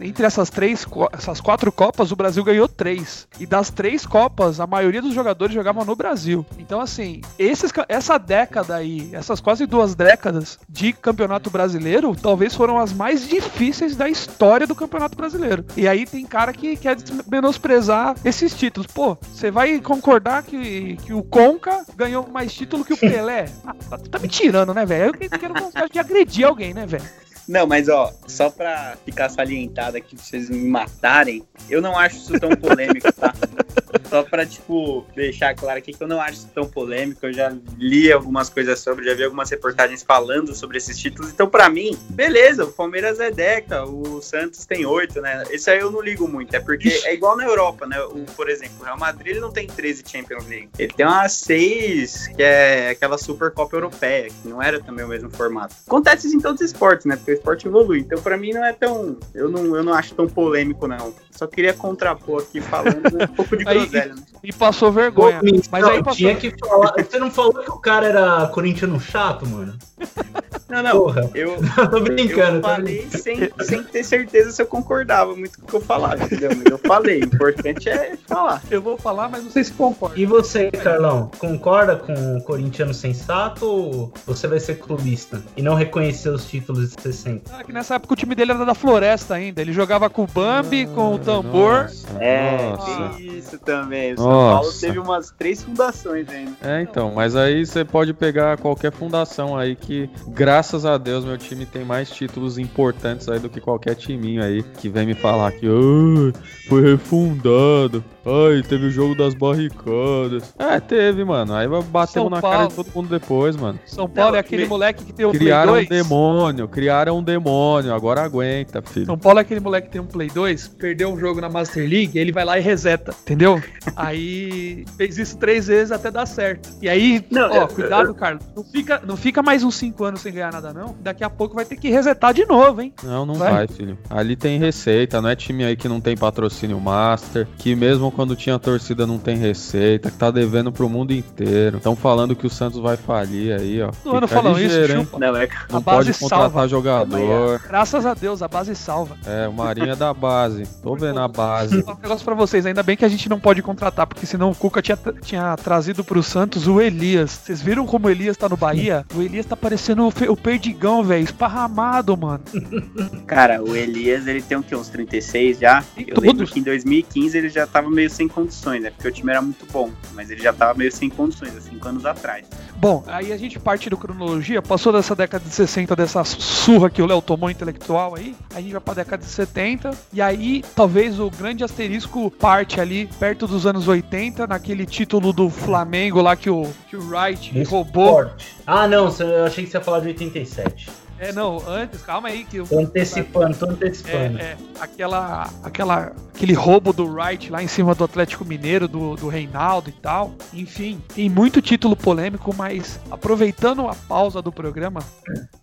Entre 0.00 0.26
essas 0.26 0.50
três, 0.50 0.86
essas 1.12 1.40
quatro 1.40 1.72
Copas, 1.72 2.12
o 2.12 2.16
Brasil 2.16 2.44
ganhou 2.44 2.68
três. 2.68 3.26
E 3.38 3.46
das 3.46 3.70
três 3.70 4.06
Copas, 4.06 4.60
a 4.60 4.66
maioria 4.66 5.02
dos 5.02 5.14
jogadores 5.14 5.54
jogavam 5.54 5.84
no 5.84 5.96
Brasil. 5.96 6.44
Então, 6.58 6.80
assim, 6.80 7.20
esses, 7.38 7.72
essa 7.88 8.18
década 8.18 8.76
aí, 8.76 9.10
essas 9.12 9.40
quase 9.40 9.66
duas 9.66 9.94
décadas 9.94 10.58
de 10.68 10.92
campeonato 10.92 11.50
brasileiro, 11.50 12.14
talvez 12.14 12.54
foram 12.54 12.78
as 12.78 12.92
mais 12.92 13.28
difíceis 13.28 13.96
da 13.96 14.08
história 14.08 14.66
do 14.66 14.74
campeonato 14.74 15.16
brasileiro. 15.16 15.64
E 15.76 15.88
aí 15.88 16.06
tem 16.06 16.24
cara 16.26 16.52
que 16.52 16.76
quer 16.76 16.96
menosprezar 17.26 18.14
esses 18.24 18.54
títulos. 18.54 18.86
Pô, 18.86 19.16
você 19.32 19.50
vai 19.50 19.80
concordar 19.80 20.42
que, 20.42 20.96
que 20.96 21.12
o 21.12 21.22
Conca 21.22 21.84
ganhou 21.96 22.26
mais 22.28 22.52
título 22.52 22.84
que 22.84 22.92
o 22.92 22.96
Pelé? 22.98 23.46
Ah, 23.66 23.74
tá, 23.90 23.98
tá 23.98 24.18
me 24.18 24.28
tirando, 24.28 24.72
né, 24.72 24.84
velho? 24.86 25.14
Eu 25.20 25.38
quero 25.38 25.54
de 25.90 25.98
agredir 25.98 26.46
alguém, 26.46 26.72
né, 26.72 26.86
velho? 26.86 27.04
Não, 27.48 27.66
mas 27.66 27.88
ó, 27.88 28.12
só 28.26 28.50
pra 28.50 28.96
ficar 29.04 29.28
salientado 29.28 29.96
aqui, 29.96 30.16
pra 30.16 30.24
vocês 30.24 30.48
me 30.48 30.68
matarem, 30.68 31.44
eu 31.68 31.82
não 31.82 31.98
acho 31.98 32.16
isso 32.16 32.40
tão 32.40 32.50
polêmico, 32.50 33.12
tá? 33.12 33.34
Só 34.08 34.22
pra, 34.22 34.44
tipo, 34.44 35.04
deixar 35.14 35.54
claro 35.54 35.78
aqui 35.78 35.92
que 35.92 36.02
eu 36.02 36.06
não 36.06 36.20
acho 36.20 36.34
isso 36.34 36.50
tão 36.54 36.66
polêmico. 36.66 37.26
Eu 37.26 37.32
já 37.32 37.52
li 37.78 38.12
algumas 38.12 38.48
coisas 38.48 38.78
sobre, 38.78 39.04
já 39.04 39.14
vi 39.14 39.24
algumas 39.24 39.50
reportagens 39.50 40.02
falando 40.02 40.54
sobre 40.54 40.78
esses 40.78 40.98
títulos. 40.98 41.32
Então, 41.32 41.48
pra 41.48 41.68
mim, 41.68 41.98
beleza, 42.10 42.64
o 42.64 42.72
Palmeiras 42.72 43.18
é 43.18 43.30
Deca, 43.30 43.84
o 43.84 44.20
Santos 44.22 44.66
tem 44.66 44.84
oito, 44.84 45.20
né? 45.20 45.44
Esse 45.50 45.70
aí 45.70 45.80
eu 45.80 45.90
não 45.90 46.00
ligo 46.00 46.28
muito. 46.28 46.54
É 46.54 46.60
porque 46.60 46.88
é 47.04 47.14
igual 47.14 47.36
na 47.36 47.44
Europa, 47.44 47.86
né? 47.86 48.00
O, 48.02 48.24
por 48.36 48.48
exemplo, 48.48 48.76
o 48.80 48.84
Real 48.84 48.98
Madrid 48.98 49.32
ele 49.32 49.40
não 49.40 49.50
tem 49.50 49.66
13 49.66 50.04
Champions 50.06 50.46
League. 50.46 50.68
Ele 50.78 50.92
tem 50.92 51.06
umas 51.06 51.32
seis, 51.32 52.28
que 52.28 52.42
é 52.42 52.90
aquela 52.90 53.18
Supercopa 53.18 53.76
Europeia, 53.76 54.28
que 54.28 54.48
não 54.48 54.62
era 54.62 54.80
também 54.80 55.04
o 55.04 55.08
mesmo 55.08 55.30
formato. 55.30 55.74
Acontece 55.86 56.26
isso 56.26 56.36
em 56.36 56.40
todos 56.40 56.60
os 56.60 56.68
esportes, 56.68 57.06
né? 57.06 57.16
Porque 57.16 57.33
esporte 57.34 57.66
evolui. 57.66 58.00
Então, 58.00 58.20
pra 58.20 58.36
mim, 58.36 58.52
não 58.52 58.64
é 58.64 58.72
tão. 58.72 59.16
Eu 59.34 59.48
não, 59.48 59.76
eu 59.76 59.82
não 59.82 59.92
acho 59.92 60.14
tão 60.14 60.26
polêmico, 60.26 60.86
não. 60.86 61.14
Só 61.30 61.46
queria 61.46 61.72
contrapor 61.72 62.42
aqui 62.42 62.60
falando 62.60 63.22
um 63.22 63.26
pouco 63.34 63.56
de 63.56 63.64
groselha, 63.64 64.14
né? 64.14 64.22
E 64.42 64.52
passou 64.52 64.92
vergonha. 64.92 65.40
Pô, 65.40 65.46
mas 65.70 65.82
não, 65.82 65.90
aí 65.90 66.02
passou... 66.02 66.16
tinha 66.16 66.36
que 66.36 66.54
falar. 66.58 66.94
Você 66.96 67.18
não 67.18 67.30
falou 67.30 67.54
que 67.54 67.70
o 67.70 67.78
cara 67.78 68.06
era 68.06 68.46
corintiano 68.48 69.00
chato, 69.00 69.46
mano? 69.46 69.76
Não, 70.74 70.82
não. 70.82 70.90
Porra. 70.90 71.30
Eu, 71.34 71.56
tô 71.90 72.00
brincando. 72.00 72.56
Eu 72.56 72.62
falei 72.62 73.06
sem, 73.10 73.50
sem 73.60 73.82
ter 73.84 74.02
certeza 74.02 74.50
se 74.50 74.60
eu 74.60 74.66
concordava 74.66 75.36
muito 75.36 75.60
com 75.60 75.66
o 75.66 75.68
que 75.68 75.76
eu 75.76 75.80
falava, 75.80 76.24
entendeu? 76.24 76.50
Mas 76.56 76.64
eu 76.66 76.78
falei. 76.78 77.20
O 77.20 77.26
importante 77.26 77.88
é 77.88 78.16
falar. 78.26 78.60
Eu 78.68 78.82
vou 78.82 78.96
falar, 78.98 79.28
mas 79.28 79.44
não 79.44 79.50
sei 79.50 79.62
se 79.62 79.72
concorda. 79.72 80.18
E 80.18 80.26
você, 80.26 80.70
Carlão, 80.72 81.30
concorda 81.38 81.94
com 81.96 82.36
o 82.36 82.42
corintiano 82.42 82.92
sensato 82.92 83.64
ou 83.64 84.12
você 84.26 84.48
vai 84.48 84.58
ser 84.58 84.78
clubista 84.78 85.42
e 85.56 85.62
não 85.62 85.74
reconhecer 85.74 86.30
os 86.30 86.44
títulos 86.44 86.90
de 86.90 87.02
60? 87.02 87.50
Ah, 87.54 87.62
que 87.62 87.72
nessa 87.72 87.94
época 87.94 88.14
o 88.14 88.16
time 88.16 88.34
dele 88.34 88.50
era 88.50 88.64
da 88.64 88.74
Floresta 88.74 89.34
ainda. 89.34 89.60
Ele 89.60 89.72
jogava 89.72 90.10
com 90.10 90.24
o 90.24 90.26
Bambi, 90.26 90.88
ah, 90.90 90.94
com 90.94 91.14
o 91.14 91.18
tambor. 91.18 91.82
Nossa, 91.82 92.18
é, 92.18 92.70
nossa. 92.70 93.22
isso 93.22 93.58
também. 93.60 94.14
O 94.14 94.16
São 94.16 94.26
nossa. 94.26 94.60
Paulo 94.60 94.80
teve 94.80 94.98
umas 94.98 95.30
três 95.30 95.62
fundações 95.62 96.28
ainda. 96.28 96.52
É, 96.62 96.82
então. 96.82 97.12
Mas 97.14 97.36
aí 97.36 97.64
você 97.64 97.84
pode 97.84 98.12
pegar 98.12 98.58
qualquer 98.58 98.90
fundação 98.90 99.56
aí 99.56 99.76
que, 99.76 100.10
graças 100.28 100.63
graças 100.64 100.86
a 100.86 100.96
Deus, 100.96 101.26
meu 101.26 101.36
time 101.36 101.66
tem 101.66 101.84
mais 101.84 102.08
títulos 102.10 102.56
importantes 102.56 103.28
aí 103.28 103.38
do 103.38 103.50
que 103.50 103.60
qualquer 103.60 103.94
timinho 103.94 104.42
aí 104.42 104.62
que 104.62 104.88
vem 104.88 105.04
me 105.04 105.12
falar 105.12 105.52
que 105.52 105.68
oh, 105.68 106.32
foi 106.70 106.80
refundado. 106.80 108.02
Ai, 108.26 108.62
teve 108.62 108.86
o 108.86 108.90
jogo 108.90 109.14
das 109.14 109.34
barricadas. 109.34 110.54
É, 110.58 110.80
teve, 110.80 111.22
mano. 111.24 111.52
Aí 111.52 111.68
bateu 111.90 112.30
na 112.30 112.40
cara 112.40 112.68
de 112.68 112.74
todo 112.74 112.88
mundo 112.94 113.10
depois, 113.10 113.54
mano. 113.54 113.78
São 113.84 114.08
Paulo 114.08 114.30
Não, 114.30 114.36
é 114.38 114.40
aquele 114.40 114.62
me... 114.62 114.68
moleque 114.68 115.04
que 115.04 115.12
tem 115.12 115.26
o 115.26 115.30
criaram 115.30 115.74
Play 115.74 115.86
2. 115.86 115.88
Criaram 115.88 116.08
um 116.08 116.08
demônio, 116.08 116.68
criaram 116.68 117.18
um 117.18 117.22
demônio. 117.22 117.94
Agora 117.94 118.22
aguenta, 118.22 118.80
filho. 118.80 119.04
São 119.04 119.18
Paulo 119.18 119.40
é 119.40 119.42
aquele 119.42 119.60
moleque 119.60 119.88
que 119.88 119.92
tem 119.92 120.00
um 120.00 120.06
Play 120.06 120.30
2, 120.30 120.68
perdeu 120.68 121.12
um 121.12 121.18
jogo 121.18 121.38
na 121.42 121.50
Master 121.50 121.86
League, 121.86 122.18
ele 122.18 122.32
vai 122.32 122.46
lá 122.46 122.58
e 122.58 122.62
reseta, 122.62 123.14
entendeu? 123.22 123.62
aí 123.94 124.86
fez 124.96 125.18
isso 125.18 125.36
três 125.36 125.66
vezes 125.66 125.92
até 125.92 126.10
dar 126.10 126.24
certo. 126.24 126.70
E 126.80 126.88
aí, 126.88 127.22
Não, 127.30 127.50
ó, 127.50 127.54
eu, 127.54 127.68
cuidado, 127.68 128.08
eu... 128.08 128.14
Carlos. 128.14 128.42
Não 128.56 128.64
fica, 128.64 129.02
não 129.06 129.16
fica 129.18 129.42
mais 129.42 129.62
uns 129.62 129.74
cinco 129.74 130.02
anos 130.02 130.22
sem 130.22 130.32
ganhar 130.32 130.43
nada, 130.50 130.72
não. 130.72 130.94
Daqui 131.00 131.24
a 131.24 131.30
pouco 131.30 131.54
vai 131.54 131.64
ter 131.64 131.76
que 131.76 131.90
resetar 131.90 132.32
de 132.32 132.44
novo, 132.46 132.80
hein? 132.80 132.92
Não, 133.02 133.24
não 133.24 133.34
vai, 133.34 133.52
vai 133.52 133.68
filho. 133.68 133.98
Ali 134.08 134.36
tem 134.36 134.58
receita, 134.58 135.20
não 135.20 135.28
é 135.28 135.36
time 135.36 135.64
aí 135.64 135.76
que 135.76 135.88
não 135.88 136.00
tem 136.00 136.16
patrocínio 136.16 136.80
master, 136.80 137.46
que 137.58 137.74
mesmo 137.74 138.10
quando 138.10 138.36
tinha 138.36 138.58
torcida 138.58 139.06
não 139.06 139.18
tem 139.18 139.36
receita, 139.36 140.10
que 140.10 140.16
tá 140.16 140.30
devendo 140.30 140.72
pro 140.72 140.88
mundo 140.88 141.12
inteiro. 141.12 141.78
Estão 141.78 141.96
falando 141.96 142.36
que 142.36 142.46
o 142.46 142.50
Santos 142.50 142.80
vai 142.80 142.96
falir 142.96 143.58
aí, 143.58 143.82
ó. 143.82 143.90
Não, 144.04 144.20
não 144.20 144.28
falam 144.28 144.58
isso, 144.58 144.86
chupa. 144.86 145.18
Não, 145.18 145.36
é... 145.36 145.48
não 145.70 145.82
pode 145.82 146.12
contratar 146.12 146.50
salva. 146.50 146.68
jogador. 146.68 147.60
Graças 147.66 148.06
a 148.06 148.14
Deus, 148.14 148.42
a 148.42 148.48
base 148.48 148.74
salva. 148.74 149.16
É, 149.26 149.48
o 149.48 149.52
Marinho 149.52 149.90
é 149.90 149.96
da 149.96 150.12
base. 150.12 150.66
Tô 150.82 150.94
vendo 150.94 151.20
a 151.20 151.28
base. 151.28 151.84
Um 151.86 152.02
negócio 152.02 152.24
pra 152.24 152.34
vocês, 152.34 152.66
ainda 152.66 152.82
bem 152.82 152.96
que 152.96 153.04
a 153.04 153.08
gente 153.08 153.28
não 153.28 153.38
pode 153.38 153.62
contratar, 153.62 154.06
porque 154.06 154.26
senão 154.26 154.50
o 154.50 154.54
Cuca 154.54 154.82
tinha, 154.82 154.98
tinha 155.22 155.56
trazido 155.56 156.04
pro 156.04 156.22
Santos 156.22 156.66
o 156.66 156.80
Elias. 156.80 157.40
Vocês 157.44 157.62
viram 157.62 157.86
como 157.86 158.06
o 158.06 158.10
Elias 158.10 158.36
tá 158.36 158.48
no 158.48 158.56
Bahia? 158.56 159.04
O 159.14 159.22
Elias 159.22 159.46
tá 159.46 159.56
parecendo 159.56 160.06
o, 160.06 160.33
o 160.34 160.36
perdigão, 160.36 161.02
velho, 161.02 161.24
esparramado, 161.24 162.16
mano. 162.16 162.44
Cara, 163.26 163.62
o 163.62 163.74
Elias, 163.74 164.26
ele 164.26 164.42
tem 164.42 164.58
o 164.58 164.62
quê? 164.62 164.76
Uns 164.76 164.88
36 164.88 165.58
já? 165.58 165.82
Eu 165.96 166.20
lembro 166.20 166.46
que 166.46 166.58
em 166.58 166.62
2015 166.62 167.38
ele 167.38 167.48
já 167.48 167.66
tava 167.66 167.88
meio 167.88 168.10
sem 168.10 168.28
condições, 168.28 168.82
né? 168.82 168.90
Porque 168.90 169.08
o 169.08 169.12
time 169.12 169.30
era 169.30 169.40
muito 169.40 169.66
bom, 169.72 169.90
mas 170.12 170.30
ele 170.30 170.42
já 170.42 170.52
tava 170.52 170.74
meio 170.74 170.92
sem 170.92 171.08
condições, 171.08 171.56
há 171.56 171.60
cinco 171.60 171.88
anos 171.88 172.04
atrás. 172.04 172.46
Bom, 172.76 173.02
aí 173.06 173.32
a 173.32 173.36
gente 173.36 173.58
parte 173.58 173.88
do 173.88 173.96
cronologia, 173.96 174.60
passou 174.60 174.92
dessa 174.92 175.14
década 175.14 175.44
de 175.44 175.54
60, 175.54 175.94
dessa 175.96 176.24
surra 176.24 176.90
que 176.90 177.00
o 177.00 177.06
Léo 177.06 177.22
tomou 177.22 177.48
intelectual 177.48 178.14
aí, 178.16 178.34
a 178.54 178.60
gente 178.60 178.72
vai 178.72 178.80
pra 178.80 178.94
década 178.94 179.22
de 179.22 179.30
70, 179.30 179.92
e 180.12 180.20
aí 180.20 180.64
talvez 180.74 181.18
o 181.18 181.30
grande 181.30 181.64
asterisco 181.64 182.30
parte 182.30 182.80
ali 182.80 183.08
perto 183.18 183.46
dos 183.46 183.64
anos 183.64 183.88
80, 183.88 184.46
naquele 184.46 184.84
título 184.84 185.32
do 185.32 185.48
Flamengo 185.48 186.20
lá 186.20 186.36
que 186.36 186.50
o, 186.50 186.68
que 186.90 186.96
o 186.96 187.08
Wright 187.08 187.62
roubou. 187.62 188.30
Ah, 188.66 188.88
não, 188.88 189.14
eu 189.18 189.44
achei 189.44 189.64
que 189.64 189.70
você 189.70 189.76
ia 189.76 189.82
falar 189.82 190.00
de 190.00 190.06
87. 190.24 191.04
É, 191.18 191.32
não, 191.32 191.62
antes, 191.66 192.02
calma 192.02 192.28
aí 192.28 192.44
que 192.44 192.56
eu. 192.56 192.66
Tô 192.66 192.80
antecipando, 192.80 193.56
tô 193.56 193.66
antecipando. 193.66 194.38
É, 194.38 194.42
é, 194.42 194.56
aquela, 194.80 195.48
aquela, 195.62 196.12
aquele 196.34 196.52
roubo 196.54 196.92
do 196.92 197.06
Wright 197.06 197.50
lá 197.50 197.62
em 197.62 197.68
cima 197.68 197.94
do 197.94 198.02
Atlético 198.02 198.44
Mineiro, 198.44 198.88
do, 198.88 199.14
do 199.14 199.28
Reinaldo 199.28 199.88
e 199.88 199.92
tal. 199.92 200.34
Enfim, 200.52 201.00
tem 201.14 201.30
muito 201.30 201.62
título 201.62 201.94
polêmico, 201.94 202.52
mas 202.54 202.98
aproveitando 203.10 203.86
a 203.86 203.94
pausa 203.94 204.42
do 204.42 204.50
programa, 204.50 205.00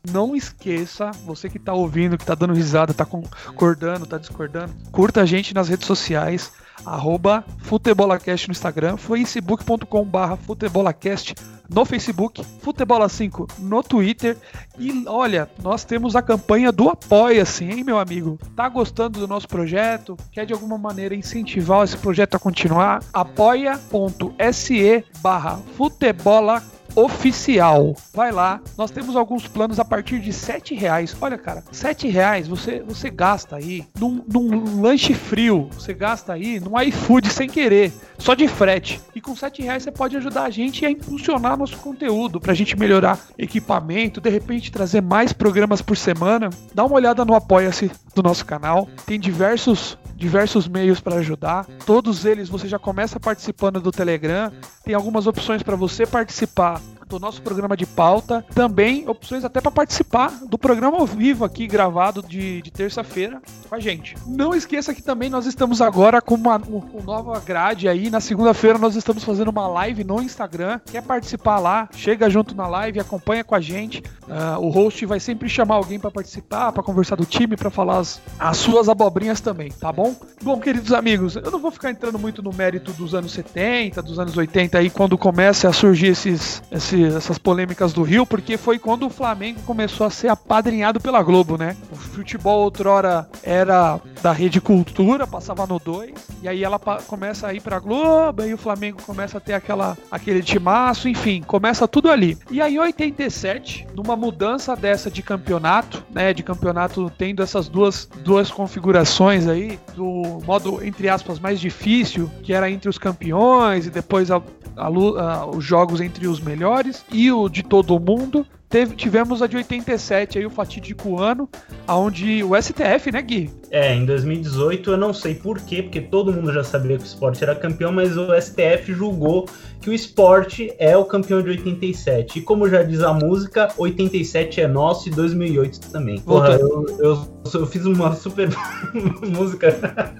não 0.09 0.35
esqueça, 0.35 1.11
você 1.25 1.49
que 1.49 1.59
tá 1.59 1.73
ouvindo, 1.73 2.17
que 2.17 2.25
tá 2.25 2.33
dando 2.33 2.53
risada, 2.53 2.93
tá 2.93 3.05
concordando, 3.05 4.05
tá 4.05 4.17
discordando, 4.17 4.73
curta 4.89 5.21
a 5.21 5.25
gente 5.25 5.53
nas 5.53 5.67
redes 5.67 5.85
sociais 5.85 6.51
arroba 6.85 7.43
Futebolacast 7.59 8.47
no 8.47 8.51
Instagram, 8.51 8.97
facebook.com 8.97 10.03
barra 10.05 10.37
Futebolacast 10.37 11.35
no 11.73 11.85
Facebook, 11.85 12.43
Futebola 12.59 13.07
5 13.07 13.47
no 13.59 13.81
Twitter 13.81 14.37
e 14.77 15.05
olha, 15.07 15.49
nós 15.63 15.85
temos 15.85 16.15
a 16.17 16.21
campanha 16.21 16.69
do 16.71 16.89
Apoia-se, 16.89 17.63
hein, 17.63 17.83
meu 17.83 17.97
amigo? 17.97 18.37
Tá 18.55 18.67
gostando 18.67 19.19
do 19.19 19.27
nosso 19.27 19.47
projeto? 19.47 20.17
Quer 20.33 20.45
de 20.45 20.53
alguma 20.53 20.77
maneira 20.77 21.15
incentivar 21.15 21.83
esse 21.83 21.95
projeto 21.95 22.35
a 22.35 22.39
continuar? 22.39 23.01
apoia.se 23.13 25.05
barra 25.21 25.57
Futebola 25.77 26.61
oficial. 26.95 27.95
Vai 28.13 28.31
lá, 28.31 28.61
nós 28.77 28.91
temos 28.91 29.15
alguns 29.15 29.47
planos 29.47 29.79
a 29.79 29.85
partir 29.85 30.19
de 30.19 30.33
sete 30.33 30.75
reais. 30.75 31.15
Olha, 31.21 31.37
cara, 31.37 31.63
sete 31.71 32.07
reais 32.07 32.47
você, 32.47 32.81
você 32.81 33.09
gasta 33.09 33.55
aí 33.55 33.85
num, 33.99 34.23
num 34.27 34.81
lanche 34.81 35.13
frio, 35.13 35.69
você 35.71 35.93
gasta 35.93 36.33
aí 36.33 36.59
num 36.59 36.79
iFood 36.81 37.29
sem 37.29 37.49
querer, 37.49 37.91
só 38.17 38.33
de 38.33 38.47
frete. 38.47 38.99
E 39.15 39.21
com 39.21 39.35
sete 39.35 39.61
reais 39.61 39.83
você 39.83 39.91
pode 39.91 40.17
ajudar 40.17 40.43
a 40.43 40.49
gente 40.49 40.85
a 40.85 40.91
impulsionar 40.91 41.57
nosso 41.57 41.77
conteúdo, 41.77 42.39
pra 42.39 42.53
gente 42.53 42.77
melhorar 42.77 43.19
equipamento, 43.37 44.21
de 44.21 44.29
repente 44.29 44.71
trazer 44.71 45.01
mais 45.01 45.33
programas 45.33 45.81
por 45.81 45.97
semana. 45.97 46.49
Dá 46.73 46.85
uma 46.85 46.95
olhada 46.95 47.25
no 47.25 47.35
Apoia-se 47.35 47.91
do 48.13 48.21
nosso 48.23 48.45
canal, 48.45 48.87
tem 49.05 49.19
diversos 49.19 49.97
diversos 50.15 50.67
meios 50.67 50.99
para 50.99 51.15
ajudar. 51.15 51.65
Todos 51.83 52.25
eles 52.25 52.47
você 52.47 52.67
já 52.67 52.77
começa 52.77 53.19
participando 53.19 53.81
do 53.81 53.91
Telegram. 53.91 54.51
Tem 54.83 54.93
algumas 54.93 55.25
opções 55.25 55.63
para 55.63 55.75
você 55.75 56.05
participar 56.05 56.79
do 57.11 57.19
nosso 57.19 57.41
programa 57.41 57.75
de 57.75 57.85
pauta. 57.85 58.43
Também 58.55 59.07
opções 59.07 59.43
até 59.43 59.59
para 59.59 59.69
participar 59.69 60.31
do 60.47 60.57
programa 60.57 60.97
ao 60.97 61.05
vivo 61.05 61.43
aqui, 61.43 61.67
gravado 61.67 62.23
de, 62.23 62.61
de 62.61 62.71
terça-feira 62.71 63.41
com 63.67 63.75
a 63.75 63.79
gente. 63.79 64.15
Não 64.25 64.55
esqueça 64.55 64.93
que 64.93 65.01
também 65.01 65.29
nós 65.29 65.45
estamos 65.45 65.81
agora 65.81 66.21
com 66.21 66.35
uma, 66.35 66.55
uma 66.57 67.03
nova 67.03 67.39
grade 67.39 67.87
aí. 67.87 68.09
Na 68.09 68.21
segunda-feira 68.21 68.77
nós 68.77 68.95
estamos 68.95 69.23
fazendo 69.23 69.49
uma 69.49 69.67
live 69.67 70.03
no 70.03 70.21
Instagram. 70.21 70.79
Quer 70.89 71.03
participar 71.03 71.59
lá? 71.59 71.89
Chega 71.93 72.29
junto 72.29 72.55
na 72.55 72.67
live, 72.67 72.99
acompanha 72.99 73.43
com 73.43 73.55
a 73.55 73.59
gente. 73.59 74.01
Uh, 74.23 74.59
o 74.59 74.69
host 74.69 75.05
vai 75.05 75.19
sempre 75.19 75.49
chamar 75.49 75.75
alguém 75.75 75.99
para 75.99 76.09
participar, 76.09 76.71
para 76.71 76.81
conversar 76.81 77.15
do 77.15 77.25
time, 77.25 77.57
para 77.57 77.69
falar 77.69 77.97
as, 77.97 78.21
as 78.39 78.57
suas 78.57 78.87
abobrinhas 78.87 79.41
também, 79.41 79.69
tá 79.71 79.91
bom? 79.91 80.15
Bom, 80.41 80.59
queridos 80.59 80.93
amigos, 80.93 81.35
eu 81.35 81.51
não 81.51 81.59
vou 81.59 81.71
ficar 81.71 81.91
entrando 81.91 82.17
muito 82.17 82.41
no 82.41 82.53
mérito 82.53 82.93
dos 82.93 83.13
anos 83.13 83.33
70, 83.33 84.01
dos 84.01 84.17
anos 84.17 84.37
80 84.37 84.77
aí, 84.77 84.89
quando 84.89 85.17
começa 85.17 85.67
a 85.67 85.73
surgir 85.73 86.07
esses, 86.07 86.63
esses 86.71 87.00
essas 87.03 87.37
polêmicas 87.37 87.93
do 87.93 88.03
Rio, 88.03 88.25
porque 88.25 88.57
foi 88.57 88.79
quando 88.79 89.05
o 89.05 89.09
Flamengo 89.09 89.59
começou 89.65 90.05
a 90.05 90.09
ser 90.09 90.27
apadrinhado 90.27 90.99
pela 90.99 91.21
Globo, 91.21 91.57
né? 91.57 91.75
O 91.91 91.95
futebol 91.95 92.63
outrora 92.63 93.29
era 93.43 93.99
da 94.21 94.31
Rede 94.31 94.59
Cultura, 94.61 95.25
passava 95.25 95.65
no 95.65 95.79
2, 95.79 96.11
e 96.41 96.47
aí 96.47 96.63
ela 96.63 96.79
começa 96.79 97.47
a 97.47 97.53
ir 97.53 97.61
pra 97.61 97.79
Globo, 97.79 98.41
aí 98.41 98.53
o 98.53 98.57
Flamengo 98.57 99.01
começa 99.05 99.37
a 99.37 99.41
ter 99.41 99.53
aquela, 99.53 99.97
aquele 100.09 100.41
timaço, 100.41 101.07
enfim, 101.07 101.41
começa 101.45 101.87
tudo 101.87 102.09
ali. 102.09 102.37
E 102.49 102.61
aí 102.61 102.75
em 102.75 102.79
87, 102.79 103.87
numa 103.95 104.15
mudança 104.15 104.75
dessa 104.75 105.11
de 105.11 105.21
campeonato, 105.21 106.03
né, 106.09 106.33
de 106.33 106.43
campeonato 106.43 107.11
tendo 107.17 107.43
essas 107.43 107.67
duas, 107.67 108.07
duas 108.23 108.49
configurações 108.49 109.47
aí, 109.47 109.79
do 109.95 110.39
modo, 110.45 110.83
entre 110.83 111.09
aspas, 111.09 111.39
mais 111.39 111.59
difícil, 111.59 112.29
que 112.43 112.53
era 112.53 112.69
entre 112.69 112.89
os 112.89 112.97
campeões 112.97 113.85
e 113.85 113.89
depois 113.89 114.31
a, 114.31 114.41
a, 114.75 114.87
a, 114.87 115.45
os 115.45 115.63
jogos 115.63 116.01
entre 116.01 116.27
os 116.27 116.39
melhores, 116.39 116.90
e 117.11 117.31
o 117.31 117.49
de 117.49 117.63
todo 117.63 117.99
mundo, 117.99 118.45
Teve, 118.71 118.95
tivemos 118.95 119.41
a 119.41 119.47
de 119.47 119.57
87, 119.57 120.37
aí 120.37 120.45
o 120.45 120.49
fatídico 120.49 121.19
ano, 121.19 121.49
onde 121.85 122.41
o 122.41 122.55
STF, 122.55 123.11
né, 123.11 123.21
Gui? 123.21 123.49
É, 123.69 123.93
em 123.93 124.05
2018 124.05 124.91
eu 124.91 124.97
não 124.97 125.13
sei 125.13 125.35
porquê, 125.35 125.83
porque 125.83 125.99
todo 125.99 126.31
mundo 126.31 126.53
já 126.53 126.63
sabia 126.63 126.95
que 126.95 127.03
o 127.03 127.05
esporte 127.05 127.43
era 127.43 127.53
campeão, 127.53 127.91
mas 127.91 128.15
o 128.15 128.27
STF 128.33 128.93
julgou 128.93 129.45
que 129.81 129.89
o 129.89 129.93
esporte 129.93 130.73
é 130.79 130.95
o 130.95 131.03
campeão 131.03 131.41
de 131.41 131.49
87. 131.49 132.39
E 132.39 132.41
como 132.41 132.69
já 132.69 132.81
diz 132.81 133.01
a 133.01 133.11
música, 133.13 133.67
87 133.77 134.61
é 134.61 134.67
nosso 134.69 135.09
e 135.09 135.11
2008 135.11 135.91
também. 135.91 136.21
Porra, 136.21 136.53
eu, 136.53 136.85
eu, 136.97 137.27
eu 137.53 137.67
fiz 137.67 137.83
uma 137.83 138.15
super 138.15 138.47
música. 139.27 140.15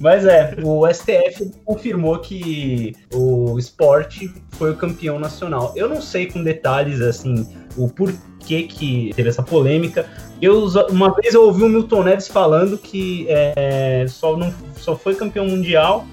Mas 0.00 0.24
é, 0.26 0.56
o 0.62 0.86
STF 0.92 1.52
confirmou 1.64 2.18
que 2.18 2.94
o 3.12 3.58
esporte 3.58 4.32
foi 4.52 4.72
o 4.72 4.76
campeão 4.76 5.18
nacional. 5.18 5.72
Eu 5.76 5.88
não 5.88 6.00
sei 6.00 6.26
com 6.26 6.42
detalhes, 6.42 7.00
assim, 7.00 7.46
o 7.76 7.88
porquê 7.88 8.64
que 8.64 9.12
teve 9.14 9.28
essa 9.28 9.42
polêmica. 9.42 10.06
Eu, 10.42 10.66
uma 10.90 11.14
vez 11.14 11.34
eu 11.34 11.44
ouvi 11.44 11.62
o 11.62 11.68
Milton 11.68 12.02
Neves 12.02 12.28
falando 12.28 12.76
que 12.76 13.26
é, 13.28 14.04
só, 14.08 14.36
não, 14.36 14.52
só 14.76 14.96
foi 14.96 15.14
campeão 15.14 15.46
mundial 15.46 16.06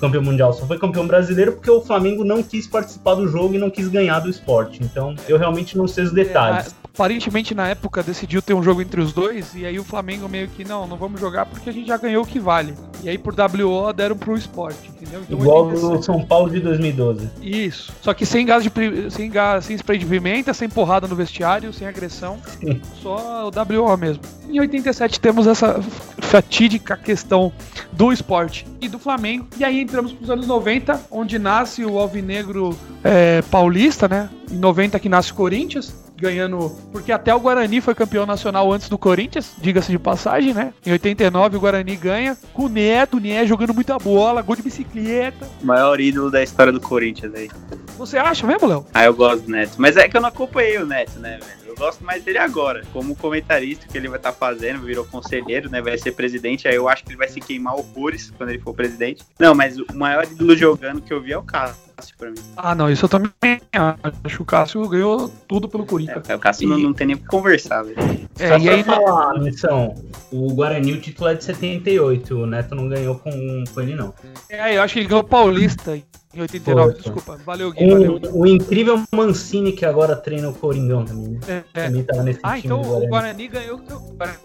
campeão 0.00 0.22
mundial, 0.22 0.52
só 0.52 0.66
foi 0.66 0.78
campeão 0.78 1.06
brasileiro 1.06 1.52
porque 1.52 1.70
o 1.70 1.80
Flamengo 1.80 2.24
não 2.24 2.42
quis 2.42 2.66
participar 2.66 3.14
do 3.14 3.26
jogo 3.26 3.54
e 3.54 3.58
não 3.58 3.70
quis 3.70 3.88
ganhar 3.88 4.20
do 4.20 4.30
esporte. 4.30 4.82
Então, 4.82 5.14
eu 5.28 5.36
realmente 5.36 5.76
não 5.76 5.88
sei 5.88 6.04
os 6.04 6.12
detalhes. 6.12 6.74
Aparentemente 6.94 7.56
na 7.56 7.66
época 7.66 8.04
decidiu 8.04 8.40
ter 8.40 8.54
um 8.54 8.62
jogo 8.62 8.80
entre 8.80 9.00
os 9.00 9.12
dois 9.12 9.52
e 9.56 9.66
aí 9.66 9.80
o 9.80 9.84
Flamengo 9.84 10.28
meio 10.28 10.46
que 10.46 10.64
não, 10.64 10.86
não 10.86 10.96
vamos 10.96 11.20
jogar 11.20 11.44
porque 11.44 11.68
a 11.68 11.72
gente 11.72 11.88
já 11.88 11.96
ganhou 11.96 12.22
o 12.22 12.26
que 12.26 12.38
vale. 12.38 12.72
E 13.02 13.08
aí 13.08 13.18
por 13.18 13.34
WO 13.34 13.92
deram 13.92 14.16
pro 14.16 14.36
esporte, 14.36 14.90
entendeu? 14.90 15.20
Então, 15.22 15.40
Igual 15.40 15.66
o 15.66 16.00
São 16.00 16.24
Paulo 16.24 16.48
de 16.48 16.60
2012. 16.60 17.30
Isso. 17.42 17.92
Só 18.00 18.14
que 18.14 18.24
sem 18.24 18.46
gás 18.46 18.62
de 18.62 18.70
sem 19.10 19.28
gás, 19.28 19.64
sem 19.64 19.74
spray 19.76 19.98
de 19.98 20.06
pimenta, 20.06 20.54
sem 20.54 20.68
porrada 20.68 21.08
no 21.08 21.16
vestiário, 21.16 21.72
sem 21.72 21.84
agressão, 21.84 22.38
Sim. 22.60 22.80
só 23.02 23.48
o 23.48 23.50
WO 23.50 23.96
mesmo. 23.96 24.22
Em 24.48 24.60
87 24.60 25.18
temos 25.18 25.48
essa 25.48 25.82
fatídica 26.20 26.96
questão 26.96 27.52
do 27.90 28.12
esporte 28.12 28.64
e 28.80 28.88
do 28.88 29.00
Flamengo. 29.00 29.48
E 29.58 29.64
aí 29.64 29.80
entramos 29.80 30.12
para 30.12 30.22
os 30.22 30.30
anos 30.30 30.46
90, 30.46 31.00
onde 31.10 31.40
nasce 31.40 31.84
o 31.84 31.98
Alvinegro 31.98 32.78
é, 33.02 33.42
Paulista, 33.50 34.06
né? 34.06 34.30
Em 34.48 34.58
90 34.58 35.00
que 35.00 35.08
nasce 35.08 35.32
o 35.32 35.34
Corinthians 35.34 36.03
ganhando. 36.16 36.70
Porque 36.92 37.12
até 37.12 37.34
o 37.34 37.40
Guarani 37.40 37.80
foi 37.80 37.94
campeão 37.94 38.26
nacional 38.26 38.72
antes 38.72 38.88
do 38.88 38.98
Corinthians, 38.98 39.52
diga-se 39.58 39.90
de 39.90 39.98
passagem, 39.98 40.54
né? 40.54 40.72
Em 40.84 40.92
89 40.92 41.56
o 41.56 41.60
Guarani 41.60 41.96
ganha, 41.96 42.36
com 42.52 42.64
o 42.64 42.68
Neto, 42.68 43.16
o 43.16 43.20
Neto 43.20 43.48
jogando 43.48 43.74
muita 43.74 43.98
bola, 43.98 44.42
gol 44.42 44.56
de 44.56 44.62
bicicleta. 44.62 45.48
Maior 45.62 46.00
ídolo 46.00 46.30
da 46.30 46.42
história 46.42 46.72
do 46.72 46.80
Corinthians 46.80 47.34
aí. 47.34 47.50
Você 47.96 48.18
acha 48.18 48.46
mesmo, 48.46 48.68
Léo? 48.68 48.86
Ah, 48.92 49.04
eu 49.04 49.14
gosto 49.14 49.44
do 49.44 49.50
Neto. 49.50 49.74
Mas 49.78 49.96
é 49.96 50.08
que 50.08 50.16
eu 50.16 50.20
não 50.20 50.28
acompanhei 50.28 50.78
o 50.78 50.86
Neto, 50.86 51.18
né, 51.18 51.38
velho? 51.40 51.63
Eu 51.74 51.86
gosto 51.86 52.04
mais 52.04 52.22
dele 52.22 52.38
agora. 52.38 52.84
Como 52.92 53.16
comentarista 53.16 53.88
que 53.88 53.98
ele 53.98 54.08
vai 54.08 54.18
estar 54.18 54.30
tá 54.30 54.38
fazendo, 54.38 54.82
virou 54.82 55.04
conselheiro, 55.04 55.68
né? 55.68 55.82
Vai 55.82 55.98
ser 55.98 56.12
presidente. 56.12 56.68
Aí 56.68 56.76
eu 56.76 56.88
acho 56.88 57.02
que 57.02 57.10
ele 57.10 57.18
vai 57.18 57.28
se 57.28 57.40
queimar 57.40 57.74
horrores 57.74 58.30
quando 58.30 58.50
ele 58.50 58.60
for 58.60 58.72
presidente. 58.72 59.24
Não, 59.40 59.56
mas 59.56 59.76
o 59.76 59.84
maior 59.92 60.24
ídolo 60.24 60.56
jogando 60.56 61.02
que 61.02 61.12
eu 61.12 61.20
vi 61.20 61.32
é 61.32 61.38
o 61.38 61.42
Cássio 61.42 62.16
pra 62.16 62.30
mim. 62.30 62.38
Ah, 62.56 62.76
não, 62.76 62.88
isso 62.88 63.06
eu 63.06 63.08
também 63.08 63.60
acho 63.72 64.36
que 64.36 64.42
o 64.42 64.44
Cássio 64.44 64.88
ganhou 64.88 65.28
tudo 65.48 65.68
pelo 65.68 65.84
Corinthians. 65.84 66.28
É, 66.28 66.36
o 66.36 66.38
Cássio 66.38 66.66
e... 66.66 66.70
não, 66.70 66.78
não, 66.78 66.92
tem 66.92 67.08
nem 67.08 67.16
o 67.16 67.18
que 67.18 67.26
conversar, 67.26 67.82
velho. 67.82 67.98
É, 68.38 68.48
Só 68.50 68.58
e 68.58 68.68
aí 68.68 68.84
falar, 68.84 69.40
missão, 69.40 69.94
o 70.30 70.54
Guarani 70.54 70.92
o 70.92 71.00
título 71.00 71.30
é 71.30 71.34
de 71.34 71.42
78, 71.42 72.38
o 72.38 72.46
Neto 72.46 72.74
não 72.76 72.88
ganhou 72.88 73.16
com, 73.16 73.64
com 73.72 73.80
ele, 73.80 73.96
não. 73.96 74.14
É, 74.48 74.76
eu 74.76 74.82
acho 74.82 74.94
que 74.94 75.00
ele 75.00 75.08
ganhou 75.08 75.24
Paulista 75.24 76.00
em 76.36 76.40
89, 76.42 76.92
Pô, 76.92 76.98
desculpa. 76.98 77.40
Valeu, 77.44 77.72
Gui. 77.72 77.90
valeu, 77.90 78.18
Gui. 78.18 78.28
O 78.32 78.46
incrível 78.46 79.02
Mancini, 79.12 79.72
que 79.72 79.84
agora 79.84 80.16
treina 80.16 80.48
o 80.48 80.54
Coringão 80.54 81.04
também. 81.04 81.30
Né? 81.30 81.40
É, 81.46 81.64
é. 81.74 81.86
Também 81.86 82.02
tava 82.02 82.22
nesse 82.22 82.40
ah, 82.42 82.58
então 82.58 82.80
o 82.80 83.06
Guarani 83.06 83.48
ganhou, 83.48 83.80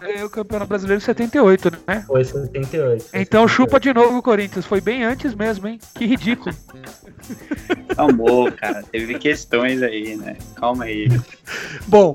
ganhou 0.00 0.26
o 0.26 0.30
Campeonato 0.30 0.68
Brasileiro 0.68 1.02
em 1.02 1.04
78, 1.04 1.70
né? 1.86 2.04
Foi 2.06 2.24
78. 2.24 3.04
Foi 3.04 3.20
então 3.20 3.46
78. 3.46 3.48
chupa 3.48 3.80
de 3.80 3.92
novo 3.92 4.18
o 4.18 4.22
Corinthians. 4.22 4.66
Foi 4.66 4.80
bem 4.80 5.04
antes 5.04 5.34
mesmo, 5.34 5.68
hein? 5.68 5.78
Que 5.94 6.06
ridículo. 6.06 6.54
Calmou, 7.94 8.50
cara. 8.52 8.82
Teve 8.90 9.18
questões 9.18 9.82
aí, 9.82 10.16
né? 10.16 10.36
Calma 10.56 10.84
aí. 10.84 11.08
Bom, 11.86 12.14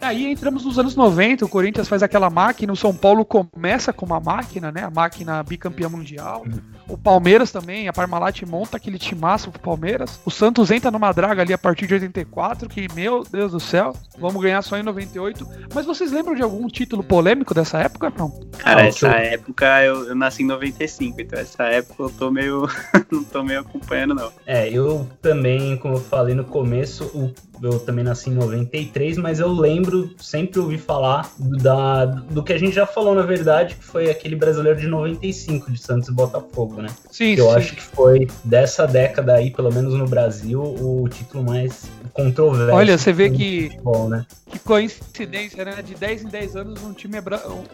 Aí 0.00 0.30
entramos 0.30 0.64
nos 0.64 0.78
anos 0.78 0.94
90, 0.94 1.46
o 1.46 1.48
Corinthians 1.48 1.88
faz 1.88 2.02
aquela 2.02 2.28
máquina, 2.28 2.72
o 2.72 2.76
São 2.76 2.94
Paulo 2.94 3.24
começa 3.24 3.90
com 3.90 4.04
uma 4.04 4.20
máquina, 4.20 4.70
né? 4.70 4.82
A 4.82 4.90
máquina 4.90 5.42
bicampeã 5.42 5.88
mundial. 5.88 6.44
O 6.88 6.98
Palmeiras 6.98 7.50
também, 7.50 7.88
a 7.88 7.92
Parmalat 7.92 8.42
monta 8.42 8.76
aquele 8.76 8.98
timaço 8.98 9.50
pro 9.50 9.60
Palmeiras. 9.60 10.20
O 10.24 10.30
Santos 10.30 10.70
entra 10.70 10.90
numa 10.90 11.12
draga 11.12 11.42
ali 11.42 11.52
a 11.52 11.58
partir 11.58 11.86
de 11.86 11.94
84, 11.94 12.68
que, 12.68 12.86
meu 12.94 13.24
Deus 13.24 13.52
do 13.52 13.60
céu, 13.60 13.96
vamos 14.18 14.42
ganhar 14.42 14.60
só 14.62 14.76
em 14.76 14.82
98. 14.82 15.48
Mas 15.74 15.86
vocês 15.86 16.12
lembram 16.12 16.34
de 16.34 16.42
algum 16.42 16.68
título 16.68 17.02
polêmico 17.02 17.54
dessa 17.54 17.78
época? 17.78 18.12
Não. 18.16 18.30
Cara, 18.58 18.82
ah, 18.82 18.86
essa 18.86 19.06
eu... 19.06 19.12
época 19.12 19.82
eu, 19.82 20.08
eu, 20.08 20.14
nasci 20.14 20.42
em 20.42 20.46
95, 20.46 21.20
então 21.20 21.38
essa 21.38 21.64
época 21.64 22.02
eu 22.02 22.10
tô 22.10 22.30
meio. 22.30 22.68
não 23.10 23.24
tô 23.24 23.42
meio 23.42 23.60
acompanhando, 23.60 24.14
não. 24.14 24.30
É, 24.46 24.68
eu 24.68 25.08
também, 25.22 25.76
como 25.78 25.94
eu 25.94 26.00
falei 26.00 26.34
no 26.34 26.44
começo, 26.44 27.04
o 27.14 27.32
eu 27.62 27.78
também 27.78 28.04
nasci 28.04 28.30
em 28.30 28.34
93, 28.34 29.16
mas 29.18 29.40
eu 29.40 29.52
lembro, 29.52 30.10
sempre 30.18 30.58
ouvi 30.58 30.78
falar 30.78 31.30
da, 31.38 32.04
do 32.04 32.42
que 32.42 32.52
a 32.52 32.58
gente 32.58 32.74
já 32.74 32.86
falou, 32.86 33.14
na 33.14 33.22
verdade, 33.22 33.76
que 33.76 33.84
foi 33.84 34.10
aquele 34.10 34.36
brasileiro 34.36 34.78
de 34.78 34.86
95, 34.86 35.70
de 35.70 35.78
Santos 35.78 36.08
e 36.08 36.12
Botafogo, 36.12 36.82
né? 36.82 36.88
Sim, 37.10 37.34
que 37.34 37.40
Eu 37.40 37.50
acho 37.50 37.74
que 37.74 37.82
foi 37.82 38.28
dessa 38.44 38.86
década 38.86 39.34
aí, 39.34 39.50
pelo 39.50 39.72
menos 39.72 39.94
no 39.94 40.06
Brasil, 40.06 40.60
o 40.62 41.08
título 41.08 41.44
mais 41.44 41.84
controverso. 42.12 42.72
Olha, 42.72 42.96
você 42.96 43.12
vê 43.12 43.30
que, 43.30 43.70
futebol, 43.70 44.08
né? 44.08 44.24
que 44.54 44.58
coincidência, 44.60 45.64
né? 45.64 45.82
De 45.82 45.94
10 45.94 46.24
em 46.24 46.28
10 46.28 46.56
anos 46.56 46.82
um 46.82 46.92
time, 46.92 47.18
é, 47.18 47.22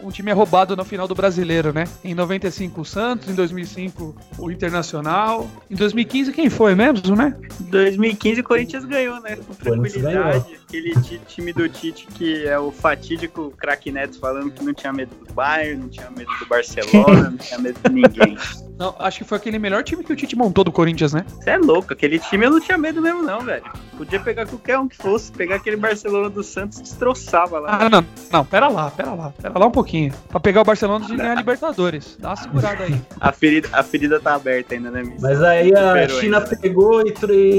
um 0.03 0.09
time 0.09 0.31
é 0.31 0.33
roubado 0.33 0.75
no 0.75 0.83
final 0.83 1.07
do 1.07 1.13
brasileiro, 1.13 1.71
né? 1.71 1.85
Em 2.03 2.15
95 2.15 2.81
o 2.81 2.85
Santos, 2.85 3.29
em 3.29 3.35
2005 3.35 4.15
o 4.37 4.51
Internacional. 4.51 5.47
Em 5.69 5.75
2015 5.75 6.31
quem 6.31 6.49
foi 6.49 6.73
mesmo, 6.73 7.15
né? 7.15 7.35
2015 7.59 8.41
o 8.41 8.43
Corinthians 8.43 8.85
ganhou, 8.85 9.21
né? 9.21 9.37
Com 9.75 9.81
tranquilidade. 9.83 10.60
Aquele 10.71 10.93
time 11.27 11.51
do 11.51 11.67
Tite 11.67 12.07
que 12.07 12.47
é 12.47 12.57
o 12.57 12.71
fatídico 12.71 13.53
craque 13.57 13.91
Neto 13.91 14.17
falando 14.17 14.49
que 14.51 14.63
não 14.63 14.73
tinha 14.73 14.93
medo 14.93 15.13
do 15.13 15.33
Bayern, 15.33 15.81
não 15.81 15.89
tinha 15.89 16.09
medo 16.09 16.31
do 16.39 16.45
Barcelona, 16.45 17.29
não 17.29 17.37
tinha 17.37 17.59
medo 17.59 17.77
de 17.83 17.93
ninguém. 17.93 18.37
Não, 18.81 18.95
acho 18.97 19.19
que 19.19 19.23
foi 19.23 19.37
aquele 19.37 19.59
melhor 19.59 19.83
time 19.83 20.03
que 20.03 20.11
o 20.11 20.15
Tite 20.15 20.35
montou 20.35 20.63
do 20.63 20.71
Corinthians, 20.71 21.13
né? 21.13 21.23
Você 21.27 21.51
é 21.51 21.57
louco, 21.59 21.93
aquele 21.93 22.17
time 22.17 22.47
eu 22.47 22.49
não 22.49 22.59
tinha 22.59 22.79
medo 22.79 22.99
mesmo, 22.99 23.21
não, 23.21 23.41
velho. 23.41 23.63
Podia 23.95 24.19
pegar 24.19 24.47
qualquer 24.47 24.79
um 24.79 24.87
que 24.87 24.97
fosse, 24.97 25.31
pegar 25.31 25.57
aquele 25.57 25.75
Barcelona 25.75 26.31
do 26.31 26.43
Santos 26.43 26.79
e 26.79 26.81
destroçava 26.81 27.59
lá. 27.59 27.77
Ah, 27.79 27.89
não, 27.91 28.03
não, 28.31 28.43
pera 28.43 28.67
lá, 28.69 28.89
pera 28.89 29.13
lá, 29.13 29.31
pera 29.39 29.59
lá 29.59 29.67
um 29.67 29.71
pouquinho. 29.71 30.11
Pra 30.29 30.39
pegar 30.39 30.61
o 30.61 30.63
Barcelona 30.63 31.05
de 31.05 31.15
ganhar 31.15 31.33
a 31.33 31.35
Libertadores. 31.35 32.17
Dá 32.19 32.29
uma 32.29 32.35
segurada 32.37 32.85
aí. 32.85 32.99
a, 33.21 33.31
ferida, 33.31 33.69
a 33.71 33.83
ferida 33.83 34.19
tá 34.19 34.33
aberta 34.33 34.73
ainda, 34.73 34.89
né, 34.89 35.03
Mas 35.19 35.43
aí 35.43 35.71
a 35.75 36.09
China 36.09 36.39
ainda. 36.39 36.57
pegou 36.57 37.03
e, 37.05 37.13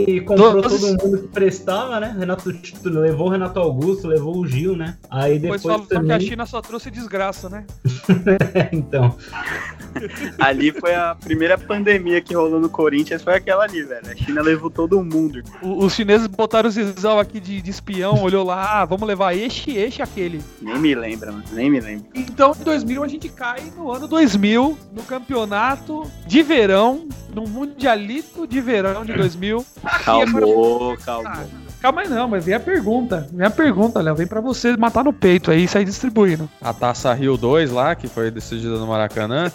e 0.08 0.20
comprou 0.22 0.60
Doze. 0.60 0.80
todo 0.80 1.04
mundo 1.04 1.22
que 1.22 1.28
prestava, 1.28 2.00
né? 2.00 2.16
Renato 2.18 2.52
levou 3.02 3.26
o 3.26 3.30
Renato 3.30 3.58
Augusto, 3.58 4.06
levou 4.06 4.38
o 4.38 4.46
Gil, 4.46 4.76
né? 4.76 4.96
Aí 5.10 5.38
depois. 5.38 5.60
Depois 5.60 5.62
falou 5.62 5.86
também... 5.86 6.06
que 6.06 6.24
a 6.24 6.28
China 6.28 6.46
só 6.46 6.60
trouxe 6.62 6.90
desgraça, 6.90 7.48
né? 7.48 7.64
então. 8.72 9.16
ali 10.38 10.72
foi 10.72 10.94
a 10.94 11.14
primeira 11.14 11.58
pandemia 11.58 12.20
que 12.20 12.34
rolou 12.34 12.60
no 12.60 12.68
Corinthians, 12.68 13.22
foi 13.22 13.34
aquela 13.34 13.64
ali, 13.64 13.82
velho. 13.82 14.10
A 14.10 14.16
China 14.16 14.42
levou 14.42 14.70
todo 14.70 15.02
mundo. 15.02 15.42
O, 15.62 15.84
os 15.84 15.94
chineses 15.94 16.26
botaram 16.26 16.68
o 16.68 16.72
Zizal 16.72 17.18
aqui 17.18 17.40
de, 17.40 17.60
de 17.60 17.70
espião, 17.70 18.22
olhou 18.22 18.44
lá, 18.44 18.80
ah, 18.80 18.84
vamos 18.84 19.06
levar 19.06 19.36
este, 19.36 19.76
este 19.76 20.02
aquele. 20.02 20.40
Nem 20.60 20.78
me 20.78 20.94
lembra, 20.94 21.32
mano. 21.32 21.44
Nem 21.52 21.70
me 21.70 21.80
lembra. 21.80 22.06
Então, 22.14 22.54
em 22.58 22.64
2000, 22.64 23.04
a 23.04 23.08
gente 23.08 23.28
cai 23.28 23.62
no 23.76 23.90
ano 23.92 24.06
2000, 24.06 24.78
no 24.92 25.02
campeonato 25.02 26.10
de 26.26 26.42
verão, 26.42 27.08
no 27.34 27.46
Mundialito 27.46 28.46
de 28.46 28.60
verão 28.60 29.04
de 29.04 29.12
2000. 29.12 29.64
Calmou, 30.04 30.96
calmou. 30.98 31.61
Calma 31.82 32.02
aí 32.02 32.08
não, 32.08 32.28
mas 32.28 32.44
vem 32.44 32.54
a 32.54 32.60
pergunta. 32.60 33.26
Vem 33.32 33.44
a 33.44 33.50
pergunta, 33.50 34.00
Léo. 34.00 34.14
Vem 34.14 34.26
pra 34.26 34.40
você 34.40 34.76
matar 34.76 35.02
no 35.02 35.12
peito 35.12 35.50
aí 35.50 35.64
e 35.64 35.68
sair 35.68 35.84
distribuindo. 35.84 36.48
A 36.60 36.72
Taça 36.72 37.12
Rio 37.12 37.36
2 37.36 37.72
lá, 37.72 37.96
que 37.96 38.06
foi 38.06 38.30
decidida 38.30 38.78
no 38.78 38.86
Maracanã. 38.86 39.50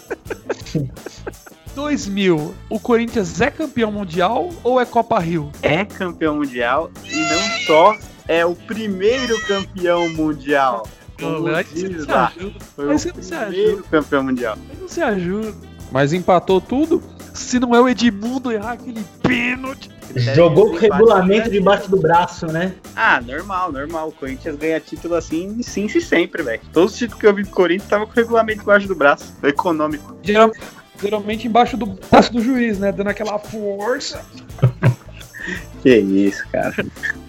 2000, 1.74 2.54
o 2.70 2.80
Corinthians 2.82 3.40
é 3.40 3.50
campeão 3.50 3.92
mundial 3.92 4.50
ou 4.62 4.82
é 4.82 4.86
Copa 4.86 5.20
Rio? 5.20 5.52
É 5.62 5.86
campeão 5.86 6.36
mundial 6.36 6.92
e 7.06 7.16
não 7.16 7.42
só 7.66 7.96
é 8.28 8.46
o 8.46 8.56
primeiro 8.56 9.40
campeão 9.46 10.10
mundial. 10.10 10.86
Como 11.18 11.40
Léo, 11.44 11.64
diz 11.74 12.02
se 12.04 12.12
lá, 12.12 12.28
ajuda. 12.36 12.60
Foi 12.76 12.96
o 12.96 13.00
primeiro 13.00 13.38
ajuda. 13.38 13.84
campeão 13.90 14.24
mundial. 14.24 14.58
Não 14.82 14.88
se 14.90 15.02
ajuda. 15.02 15.54
Mas 15.92 16.12
empatou 16.12 16.60
tudo? 16.60 17.02
Se 17.34 17.58
não 17.60 17.74
é 17.74 17.80
o 17.80 17.88
Edmundo 17.88 18.52
errar 18.52 18.74
aquele 18.74 19.06
pênalti. 19.22 19.97
Jogou 20.16 20.70
com 20.72 20.76
o 20.76 20.80
regulamento 20.80 21.50
debaixo 21.50 21.90
do 21.92 21.98
braço, 21.98 22.48
né? 22.48 22.74
Ah, 22.96 23.22
normal, 23.22 23.72
normal. 23.72 24.10
O 24.10 24.12
Corinthians 24.12 24.56
ganha 24.56 24.80
título 24.80 25.16
assim, 25.16 25.62
sim, 25.62 25.86
e 25.86 26.02
sempre, 26.02 26.42
velho. 26.44 26.62
Todos 26.74 26.94
os 26.94 26.98
títulos 26.98 27.20
que 27.22 27.28
eu 27.28 27.34
vi 27.36 27.44
do 27.44 27.50
Corinthians 27.50 27.90
tava 27.90 28.06
com 28.06 28.12
o 28.14 28.16
regulamento 28.16 28.60
debaixo 28.60 28.88
do 28.88 28.96
braço. 28.96 29.34
Econômico. 29.44 30.16
Geral- 30.24 30.52
geralmente 31.02 31.48
embaixo 31.48 31.78
do 31.78 31.86
braço 31.86 32.32
do 32.34 32.42
juiz, 32.42 32.80
né? 32.80 32.92
Dando 32.92 33.08
aquela 33.10 33.38
força. 33.40 34.22
Que 35.82 35.96
isso, 35.98 36.46
cara. 36.52 36.74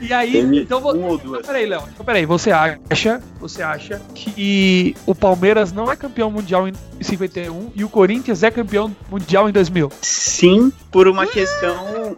E 0.01 0.13
aí, 0.13 0.33
Teve 0.33 0.63
então 0.63 0.81
vou. 0.81 0.97
um 0.97 1.05
ou 1.05 1.15
Então, 1.15 1.27
duas. 1.29 1.47
peraí, 1.47 1.67
Léo. 1.67 1.83
Então, 1.93 2.05
peraí, 2.05 2.27
você 2.27 2.51
acha, 2.51 3.23
você 3.39 3.63
acha 3.63 4.01
que 4.15 4.97
o 5.07 5.15
Palmeiras 5.15 5.71
não 5.71 5.93
é 5.93 5.95
campeão 5.95 6.29
mundial 6.29 6.67
em 6.67 6.73
51 7.01 7.73
e 7.75 7.85
o 7.85 7.89
Corinthians 7.89 8.43
é 8.43 8.51
campeão 8.51 8.95
mundial 9.11 9.49
em 9.49 9.53
2000? 9.53 9.91
Sim, 10.03 10.73
por 10.91 11.09
uma 11.09 11.27
questão. 11.27 12.17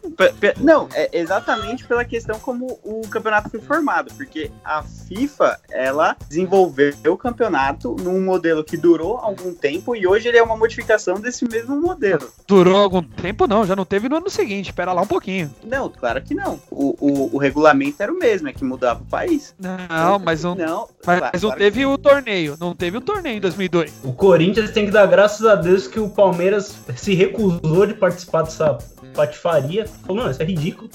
Não, 0.59 0.89
é 0.95 1.11
exatamente 1.13 1.85
pela 1.85 2.05
questão 2.05 2.39
como 2.39 2.79
o 2.85 3.03
campeonato 3.09 3.51
foi 3.51 3.61
formado, 3.61 4.13
porque 4.15 4.51
a 4.65 4.83
FIFA 4.83 5.59
ela 5.71 6.17
desenvolveu 6.29 6.95
o 7.07 7.17
campeonato 7.17 7.97
num 8.01 8.21
modelo 8.23 8.63
que 8.65 8.77
durou 8.77 9.17
algum 9.17 9.55
tempo 9.55 9.97
e 9.97 10.07
hoje 10.07 10.29
ele 10.29 10.39
é 10.39 10.43
uma 10.43 10.57
modificação 10.57 11.21
desse 11.21 11.47
mesmo 11.49 11.81
modelo. 11.81 12.31
Durou 12.47 12.77
algum 12.77 13.03
tempo? 13.03 13.47
Não, 13.47 13.65
já 13.65 13.75
não 13.75 13.85
teve 13.85 14.09
no 14.09 14.17
ano 14.17 14.31
seguinte. 14.31 14.71
Espera 14.71 14.93
lá 14.93 15.03
um 15.03 15.07
pouquinho. 15.07 15.53
Não, 15.65 15.89
claro 15.89 16.23
que 16.23 16.35
não. 16.35 16.61
O, 16.71 16.97
o, 17.01 17.37
o 17.37 17.39
regulamento 17.39 18.03
era 18.03 18.13
o 18.13 18.19
mesmo, 18.19 18.49
é 18.49 18.53
que 18.53 18.65
mudava 18.65 19.03
o 19.03 19.07
país. 19.07 19.55
Não, 19.59 20.19
mas 20.19 20.43
não, 20.43 20.55
Não, 20.55 20.89
mas, 21.05 21.19
claro, 21.19 21.31
mas 21.33 21.43
não 21.43 21.51
claro 21.51 21.61
teve 21.61 21.87
o 21.87 21.99
torneio. 21.99 22.57
Não 22.61 22.75
teve 22.75 22.97
o 22.97 23.01
torneio 23.01 23.37
em 23.37 23.41
2002. 23.41 24.01
O 24.05 24.13
Corinthians 24.13 24.70
tem 24.71 24.87
que 24.87 24.91
dar 24.91 25.07
graças 25.07 25.45
a 25.47 25.55
Deus 25.55 25.87
que 25.87 25.99
o 26.01 26.09
Palmeiras 26.09 26.75
se 26.97 27.15
recusou 27.15 27.87
de 27.87 27.95
participar 27.95 28.43
dessa 28.43 28.79
patifaria. 29.15 29.87
Falou, 30.07 30.25
não, 30.25 30.31
isso 30.31 30.43
é 30.43 30.45
ridículo. 30.45 30.89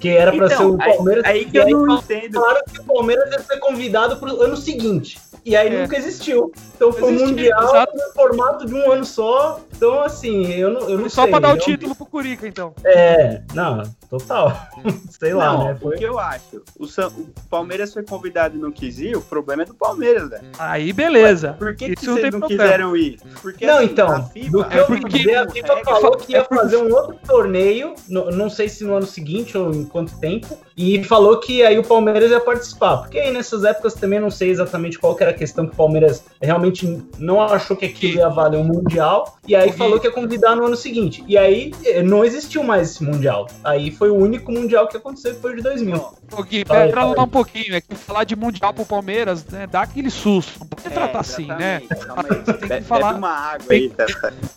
Que 0.00 0.08
era 0.10 0.32
pra 0.32 0.46
Então, 0.46 0.58
ser 0.58 0.64
o 0.64 0.80
aí- 0.82 0.96
Palmeiras. 0.96 1.24
Aí 1.24 1.44
que 1.44 1.56
e 1.56 1.60
eu 1.60 1.66
aí 1.66 1.72
não 1.72 1.96
entendo. 1.96 2.34
falaram 2.40 2.60
que 2.72 2.80
o 2.80 2.84
Palmeiras 2.84 3.32
ia 3.32 3.40
ser 3.40 3.56
convidado 3.58 4.16
pro 4.16 4.40
ano 4.42 4.56
seguinte. 4.56 5.18
E 5.48 5.56
aí 5.56 5.74
É. 5.74 5.80
nunca 5.82 5.96
existiu. 5.96 6.52
Então 6.76 6.92
foi 6.92 7.02
um 7.04 7.14
Existiu, 7.14 7.28
mundial 7.28 7.62
exato. 7.64 7.96
no 7.96 8.12
formato 8.12 8.66
de 8.66 8.74
um 8.74 8.92
ano 8.92 9.04
só. 9.04 9.60
Então, 9.74 10.00
assim, 10.02 10.46
eu 10.52 10.70
não, 10.72 10.80
eu 10.90 10.98
não 10.98 11.08
Só 11.08 11.22
sei. 11.22 11.30
pra 11.30 11.40
dar 11.40 11.48
o 11.54 11.56
eu- 11.56 11.60
título 11.60 11.94
pro 11.94 12.04
Curica, 12.06 12.46
então. 12.46 12.74
É, 12.84 13.40
não, 13.54 13.82
total. 14.10 14.52
sei 15.10 15.32
lá, 15.32 15.52
não, 15.52 15.64
né? 15.64 15.72
o 15.72 15.76
Foi. 15.78 15.96
que 15.96 16.04
eu 16.04 16.18
acho? 16.18 16.62
O, 16.78 16.86
Sam- 16.86 17.08
o 17.16 17.26
Palmeiras 17.48 17.92
foi 17.94 18.02
convidado 18.04 18.56
e 18.56 18.60
não 18.60 18.70
quis 18.70 18.98
ir, 18.98 19.16
o 19.16 19.22
problema 19.22 19.62
é 19.62 19.66
do 19.66 19.74
Palmeiras, 19.74 20.28
velho. 20.28 20.42
Aí, 20.58 20.92
beleza. 20.92 21.54
Por 21.58 21.74
que, 21.74 21.94
que 21.96 22.04
vocês 22.04 22.30
não 22.32 22.40
problema. 22.40 22.62
quiseram 22.64 22.96
ir? 22.96 23.18
Porque 23.40 23.66
Não, 23.66 23.76
assim, 23.78 23.84
então, 23.86 24.08
a 24.10 24.22
FIFA, 24.22 24.50
do 24.50 24.64
que 24.64 24.74
é 24.76 24.80
eu 24.80 24.86
porque- 24.86 25.30
a 25.34 25.50
FIFA 25.50 25.74
regra- 25.74 25.84
falou 25.84 26.16
que 26.16 26.32
ia 26.32 26.38
é 26.38 26.42
porque- 26.42 26.54
fazer 26.62 26.76
um 26.76 26.92
outro 26.94 27.16
torneio, 27.26 27.94
no- 28.08 28.30
não 28.30 28.50
sei 28.50 28.68
se 28.68 28.84
no 28.84 28.94
ano 28.94 29.06
seguinte 29.06 29.56
ou 29.56 29.72
em 29.72 29.84
quanto 29.84 30.16
tempo, 30.20 30.58
e 30.76 31.02
falou 31.04 31.38
que 31.40 31.62
aí 31.64 31.78
o 31.78 31.82
Palmeiras 31.84 32.30
ia 32.30 32.40
participar. 32.40 32.98
Porque 32.98 33.18
aí 33.18 33.32
nessas 33.32 33.64
épocas 33.64 33.94
também 33.94 34.20
não 34.20 34.30
sei 34.30 34.50
exatamente 34.50 34.98
qual 34.98 35.14
que 35.16 35.22
era 35.24 35.32
a 35.32 35.34
questão 35.38 35.66
que 35.66 35.72
o 35.72 35.76
Palmeiras 35.76 36.24
realmente 36.42 37.02
não 37.18 37.40
achou 37.40 37.76
que 37.76 37.86
aquilo 37.86 38.18
ia 38.18 38.28
valer 38.28 38.58
um 38.58 38.64
Mundial, 38.64 39.38
e 39.46 39.54
aí 39.56 39.72
falou 39.72 39.98
que 39.98 40.06
ia 40.06 40.12
convidar 40.12 40.54
no 40.56 40.66
ano 40.66 40.76
seguinte. 40.76 41.24
E 41.26 41.38
aí 41.38 41.72
eh, 41.84 42.02
não 42.02 42.24
existiu 42.24 42.62
mais 42.62 42.90
esse 42.90 43.02
Mundial. 43.04 43.46
Aí 43.64 43.90
foi 43.90 44.10
o 44.10 44.14
único 44.16 44.52
Mundial 44.52 44.86
que 44.88 44.96
aconteceu, 44.96 45.34
que 45.34 45.40
foi 45.40 45.52
o 45.52 45.56
de 45.56 45.62
2000. 45.62 45.96
Ô, 46.32 46.42
Gui, 46.42 46.58
aí, 46.58 46.64
pera 46.64 47.04
lá 47.04 47.12
aí. 47.14 47.20
um 47.20 47.28
pouquinho. 47.28 47.74
É 47.74 47.80
que 47.80 47.94
falar 47.94 48.24
de 48.24 48.36
Mundial 48.36 48.74
pro 48.74 48.84
Palmeiras, 48.84 49.44
né? 49.46 49.66
Dá 49.66 49.82
aquele 49.82 50.10
susto. 50.10 50.58
Não 50.60 50.66
pode 50.66 50.86
É, 50.86 50.90
tratar 50.90 51.20
assim, 51.20 51.46
né? 51.46 51.80
exatamente, 51.90 52.06
Calma 52.06 52.24
aí. 52.30 52.44
Você 52.44 52.52
tem 52.68 52.68
que 52.68 52.84
falar- 52.84 53.06
Bebe 53.08 53.18
uma 53.18 53.30
água 53.30 53.66
aí, 53.70 53.88
tá. 53.90 54.06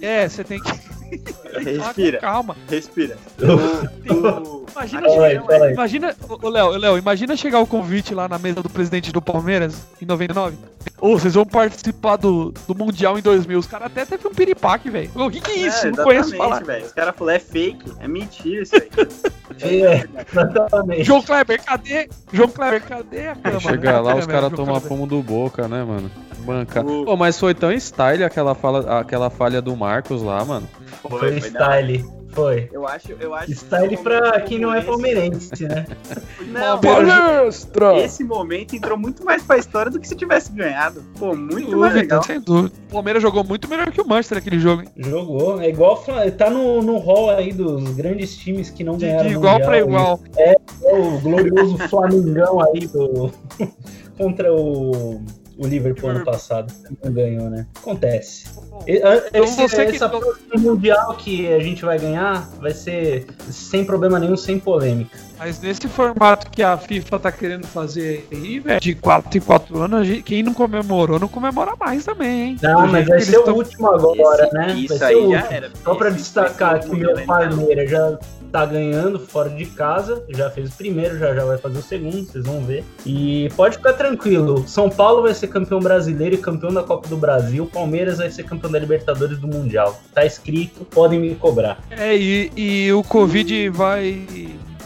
É, 0.02 0.28
você 0.28 0.44
tem 0.44 0.60
que. 0.62 1.01
Respira, 1.62 2.20
Calma. 2.20 2.56
respira. 2.70 3.18
O- 3.40 4.14
o- 4.14 4.62
Imagina, 4.72 5.02
a 5.06 5.10
Fala 5.12 5.26
aí, 5.28 5.36
é- 5.70 5.74
imagina, 5.74 6.16
ô 6.30 6.40
ô, 6.48 6.50
Léo, 6.50 6.70
Léo, 6.78 6.98
imagina 6.98 7.36
chegar 7.36 7.60
o 7.60 7.68
convite 7.68 8.16
lá 8.16 8.30
na 8.30 8.40
mesa 8.40 8.64
do 8.64 8.70
presidente 8.70 9.12
do 9.12 9.22
Palmeiras 9.22 9.76
em 10.02 10.06
99. 10.06 10.56
Ô, 11.00 11.18
vocês 11.20 11.34
vão 11.34 11.46
participar 11.46 12.16
do, 12.16 12.54
do 12.68 12.74
Mundial 12.74 13.20
em 13.20 13.22
2000. 13.22 13.60
Os 13.60 13.68
caras 13.68 13.88
até 13.88 14.06
teve 14.06 14.26
um 14.28 14.32
piripaque, 14.34 14.90
velho. 14.90 15.12
O 15.14 15.30
que, 15.30 15.42
que 15.42 15.52
é 15.52 15.56
isso? 15.68 15.88
É, 15.88 15.92
não 15.92 16.04
conheço 16.06 16.36
falar. 16.38 16.64
velho. 16.64 16.86
Os 16.86 16.94
caras 16.94 17.14
falaram, 17.18 17.36
é 17.36 17.40
fake, 17.40 17.92
é 18.00 18.08
mentira 18.08 18.64
isso 18.64 18.76
aí. 18.76 18.90
É, 19.62 20.08
exatamente. 20.32 21.04
João 21.04 21.22
Kleber, 21.22 21.62
cadê? 21.64 22.10
João 22.32 22.48
Kleber, 22.48 22.82
cadê 22.84 23.28
a 23.28 23.36
câmera? 23.36 23.60
Chegar 23.60 24.00
lá, 24.02 24.16
os 24.16 24.26
caras 24.26 24.52
tomam 24.54 24.80
fumo 24.80 25.06
do 25.06 25.22
boca, 25.22 25.68
né, 25.68 25.84
mano? 25.84 26.10
Bancar. 26.40 26.86
O- 26.86 27.04
Pô, 27.06 27.18
mas 27.18 27.38
foi 27.38 27.54
tão 27.54 27.70
style 27.74 28.24
aquela, 28.24 28.56
fala, 28.56 29.00
aquela 29.02 29.30
falha 29.30 29.62
do 29.62 29.76
Marcos 29.76 30.24
lá, 30.24 30.44
mano. 30.46 30.68
Foi 31.02 31.20
foi 31.20 31.38
style. 31.40 32.06
Foi. 32.30 32.70
Eu 32.72 32.88
acho, 32.88 33.12
eu 33.20 33.34
acho. 33.34 33.52
Style 33.52 33.90
que 33.98 34.04
pra 34.04 34.40
quem 34.42 34.58
não 34.58 34.74
é 34.74 34.82
palmeirense, 34.82 35.68
né? 35.68 35.86
Não, 36.48 36.80
Palestra! 36.80 37.98
esse 38.00 38.24
momento 38.24 38.74
entrou 38.74 38.98
muito 38.98 39.24
mais 39.26 39.44
pra 39.44 39.58
história 39.58 39.92
do 39.92 40.00
que 40.00 40.08
se 40.08 40.16
tivesse 40.16 40.50
ganhado. 40.54 41.04
Pô, 41.20 41.36
muito 41.36 41.54
Sem 41.70 41.76
mais 41.76 41.94
dúvida, 41.94 42.00
legal. 42.00 42.24
sem 42.24 42.40
dúvida. 42.40 42.74
O 42.90 42.94
Palmeiras 42.94 43.22
jogou 43.22 43.44
muito 43.44 43.68
melhor 43.68 43.92
que 43.92 44.00
o 44.02 44.08
Manchester 44.08 44.38
naquele 44.38 44.60
jogo, 44.60 44.82
hein? 44.84 44.88
Jogou. 44.98 45.60
É 45.62 45.68
igual. 45.70 46.02
Tá 46.38 46.50
no, 46.50 46.82
no 46.82 46.98
hall 47.00 47.30
aí 47.32 47.52
dos 47.52 47.84
grandes 47.96 48.36
times 48.38 48.70
que 48.70 48.84
não 48.84 48.96
De, 48.96 49.06
ganharam. 49.08 49.28
de 49.28 49.34
igual 49.34 49.54
Mundial, 49.54 49.70
pra 49.70 49.80
igual. 49.80 50.20
É 50.38 50.56
o 50.84 51.20
glorioso 51.20 51.78
Flamengão 51.90 52.62
aí 52.64 52.88
do. 52.88 53.30
contra 54.18 54.54
o. 54.54 55.22
O 55.62 55.68
Liverpool 55.68 56.10
ano 56.10 56.26
passado. 56.26 56.74
Não 57.04 57.14
ganhou, 57.14 57.48
né? 57.48 57.68
Acontece. 57.78 58.46
Então 58.88 59.44
Esse, 59.44 59.56
você 59.62 59.86
que- 59.86 59.96
essa 59.96 60.10
próxima 60.10 60.58
mundial 60.58 61.14
que 61.16 61.54
a 61.54 61.60
gente 61.60 61.86
vai 61.86 62.00
ganhar 62.00 62.50
vai 62.60 62.72
ser 62.74 63.28
sem 63.48 63.86
problema 63.86 64.18
nenhum, 64.18 64.36
sem 64.36 64.58
polêmica. 64.58 65.16
Mas 65.38 65.60
nesse 65.62 65.88
formato 65.88 66.50
que 66.50 66.64
a 66.64 66.76
FIFA 66.78 67.20
tá 67.20 67.32
querendo 67.32 67.68
fazer 67.68 68.28
aí, 68.32 68.60
velho, 68.60 68.80
de 68.82 68.96
4 68.96 69.38
em 69.38 69.42
4 69.42 69.80
anos, 69.82 70.08
gente- 70.08 70.24
quem 70.24 70.42
não 70.42 70.54
comemorou, 70.54 71.20
não 71.20 71.28
comemora 71.28 71.74
mais 71.80 72.06
também, 72.06 72.42
hein? 72.42 72.58
Não, 72.62 72.88
mas 72.88 73.08
vai 73.08 73.20
que 73.20 73.26
ser 73.26 73.38
o 73.38 73.44
tão- 73.44 73.56
último 73.56 73.88
agora, 73.92 74.46
Esse- 74.46 74.54
né? 74.56 74.66
Vai 74.68 74.78
Isso 74.80 74.98
ser 74.98 75.04
aí 75.06 75.16
o 75.16 75.30
já 75.32 75.38
último. 75.38 75.54
era. 75.54 75.72
Só 75.84 75.94
pra 75.96 76.08
Esse- 76.10 76.18
destacar 76.18 76.78
esse 76.80 76.90
que 76.90 76.96
o 76.96 76.98
modelo 76.98 77.18
meu 77.18 77.28
não. 77.28 77.34
Palmeiras 77.36 77.92
já 77.92 78.20
tá 78.52 78.66
ganhando 78.66 79.20
fora 79.20 79.50
de 79.50 79.66
casa, 79.66 80.24
já 80.30 80.50
fez 80.50 80.70
o 80.70 80.78
primeiro, 80.78 81.18
já, 81.18 81.34
já 81.34 81.46
vai 81.46 81.58
fazer 81.58 81.80
o 81.80 81.82
segundo, 81.82 82.26
vocês 82.26 82.46
vão 82.46 82.62
ver. 82.62 82.84
E 83.06 83.50
pode 83.56 83.78
ficar 83.78 83.94
tranquilo, 83.94 84.68
São 84.68 84.90
Paulo 84.90 85.22
vai 85.24 85.34
ser 85.34 85.48
campeão 85.48 85.80
brasileiro 85.80 86.36
e 86.36 86.38
campeão 86.38 86.74
da 86.74 86.84
Copa 86.84 87.08
do 87.08 87.18
Brasil, 87.18 87.66
Palmeiras 87.66 88.18
vai 88.18 88.30
ser 88.30 88.44
campeão 88.44 88.72
da 88.72 88.80
Libertadores 88.80 89.40
do 89.40 89.48
Mundial. 89.48 90.00
Tá 90.14 90.26
escrito, 90.26 90.86
podem 90.86 91.20
me 91.20 91.36
cobrar. 91.36 91.80
É, 91.90 92.16
e, 92.16 92.52
e 92.56 92.94
o 92.94 93.04
Covid 93.04 93.70
vai, 93.70 94.26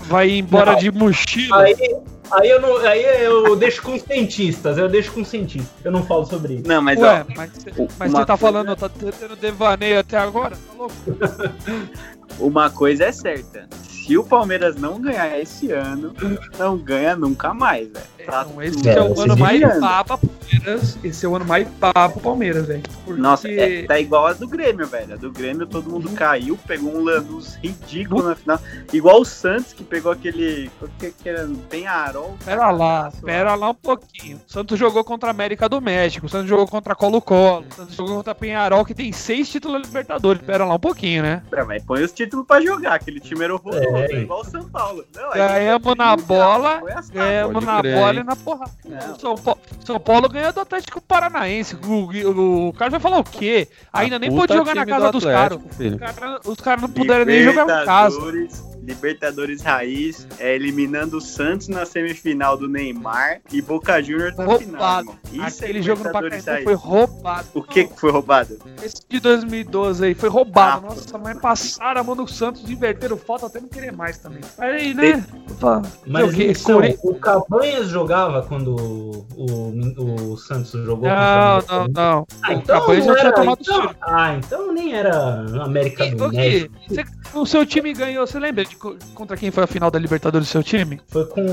vai 0.03 0.29
embora 0.29 0.73
Não. 0.73 0.79
de 0.79 0.91
mochila. 0.91 1.63
Aí, 1.63 1.75
aí, 2.31 2.49
eu 2.49 2.61
não, 2.61 2.77
aí 2.77 3.03
eu 3.23 3.55
deixo 3.55 3.81
com 3.81 3.93
os 3.93 4.01
cientistas, 4.01 4.77
eu 4.77 4.89
deixo 4.89 5.11
com 5.11 5.21
os 5.21 5.27
cientistas, 5.27 5.71
eu 5.83 5.91
não 5.91 6.05
falo 6.05 6.25
sobre 6.25 6.55
isso. 6.55 6.67
Não, 6.67 6.81
mas 6.81 6.99
Ué, 6.99 7.21
ó, 7.21 7.33
mas, 7.35 7.51
mas 7.97 8.11
uma 8.11 8.19
você 8.19 8.25
tá 8.25 8.37
falando, 8.37 8.75
tá 8.75 8.89
tendo 8.89 9.35
devaneio 9.35 9.99
até 9.99 10.17
agora? 10.17 10.55
Tá 10.55 10.73
louco? 10.77 10.95
uma 12.39 12.69
coisa 12.69 13.05
é 13.05 13.11
certa. 13.11 13.67
Se 13.81 14.17
o 14.17 14.23
Palmeiras 14.23 14.75
não 14.75 15.01
ganhar 15.01 15.39
esse 15.39 15.71
ano, 15.71 16.13
não 16.59 16.77
ganha 16.77 17.15
nunca 17.15 17.53
mais, 17.53 17.87
velho. 17.91 18.05
Tá 18.25 18.45
Não, 18.45 18.61
esse 18.61 18.87
é, 18.87 18.97
É, 18.97 19.01
o 19.01 19.19
ano 19.19 19.35
mais 19.35 19.59
desviando. 19.59 19.79
Palmeiras. 20.49 20.97
Esse 21.03 21.25
é 21.25 21.29
o 21.29 21.35
ano 21.35 21.45
mais 21.45 21.67
papa 21.79 22.09
pro 22.09 22.21
Palmeiras, 22.21 22.65
velho. 22.67 22.83
Porque- 23.03 23.21
Nossa, 23.21 23.49
é, 23.49 23.83
tá 23.83 23.99
igual 23.99 24.27
a 24.27 24.33
do 24.33 24.47
Grêmio, 24.47 24.85
velho. 24.87 25.13
A 25.13 25.17
do 25.17 25.31
Grêmio 25.31 25.65
todo 25.67 25.89
mundo 25.89 26.09
caiu, 26.11 26.57
pegou 26.67 26.95
um 26.95 27.03
Lanús 27.03 27.55
ridículo 27.55 28.23
na 28.23 28.35
final. 28.35 28.59
Igual 28.93 29.21
o 29.21 29.25
Santos, 29.25 29.73
que 29.73 29.83
pegou 29.83 30.11
aquele. 30.11 30.69
O 30.81 30.87
que, 30.99 31.11
que 31.11 31.29
era? 31.29 31.47
Penharol. 31.69 32.35
Pera 32.43 32.71
lá, 32.71 33.11
pera 33.23 33.55
lá 33.55 33.69
um 33.69 33.73
pouquinho. 33.75 34.39
O 34.47 34.51
Santos 34.51 34.77
jogou 34.79 35.03
contra 35.03 35.29
a 35.29 35.31
América 35.31 35.67
do 35.67 35.81
México, 35.81 36.25
o 36.25 36.29
Santos 36.29 36.47
jogou 36.47 36.67
contra 36.67 36.95
Colo-Colo, 36.95 37.65
o 37.69 37.73
Santos 37.75 37.95
jogou 37.95 38.15
contra 38.17 38.31
a 38.31 38.35
Penharol, 38.35 38.85
que 38.85 38.93
tem 38.93 39.11
seis 39.11 39.49
títulos 39.49 39.81
da 39.81 39.87
Libertadores. 39.87 40.41
Pera 40.41 40.65
lá 40.65 40.75
um 40.75 40.79
pouquinho, 40.79 41.23
né? 41.23 41.41
É, 41.51 41.63
mas 41.63 41.83
põe 41.83 42.03
os 42.03 42.11
títulos 42.11 42.45
pra 42.45 42.61
jogar. 42.61 42.93
Aquele 42.95 43.19
time 43.19 43.43
era 43.43 43.53
horroroso. 43.55 43.83
É. 43.83 44.05
É, 44.15 44.21
igual 44.21 44.41
o 44.41 44.45
São 44.45 44.63
Paulo. 44.69 45.03
Não, 45.15 45.31
Ganhamos 45.31 45.95
na 45.95 46.11
mundial, 46.15 46.27
bola, 46.27 46.81
assado. 46.91 47.11
ganhamos 47.13 47.63
na 47.63 47.81
bola 47.81 48.19
e 48.19 48.23
na 48.23 48.35
porrada. 48.35 48.71
São, 49.19 49.35
Paulo, 49.35 49.59
São 49.83 49.99
Paulo 49.99 50.29
ganhou 50.35 50.53
do 50.53 50.59
Atlético 50.59 51.01
Paranaense. 51.01 51.75
O, 51.75 52.11
o, 52.11 52.69
o 52.69 52.73
cara 52.73 52.91
vai 52.91 52.99
falar 52.99 53.19
o 53.19 53.23
quê? 53.23 53.67
Ainda 53.91 54.19
nem 54.19 54.29
Puta 54.29 54.41
pôde 54.41 54.53
jogar 54.53 54.75
na 54.75 54.85
casa 54.85 55.05
do 55.07 55.11
dos 55.13 55.23
caras. 55.25 55.59
Os 55.59 55.97
caras 55.97 56.41
os 56.45 56.57
caras 56.59 56.81
não 56.81 56.89
puderam 56.89 57.25
nem 57.25 57.43
jogar 57.43 57.65
um 57.65 57.85
caso. 57.85 58.19
Libertadores, 58.85 59.61
Raiz, 59.61 60.27
é, 60.39 60.55
eliminando 60.55 61.17
o 61.17 61.21
Santos 61.21 61.67
na 61.67 61.85
semifinal 61.85 62.57
do 62.57 62.67
Neymar 62.69 63.41
e 63.51 63.61
Boca 63.61 64.01
Juniors 64.01 64.35
na 64.37 64.43
final. 64.45 64.57
Roubado. 64.59 65.15
irmão. 65.33 65.47
Isso 65.47 65.61
é 65.61 65.65
Aquele 65.65 65.81
jogo 65.81 66.03
no 66.03 66.07
Libertadores 66.07 66.45
Pacaembu 66.45 66.69
Raiz. 66.69 66.81
foi 66.81 66.89
roubado. 66.89 67.47
O 67.53 67.63
que 67.63 67.83
que 67.85 67.99
foi 67.99 68.11
roubado? 68.11 68.57
Esse 68.83 68.95
de 69.09 69.19
2012 69.19 70.05
aí 70.05 70.13
foi 70.13 70.29
roubado. 70.29 70.85
Ah. 70.85 70.89
Nossa, 70.89 71.17
mas 71.17 71.39
passaram 71.39 72.01
a 72.01 72.03
mão 72.03 72.15
do 72.15 72.27
Santos, 72.27 72.69
inverteram 72.69 73.17
falta 73.17 73.47
até 73.47 73.59
não 73.59 73.67
querer 73.67 73.91
mais 73.91 74.17
também. 74.17 74.41
Aí, 74.57 74.93
né? 74.93 75.25
Opa, 75.51 75.81
Mas 76.05 76.29
o 76.33 76.35
quê? 76.35 76.51
então, 76.51 76.79
o 77.03 77.15
Cabanhas 77.15 77.87
jogava 77.87 78.43
quando 78.43 78.75
o, 78.75 79.27
o, 79.35 80.31
o 80.33 80.37
Santos 80.37 80.71
jogou 80.71 81.07
Não, 81.09 81.61
contra 81.61 81.75
o 81.75 81.79
não, 81.79 81.87
não. 81.87 82.27
Ah, 82.43 82.49
O 82.49 82.53
então 82.53 82.79
Cabanhas 82.81 83.05
não 83.05 83.13
já 83.15 83.19
tinha 83.21 83.33
tomado 83.33 83.57
então. 83.61 83.95
Ah, 84.01 84.35
então 84.35 84.71
nem 84.73 84.93
era 84.93 85.45
América 85.63 86.05
E, 86.05 86.15
do 86.15 86.25
o 86.25 86.29
que? 86.29 86.35
México. 86.37 86.75
Você- 86.89 87.05
o 87.33 87.45
seu 87.45 87.65
time 87.65 87.93
ganhou, 87.93 88.25
você 88.25 88.39
lembra 88.39 88.63
contra 89.13 89.37
quem 89.37 89.51
foi 89.51 89.63
a 89.63 89.67
final 89.67 89.89
da 89.89 89.99
Libertadores 89.99 90.47
do 90.47 90.51
seu 90.51 90.63
time? 90.63 90.99
Foi 91.07 91.25
com 91.25 91.45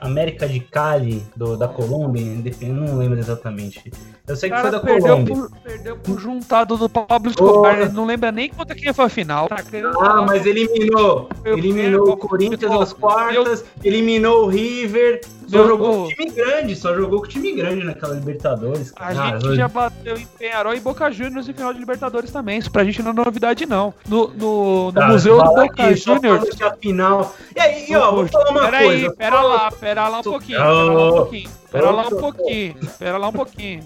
América 0.00 0.46
de 0.48 0.60
Cali, 0.60 1.24
do, 1.34 1.56
da 1.56 1.66
Colômbia, 1.68 2.22
não 2.62 2.98
lembro 2.98 3.18
exatamente. 3.18 3.92
Eu 4.26 4.36
sei 4.36 4.50
que 4.50 4.58
foi 4.60 4.70
da 4.70 4.80
perdeu 4.80 5.08
Colômbia. 5.08 5.34
por, 5.34 5.50
perdeu 5.62 5.96
por 5.96 6.18
juntado 6.18 6.76
do 6.76 6.88
Pablo 6.88 7.30
Escobar. 7.30 7.80
Ele 7.80 7.92
não 7.92 8.04
lembra 8.04 8.32
nem 8.32 8.48
contra 8.50 8.74
quem 8.74 8.92
foi 8.92 9.04
a 9.04 9.08
final. 9.08 9.48
Tá 9.48 9.56
Ah, 10.00 10.22
mas 10.22 10.44
eliminou. 10.44 11.28
Eliminou 11.44 12.10
o 12.10 12.16
Corinthians 12.16 12.70
nas 12.70 12.92
quartas, 12.92 13.64
eliminou 13.84 14.44
o 14.44 14.48
River. 14.48 15.20
Só 15.46 15.58
Meu- 15.58 15.68
jogou 15.68 15.92
com 16.02 16.08
time 16.08 16.30
grande, 16.32 16.74
só 16.74 16.92
jogou 16.92 17.20
com 17.20 17.28
time 17.28 17.52
grande 17.52 17.84
naquela 17.84 18.14
Libertadores. 18.14 18.92
A 18.96 19.14
cara. 19.14 19.38
gente 19.40 19.54
já 19.54 19.68
bateu 19.68 20.16
em 20.16 20.26
Penharol 20.26 20.74
e 20.74 20.80
Boca 20.80 21.08
Juniors 21.12 21.48
em 21.48 21.52
final 21.52 21.72
de 21.72 21.78
Libertadores 21.78 22.32
também. 22.32 22.58
Isso 22.58 22.68
pra 22.70 22.82
gente 22.82 23.00
não 23.00 23.12
é 23.12 23.14
novidade, 23.14 23.64
não. 23.64 23.94
No, 24.08 24.26
no, 24.34 24.86
no 24.86 24.92
Cara, 24.92 25.12
Museu 25.12 25.38
do 25.38 25.44
Boca 25.44 25.94
Juniors. 25.94 26.48
que 26.50 26.76
final. 26.80 27.32
E 27.54 27.60
aí, 27.60 27.94
ó, 27.94 28.10
vou 28.10 28.26
falar 28.26 28.50
uma 28.50 28.64
pera 28.64 28.78
coisa. 28.78 29.06
aí, 29.06 29.16
pera 29.16 29.40
lá, 29.40 29.70
pera 29.70 29.85
lá 29.94 30.20
um 30.20 30.22
pouquinho, 30.22 30.58
pera 30.58 30.70
lá 30.70 31.06
um 31.06 31.16
pouquinho, 31.16 31.50
pera 31.70 31.90
lá 31.90 32.06
um 32.06 32.10
pouquinho, 32.10 32.74
pera 32.98 33.18
lá 33.18 33.28
um 33.28 33.32
pouquinho. 33.32 33.84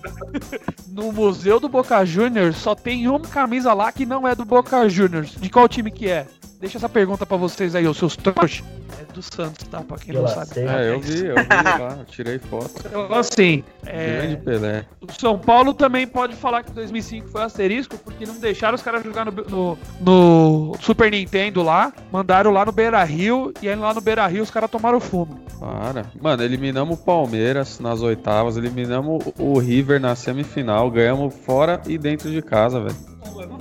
No 0.89 1.13
Museu 1.13 1.61
do 1.61 1.69
Boca 1.69 2.05
Juniors 2.05 2.57
só 2.57 2.75
tem 2.75 3.07
uma 3.09 3.21
camisa 3.21 3.73
lá 3.73 3.93
que 3.93 4.05
não 4.05 4.27
é 4.27 4.35
do 4.35 4.45
Boca 4.45 4.89
Juniors. 4.89 5.33
De 5.33 5.49
qual 5.49 5.69
time 5.69 5.91
que 5.91 6.09
é? 6.09 6.27
Deixa 6.61 6.77
essa 6.77 6.89
pergunta 6.91 7.25
pra 7.25 7.39
vocês 7.39 7.75
aí, 7.75 7.87
os 7.89 7.97
seus 7.97 8.17
trouxas. 8.17 8.63
É 9.01 9.13
do 9.15 9.23
Santos, 9.23 9.67
tá? 9.69 9.81
Pra 9.81 9.97
quem 9.97 10.13
não 10.15 10.29
sabe. 10.29 10.61
É, 10.61 10.91
eu 10.93 11.01
vi, 11.01 11.25
eu 11.27 11.35
vi 11.37 11.49
lá, 11.81 11.97
eu 12.01 12.05
tirei 12.05 12.39
foto. 12.39 12.71
Então, 12.91 13.13
assim, 13.15 13.65
Grande 13.83 14.35
é, 14.35 14.37
Pelé. 14.37 14.85
o 15.01 15.11
São 15.19 15.39
Paulo 15.39 15.73
também 15.73 16.07
pode 16.07 16.35
falar 16.37 16.63
que 16.63 16.71
2005 16.73 17.29
foi 17.29 17.43
asterisco, 17.43 17.97
porque 17.99 18.27
não 18.27 18.39
deixaram 18.39 18.75
os 18.75 18.83
caras 18.83 19.03
jogar 19.03 19.25
no, 19.25 19.33
no- 19.33 19.79
no 20.01 20.77
Super 20.81 21.11
Nintendo 21.11 21.63
lá, 21.63 21.93
mandaram 22.13 22.51
lá 22.51 22.65
no 22.67 22.73
Beira 22.73 23.03
Rio, 23.05 23.55
e 23.63 23.69
aí 23.69 23.77
lá 23.77 23.95
no 23.95 24.01
Beira 24.03 24.27
Rio 24.27 24.43
os 24.43 24.51
caras 24.51 24.71
tomaram 24.71 25.01
fumo. 25.01 25.41
Para. 25.59 26.07
Mano, 26.21 26.43
eliminamos 26.43 26.99
o 26.99 27.03
Palmeiras 27.03 27.79
nas 27.81 28.03
oitavas, 28.03 28.57
eliminamos 28.59 29.25
o 29.39 29.59
River 29.59 29.99
na 30.01 30.15
semifinal, 30.15 30.91
ganhamos 30.91 31.33
fora 31.47 31.81
e 31.87 31.97
dentro 31.97 32.31
de 32.31 32.43
casa, 32.43 32.81
velho. 32.81 33.10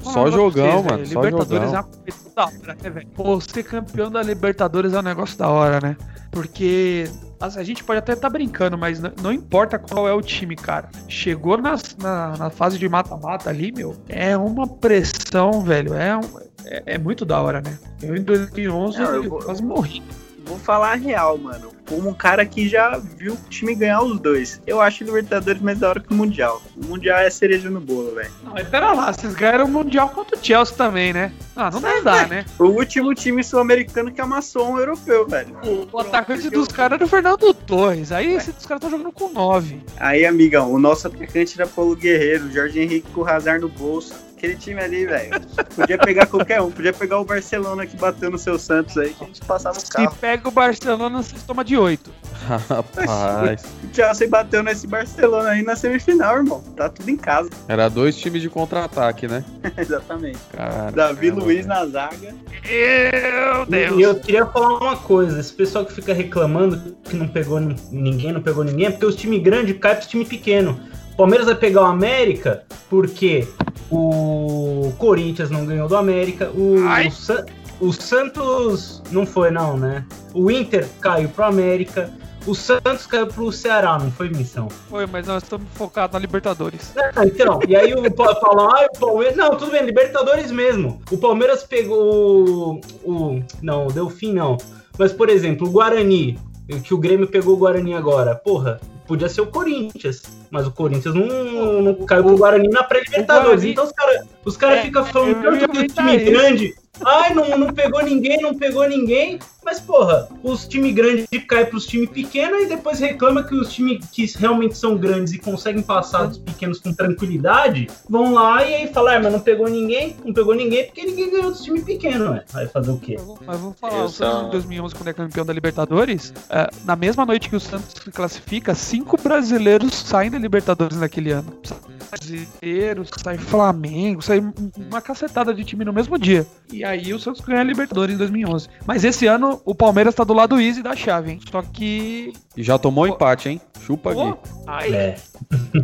Só 0.01 0.31
jogão, 0.31 0.83
mano, 0.83 1.05
só 1.05 1.21
Libertadores 1.21 1.69
jogão. 1.71 1.75
é 1.75 1.79
uma 1.79 1.83
coisa 1.83 2.29
da 2.35 2.43
hora, 2.45 2.77
né, 2.83 2.89
velho? 2.89 3.07
Pô, 3.15 3.41
ser 3.41 3.63
campeão 3.63 4.09
da 4.11 4.21
Libertadores 4.23 4.93
é 4.93 4.99
um 4.99 5.03
negócio 5.03 5.37
da 5.37 5.47
hora, 5.49 5.79
né? 5.81 5.97
Porque 6.31 7.05
a 7.41 7.63
gente 7.63 7.83
pode 7.83 7.99
até 7.99 8.13
estar 8.13 8.29
brincando, 8.29 8.77
mas 8.77 8.99
não 9.21 9.31
importa 9.33 9.77
qual 9.79 10.07
é 10.07 10.13
o 10.13 10.21
time, 10.21 10.55
cara. 10.55 10.89
Chegou 11.07 11.57
nas- 11.57 11.95
na, 11.97 12.37
na 12.37 12.49
fase 12.49 12.77
de 12.77 12.87
mata-mata 12.87 13.49
ali, 13.49 13.71
meu, 13.71 13.95
é 14.07 14.37
uma 14.37 14.67
pressão, 14.67 15.61
velho. 15.61 15.93
É, 15.93 16.15
um- 16.15 16.39
é, 16.65 16.83
é 16.95 16.97
muito 16.97 17.25
da 17.25 17.41
hora, 17.41 17.61
né? 17.61 17.77
Eu 18.01 18.15
em 18.15 18.21
2011 18.21 18.99
Não, 18.99 19.15
eu 19.15 19.23
eu 19.25 19.31
quase 19.31 19.63
morri. 19.63 20.03
Vou 20.45 20.57
falar 20.57 20.93
a 20.93 20.95
real, 20.95 21.37
mano. 21.37 21.71
Como 21.87 22.09
um 22.09 22.13
cara 22.13 22.45
que 22.45 22.69
já 22.69 22.97
viu 22.97 23.33
o 23.33 23.49
time 23.49 23.73
ganhar 23.73 24.01
os 24.03 24.19
dois. 24.19 24.61
Eu 24.67 24.79
acho 24.79 25.03
o 25.03 25.07
Libertadores 25.07 25.61
mais 25.61 25.79
da 25.79 25.89
hora 25.89 25.99
que 25.99 26.11
o 26.11 26.15
Mundial. 26.15 26.61
O 26.77 26.85
Mundial 26.85 27.19
é 27.19 27.29
cereja 27.29 27.69
no 27.69 27.79
bolo, 27.79 28.13
velho. 28.13 28.31
Não, 28.43 28.53
mas 28.53 28.67
pera 28.67 28.93
lá, 28.93 29.11
vocês 29.11 29.33
ganharam 29.33 29.65
o 29.65 29.69
Mundial 29.69 30.09
contra 30.09 30.37
o 30.37 30.39
Chelsea 30.43 30.75
também, 30.75 31.13
né? 31.13 31.33
Ah, 31.55 31.71
não 31.71 31.81
dá, 31.81 31.99
dá, 32.01 32.27
né? 32.27 32.45
O 32.59 32.65
último 32.65 33.13
time 33.15 33.43
sul-americano 33.43 34.11
que 34.11 34.21
amassou 34.21 34.71
um 34.71 34.77
europeu, 34.77 35.27
velho. 35.27 35.57
O 35.91 35.99
atacante 35.99 36.49
dos 36.49 36.67
caras 36.67 36.97
era 36.97 37.05
o 37.05 37.07
Fernando 37.07 37.53
Torres. 37.53 38.11
Aí 38.11 38.35
esses 38.35 38.65
caras 38.65 38.83
estão 38.83 38.89
jogando 38.91 39.11
com 39.11 39.29
9. 39.29 39.81
Aí, 39.97 40.25
amigão, 40.25 40.71
o 40.71 40.79
nosso 40.79 41.07
atacante 41.07 41.59
era 41.59 41.67
Paulo 41.67 41.95
Guerreiro, 41.95 42.45
o 42.45 42.51
Jorge 42.51 42.79
Henrique 42.79 43.11
com 43.11 43.21
o 43.21 43.27
Hazard 43.27 43.61
no 43.61 43.69
bolso. 43.69 44.13
Aquele 44.39 44.55
time 44.55 44.81
ali, 44.81 45.05
velho. 45.05 45.31
Podia 45.75 45.97
pegar 45.97 46.25
qualquer 46.25 46.61
um. 46.61 46.71
Podia 46.71 46.93
pegar 46.93 47.19
o 47.19 47.25
Barcelona 47.25 47.85
que 47.85 47.97
bateu 47.97 48.31
no 48.31 48.37
seu 48.37 48.57
Santos 48.57 48.97
aí, 48.97 49.09
que 49.13 49.21
a 49.21 49.27
gente 49.27 49.41
passava 49.41 49.77
o 49.77 49.81
Se 49.81 49.91
carro. 49.91 50.15
pega 50.21 50.47
o 50.47 50.51
Barcelona, 50.51 51.21
vocês 51.21 51.43
tomam 51.43 51.61
de 51.61 51.75
8. 51.75 52.09
Rapaz. 52.69 53.63
O 53.83 53.93
Chelsea 53.93 54.29
bateu 54.29 54.63
nesse 54.63 54.87
Barcelona 54.87 55.49
aí 55.49 55.61
na 55.61 55.75
semifinal, 55.75 56.37
irmão. 56.37 56.61
Tá 56.77 56.87
tudo 56.87 57.09
em 57.09 57.17
casa. 57.17 57.49
Era 57.67 57.89
dois 57.89 58.15
times 58.15 58.41
de 58.41 58.49
contra-ataque, 58.49 59.27
né? 59.27 59.43
Exatamente. 59.77 60.39
Cara, 60.55 60.89
Davi 60.91 61.27
caramba, 61.27 61.43
Luiz 61.43 61.65
velho. 61.65 61.67
na 61.67 61.85
zaga. 61.85 62.33
Meu 62.63 63.65
Deus. 63.65 63.97
E 63.99 64.01
eu 64.01 64.15
queria 64.15 64.45
falar 64.45 64.77
uma 64.79 64.95
coisa, 64.95 65.37
esse 65.37 65.51
pessoal 65.53 65.85
que 65.85 65.91
fica 65.93 66.13
reclamando 66.13 66.95
que 67.03 67.13
não 67.17 67.27
pegou 67.27 67.59
nin- 67.59 67.75
ninguém, 67.91 68.31
não 68.31 68.41
pegou 68.41 68.63
ninguém, 68.63 68.85
é 68.87 68.91
porque 68.91 69.05
os 69.05 69.17
times 69.17 69.43
grandes 69.43 69.77
caem 69.79 69.95
pros 69.97 70.07
times 70.07 70.29
pequenos. 70.29 70.77
O 71.11 71.17
Palmeiras 71.17 71.47
vai 71.47 71.55
pegar 71.55 71.81
o 71.81 71.85
América 71.85 72.63
porque 72.89 73.45
o 73.91 74.93
Corinthians 74.97 75.49
não 75.49 75.65
ganhou 75.65 75.87
do 75.87 75.95
América, 75.95 76.49
o, 76.51 76.75
o, 76.75 77.11
San- 77.11 77.45
o 77.79 77.93
Santos 77.93 79.01
não 79.11 79.25
foi 79.25 79.51
não, 79.51 79.77
né? 79.77 80.05
O 80.33 80.51
Inter 80.51 80.87
caiu 81.01 81.29
pro 81.29 81.45
América, 81.45 82.11
o 82.45 82.55
Santos 82.55 83.05
caiu 83.05 83.27
pro 83.27 83.51
Ceará, 83.51 83.97
não 83.99 84.11
foi 84.11 84.29
missão. 84.29 84.69
Foi, 84.89 85.05
mas 85.05 85.27
nós 85.27 85.43
estamos 85.43 85.67
focados 85.73 86.13
na 86.13 86.19
Libertadores. 86.19 86.93
Ah, 87.15 87.25
então, 87.25 87.59
e 87.67 87.75
aí 87.75 87.93
o 87.93 88.01
falam, 88.15 88.69
ah, 88.69 88.87
o 88.95 88.99
Palmeiras. 88.99 89.35
Não, 89.35 89.55
tudo 89.55 89.71
bem, 89.71 89.83
Libertadores 89.85 90.51
mesmo. 90.51 91.01
O 91.11 91.17
Palmeiras 91.17 91.63
pegou 91.63 91.99
o. 91.99 92.81
o 93.03 93.43
não, 93.61 93.87
o 93.87 93.91
Delfim 93.91 94.33
não. 94.33 94.57
Mas, 94.97 95.11
por 95.11 95.29
exemplo, 95.29 95.67
o 95.67 95.71
Guarani, 95.71 96.39
que 96.83 96.93
o 96.93 96.97
Grêmio 96.97 97.27
pegou 97.27 97.55
o 97.55 97.57
Guarani 97.57 97.93
agora. 97.93 98.35
Porra, 98.35 98.79
podia 99.09 99.27
ser 99.27 99.41
o 99.41 99.47
Corinthians. 99.47 100.21
Mas 100.49 100.65
o 100.65 100.71
Corinthians 100.71 101.13
não, 101.15 101.81
não 101.81 101.93
caiu 102.05 102.23
pro 102.23 102.37
Guarani 102.37 102.69
na 102.69 102.83
pré-Libertadores. 102.83 103.63
Então 103.65 103.83
os 103.83 103.91
caras 103.91 104.25
os 104.45 104.55
cara 104.55 104.75
É, 104.77 104.81
ficam 104.83 105.03
falando 105.05 105.43
eu 105.43 105.53
ia 105.55 105.59
tanto 105.59 105.61
do 105.61 105.67
comentar 105.77 106.05
time 106.07 106.17
isso. 106.23 106.31
grande. 106.31 106.75
Ai, 107.05 107.33
não, 107.33 107.57
não 107.57 107.73
pegou 107.73 108.03
ninguém, 108.03 108.41
não 108.41 108.53
pegou 108.57 108.87
ninguém. 108.87 109.39
Mas, 109.63 109.79
porra, 109.79 110.27
os 110.43 110.67
times 110.67 110.93
grandes 110.93 111.27
caem 111.47 111.65
pros 111.67 111.85
times 111.85 112.09
pequenos 112.09 112.63
e 112.63 112.65
depois 112.65 112.99
reclama 112.99 113.43
que 113.43 113.53
os 113.55 113.71
times 113.71 114.03
que 114.11 114.25
realmente 114.37 114.75
são 114.77 114.97
grandes 114.97 115.31
e 115.33 115.37
conseguem 115.37 115.81
passar 115.81 116.25
dos 116.27 116.39
pequenos 116.39 116.79
com 116.79 116.91
tranquilidade 116.93 117.87
vão 118.09 118.33
lá 118.33 118.65
e 118.65 118.73
aí 118.73 118.87
falam, 118.93 119.13
ah, 119.15 119.19
mas 119.21 119.31
não 119.31 119.39
pegou 119.39 119.69
ninguém, 119.69 120.15
não 120.25 120.33
pegou 120.33 120.55
ninguém 120.55 120.85
porque 120.85 121.03
ninguém 121.05 121.29
ganhou 121.29 121.51
dos 121.51 121.61
times 121.61 121.83
pequenos, 121.83 122.29
ué. 122.29 122.43
Vai 122.51 122.67
fazer 122.67 122.91
o 122.91 122.97
quê? 122.99 123.17
Mas 123.45 123.59
vamos 123.59 123.79
falar, 123.79 123.97
Eu 123.99 124.05
o 124.05 124.09
Santos 124.09 124.33
só- 124.41 124.47
em 124.47 124.49
2011, 124.51 124.95
quando 124.95 125.07
é 125.09 125.13
campeão 125.13 125.45
da 125.45 125.53
Libertadores, 125.53 126.33
é, 126.49 126.69
na 126.83 126.95
mesma 126.95 127.25
noite 127.25 127.47
que 127.49 127.55
o 127.55 127.59
Santos 127.59 127.93
se 128.03 128.11
classifica, 128.11 128.73
cinco 128.73 128.98
brasileiros 129.21 129.93
saem 129.93 130.29
da 130.31 130.37
Libertadores 130.39 130.97
naquele 130.97 131.31
ano. 131.31 131.53
Sai 131.63 131.77
Brasileiro, 132.09 133.05
sai 133.23 133.37
Flamengo, 133.37 134.19
sai 134.21 134.39
um- 134.39 134.51
uma 134.89 134.99
cacetada 134.99 135.53
de 135.53 135.63
time 135.63 135.85
no 135.85 135.93
mesmo 135.93 136.17
dia. 136.17 136.45
E 136.73 136.83
aí 136.83 137.13
o 137.13 137.19
Santos 137.19 137.39
ganha 137.41 137.61
a 137.61 137.63
Libertadores 137.63 138.15
em 138.15 138.17
2011. 138.17 138.67
Mas 138.87 139.03
esse 139.03 139.27
ano 139.27 139.61
o 139.63 139.75
Palmeiras 139.75 140.15
tá 140.15 140.23
do 140.23 140.33
lado 140.33 140.59
easy 140.59 140.81
da 140.81 140.95
chave, 140.95 141.31
hein? 141.33 141.39
Só 141.51 141.61
que... 141.61 142.33
E 142.57 142.63
já 142.63 142.79
tomou 142.79 143.05
empate, 143.07 143.49
hein? 143.49 143.61
Chupa 143.81 144.11
Pô, 144.11 144.29
aqui. 144.29 144.39
ai, 144.65 144.91
É, 144.93 145.15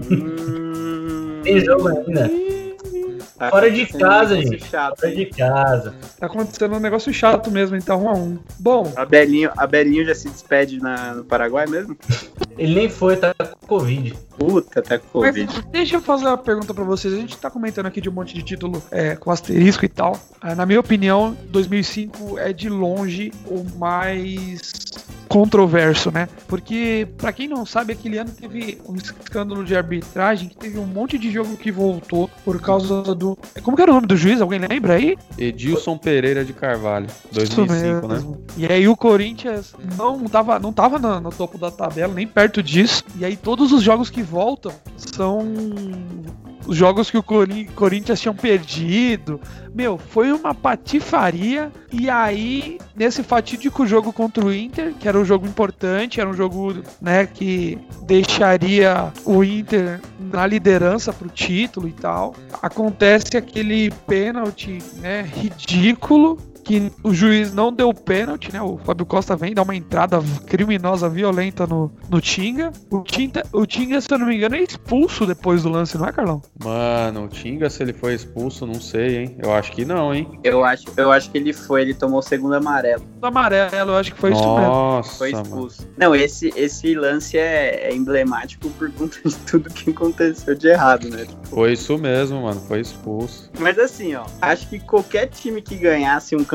Hum, 0.02 1.42
tem 1.44 1.60
jogo 1.64 1.88
ainda. 1.90 2.30
Tá 3.38 3.50
Fora 3.50 3.70
de 3.72 3.84
um 3.84 4.00
casa, 4.00 4.36
gente. 4.36 4.66
chato 4.66 4.98
Fora 4.98 5.08
aí. 5.10 5.16
de 5.16 5.26
casa. 5.26 5.94
tá 6.20 6.26
acontecendo 6.26 6.76
um 6.76 6.80
negócio 6.80 7.14
chato 7.14 7.52
mesmo, 7.52 7.76
então 7.76 8.04
um 8.04 8.10
a 8.10 8.14
um. 8.14 8.40
Bom, 8.60 8.92
A 8.96 9.06
Belinho, 9.06 9.52
a 9.58 9.68
Belinho 9.68 10.06
já 10.06 10.16
se 10.16 10.30
despede 10.30 10.80
na, 10.80 11.16
no 11.16 11.24
Paraguai 11.26 11.66
mesmo? 11.68 11.98
Ele 12.58 12.76
nem 12.76 12.90
foi, 12.90 13.18
tá 13.18 13.34
com 13.34 13.68
Covid. 13.68 14.14
Puta, 14.38 14.82
tá 14.82 15.00
com 15.00 15.22
Mas 15.22 15.36
Covid. 15.36 15.66
deixa 15.72 15.96
eu 15.96 16.02
fazer 16.02 16.26
uma 16.26 16.38
pergunta 16.38 16.74
pra 16.74 16.84
vocês. 16.84 17.14
A 17.14 17.18
gente 17.18 17.38
tá 17.38 17.50
comentando 17.50 17.86
aqui 17.86 18.02
de 18.02 18.10
um 18.10 18.14
monte 18.14 18.34
de 18.34 18.44
título 18.44 18.82
é, 18.92 19.16
com 19.16 19.32
asterisco 19.32 19.86
e 19.86 19.90
tal. 19.90 20.20
Ah, 20.42 20.56
na 20.56 20.66
minha 20.66 20.80
opinião, 20.80 21.36
2005 21.50 22.38
é 22.40 22.52
de 22.52 22.70
longe 22.70 23.32
o 23.48 23.66
mais 23.78 24.86
controverso, 25.28 26.12
né? 26.12 26.30
Porque, 26.48 27.08
pra 27.18 27.34
quem 27.34 27.48
não 27.48 27.66
sabe, 27.66 27.94
aquele 27.94 28.18
ano 28.18 28.32
teve 28.32 28.80
um 28.88 28.96
escândalo 28.96 29.64
de 29.64 29.76
arbitragem 29.76 30.48
que 30.48 30.56
teve 30.56 30.78
um 30.80 30.86
monte 30.86 31.18
de 31.18 31.32
jogo 31.32 31.58
que 31.58 31.72
voltou 31.72 32.30
por 32.44 32.62
causa 32.62 33.02
do. 33.16 33.38
Como 33.62 33.76
que 33.76 33.84
era 33.84 33.92
o 33.92 33.96
nome 33.96 34.08
do 34.08 34.16
juiz? 34.16 34.40
Alguém 34.40 34.60
lembra 34.60 34.94
aí? 34.94 35.18
Edilson 35.38 35.98
Pereira 35.98 36.46
de 36.46 36.54
Carvalho, 36.54 37.08
2005, 37.32 38.08
né? 38.08 38.24
E 38.56 38.66
aí 38.66 38.88
o 38.88 38.96
Corinthians 38.96 39.74
não 39.98 40.24
tava, 40.26 40.60
não 40.60 40.72
tava 40.72 40.98
no, 41.00 41.20
no 41.20 41.32
topo 41.32 41.58
da 41.58 41.70
tabela, 41.70 42.14
nem 42.14 42.28
perto 42.28 42.64
disso. 42.64 43.04
E 43.18 43.26
aí 43.26 43.36
todos 43.36 43.72
os 43.72 43.84
jogos 43.84 44.10
que 44.10 44.22
voltam 44.36 44.74
são 44.98 45.48
os 46.68 46.76
jogos 46.76 47.10
que 47.10 47.18
o 47.18 47.24
Corinthians 47.24 48.20
tinham 48.20 48.36
perdido. 48.36 49.40
Meu, 49.74 49.98
foi 49.98 50.34
uma 50.34 50.54
patifaria. 50.54 51.72
E 51.90 52.10
aí, 52.10 52.78
nesse 52.94 53.24
fatídico 53.24 53.88
jogo 53.88 54.12
contra 54.12 54.44
o 54.44 54.54
Inter, 54.54 54.94
que 55.00 55.08
era 55.08 55.18
um 55.18 55.24
jogo 55.24 55.48
importante, 55.48 56.20
era 56.20 56.30
um 56.30 56.34
jogo 56.34 56.76
né, 57.00 57.26
que 57.26 57.78
deixaria 58.06 59.14
o 59.24 59.42
Inter 59.42 60.02
na 60.20 60.46
liderança 60.46 61.14
pro 61.14 61.30
título 61.30 61.88
e 61.88 61.94
tal, 61.94 62.36
acontece 62.62 63.38
aquele 63.38 63.90
pênalti 64.06 64.80
né, 64.96 65.22
ridículo 65.22 66.38
que 66.66 66.92
o 67.04 67.14
juiz 67.14 67.54
não 67.54 67.72
deu 67.72 67.94
pênalti, 67.94 68.52
né? 68.52 68.62
O 68.62 68.78
Fábio 68.78 69.06
Costa 69.06 69.36
vem 69.36 69.54
dar 69.54 69.62
uma 69.62 69.76
entrada 69.76 70.20
criminosa, 70.48 71.08
violenta 71.08 71.68
no, 71.68 71.92
no 72.10 72.20
Tinga. 72.20 72.72
O 72.90 73.04
Tinga, 73.04 73.44
o 73.54 73.66
Tinga, 73.66 74.02
se 74.02 74.12
eu 74.12 74.18
não 74.18 74.26
me 74.26 74.36
engano, 74.36 74.56
é 74.56 74.62
expulso 74.62 75.26
depois 75.26 75.64
do 75.64 75.70
lance, 75.70 75.98
não 75.98 76.08
é, 76.08 76.12
Carlão? 76.12 76.42
Mano, 76.64 77.26
o 77.26 77.28
Tinga, 77.28 77.70
se 77.70 77.84
ele 77.84 77.94
foi 77.94 78.16
expulso, 78.16 78.66
não 78.66 78.82
sei, 78.82 79.18
hein? 79.18 79.38
Eu 79.42 79.54
acho 79.54 79.72
que 79.72 79.86
não, 79.86 80.14
hein? 80.14 80.28
Eu 80.44 80.66
acho, 80.66 80.86
eu 80.98 81.12
acho 81.12 81.30
que 81.30 81.38
ele 81.38 81.54
foi, 81.54 81.84
ele 81.84 81.94
tomou 81.94 82.20
o 82.20 82.24
segundo 82.24 82.56
amarelo. 82.56 83.06
O 83.22 83.26
amarelo, 83.28 83.92
eu 83.92 83.98
acho 83.98 84.14
que 84.14 84.20
foi 84.20 84.32
Nossa, 84.32 84.44
isso 84.44 84.56
mesmo. 84.56 84.74
Nossa, 84.74 85.18
Foi 85.18 85.32
expulso. 85.32 85.88
Não, 85.98 86.16
esse, 86.16 86.52
esse 86.56 86.96
lance 86.96 87.38
é, 87.38 87.90
é 87.90 87.96
emblemático 87.96 88.70
por 88.72 88.92
conta 88.92 89.18
de 89.24 89.36
tudo 89.46 89.70
que 89.70 89.92
aconteceu 89.92 90.56
de 90.56 90.68
errado, 90.68 91.10
né? 91.10 91.28
Foi 91.44 91.74
isso 91.74 91.96
mesmo, 91.98 92.42
mano. 92.42 92.60
Foi 92.62 92.80
expulso. 92.80 93.52
Mas 93.60 93.78
assim, 93.78 94.16
ó, 94.16 94.26
acho 94.42 94.68
que 94.68 94.80
qualquer 94.80 95.28
time 95.28 95.62
que 95.62 95.76
ganhasse 95.76 96.36
um 96.36 96.44
campeonato 96.44 96.55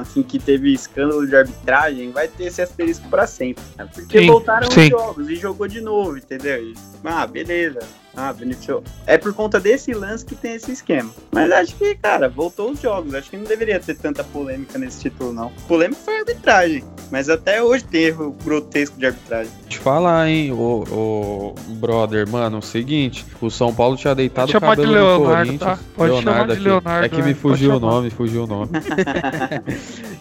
assim, 0.00 0.22
que 0.22 0.38
teve 0.38 0.72
escândalo 0.72 1.26
de 1.26 1.34
arbitragem 1.34 2.10
vai 2.10 2.28
ter 2.28 2.44
esse 2.44 2.62
asterisco 2.62 3.08
pra 3.08 3.26
sempre. 3.26 3.62
Né? 3.76 3.88
Porque 3.92 4.18
Sim, 4.18 4.26
voltaram 4.26 4.70
sim. 4.70 4.82
os 4.82 4.88
jogos 4.88 5.28
e 5.28 5.36
jogou 5.36 5.66
de 5.66 5.80
novo, 5.80 6.18
entendeu? 6.18 6.62
E, 6.62 6.74
ah, 7.04 7.26
beleza. 7.26 7.80
Ah, 8.16 8.32
beneficiou. 8.32 8.82
É 9.06 9.16
por 9.16 9.32
conta 9.32 9.60
desse 9.60 9.92
lance 9.92 10.24
que 10.24 10.34
tem 10.34 10.54
esse 10.54 10.72
esquema. 10.72 11.10
Mas 11.32 11.50
acho 11.52 11.74
que, 11.76 11.94
cara, 11.94 12.28
voltou 12.28 12.72
os 12.72 12.80
jogos. 12.80 13.14
Acho 13.14 13.30
que 13.30 13.36
não 13.36 13.44
deveria 13.44 13.78
ter 13.78 13.94
tanta 13.96 14.24
polêmica 14.24 14.78
nesse 14.78 15.00
título, 15.02 15.32
não. 15.32 15.50
Polêmica 15.68 16.00
foi 16.04 16.16
a 16.16 16.18
arbitragem. 16.20 16.84
Mas 17.10 17.28
até 17.28 17.62
hoje 17.62 17.84
tem 17.84 18.02
erro 18.04 18.36
grotesco 18.44 18.98
de 18.98 19.06
arbitragem. 19.06 19.52
Te 19.68 19.78
falar, 19.78 20.28
hein, 20.28 20.50
o, 20.52 21.54
brother, 21.76 22.28
mano, 22.28 22.58
o 22.58 22.62
seguinte, 22.62 23.24
o 23.40 23.48
São 23.50 23.72
Paulo 23.72 23.96
tinha 23.96 24.14
deitado 24.14 24.46
Pode 24.52 24.56
o 24.56 24.60
chamar 24.60 24.74
de 24.76 24.82
cabelo 24.82 24.98
no 24.98 25.04
Leonardo, 25.18 25.46
Corinthians. 25.46 25.60
tá? 25.78 25.78
Pode 25.96 26.22
chamar 26.22 26.46
de 26.46 26.52
aqui. 26.52 26.62
Leonardo, 26.62 27.04
É 27.06 27.08
que 27.08 27.16
me 27.22 27.28
né? 27.28 27.34
fugiu 27.34 27.74
o 27.76 27.80
nome, 27.80 28.10
fugiu 28.10 28.44
o 28.44 28.46
nome. 28.46 28.70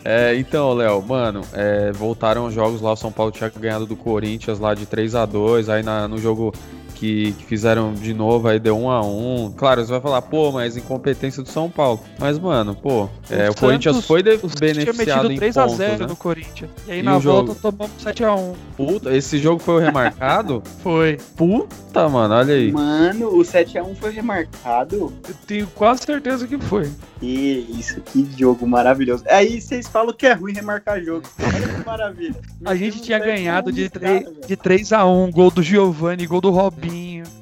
É, 0.04 0.34
então, 0.36 0.74
Léo, 0.74 1.02
mano, 1.06 1.42
é, 1.54 1.92
voltaram 1.92 2.46
os 2.46 2.54
jogos 2.54 2.82
lá, 2.82 2.94
o 2.94 2.96
São 2.96 3.12
Paulo 3.12 3.32
tinha 3.32 3.50
ganhado 3.50 3.86
do 3.86 3.96
Corinthians 3.96 4.58
lá 4.58 4.74
de 4.74 4.86
3 4.86 5.14
a 5.14 5.26
2 5.26 5.68
aí 5.70 5.84
na- 5.84 6.08
no 6.08 6.18
jogo 6.18 6.54
que, 7.00 7.32
que 7.34 7.46
fizeram 7.46 7.94
de 7.94 8.14
novo, 8.14 8.48
aí 8.48 8.60
deu 8.60 8.78
1 8.78 8.90
a 8.92 9.02
1 9.06 9.54
Claro, 9.56 9.82
você 9.84 9.92
vai 9.92 10.02
falar, 10.02 10.22
pô, 10.22 10.52
mas 10.52 10.76
incompetência 10.76 11.42
do 11.42 11.48
São 11.50 11.70
Paulo. 11.70 12.00
Mas, 12.20 12.38
mano, 12.38 12.76
pô, 12.76 13.08
é, 13.30 13.48
o, 13.48 13.52
O 13.52 13.56
Corinthians 13.56 14.06
foi 14.06 14.22
de- 14.22 14.32
O 14.32 14.50
Santos 14.50 14.56
tinha 14.60 14.74
beneficiado 14.74 15.30
metido 15.30 15.34
em 15.46 15.50
3x0 15.52 15.66
pontos, 15.66 15.78
né? 16.00 16.08
no 16.08 16.16
Corinthians. 16.16 16.70
E 16.88 16.92
aí 16.92 17.00
E 17.00 17.04
na 17.04 17.18
o 17.18 17.22
jogo? 17.22 17.48
volta 17.54 17.62
tomamos 17.62 17.92
7x1. 18.04 18.54
Puta, 18.76 19.16
esse 19.16 19.38
jogo 19.40 19.62
foi 19.62 19.76
o 19.76 19.80
remarcado? 19.80 20.62
Foi. 20.84 21.18
Puta, 21.38 22.08
mano, 22.10 22.34
olha 22.34 22.54
aí. 22.54 22.72
Mano, 22.72 23.28
o 23.30 23.42
7x1 23.42 23.96
foi 23.96 24.12
remarcado. 24.12 25.14
Eu 25.28 25.36
tenho 25.48 25.68
quase 25.68 26.04
certeza 26.04 26.46
que 26.48 26.58
foi. 26.58 26.90
Que 27.20 27.66
isso, 27.78 28.00
que 28.02 28.28
jogo 28.38 28.66
maravilhoso. 28.68 29.24
Aí 29.30 29.60
vocês 29.62 29.88
falam 29.88 30.14
que 30.14 30.26
é 30.26 30.34
ruim 30.34 30.54
remarcar 30.54 31.02
jogo. 31.04 31.28
Olha 31.42 31.68
que 31.68 31.86
maravilha. 31.86 32.36
A 32.64 32.76
gente 32.76 33.02
tinha 33.02 33.20
ganhado 33.20 33.72
de, 33.72 33.90
três 33.90 34.24
3, 34.24 34.48
de 34.48 34.56
3 34.56 34.94
a 34.94 35.06
1 35.06 35.32
gol 35.32 35.52
do 35.52 35.62
Giovani, 35.62 36.26
gol 36.26 36.40
do 36.42 36.50
Robinho. 36.50 36.89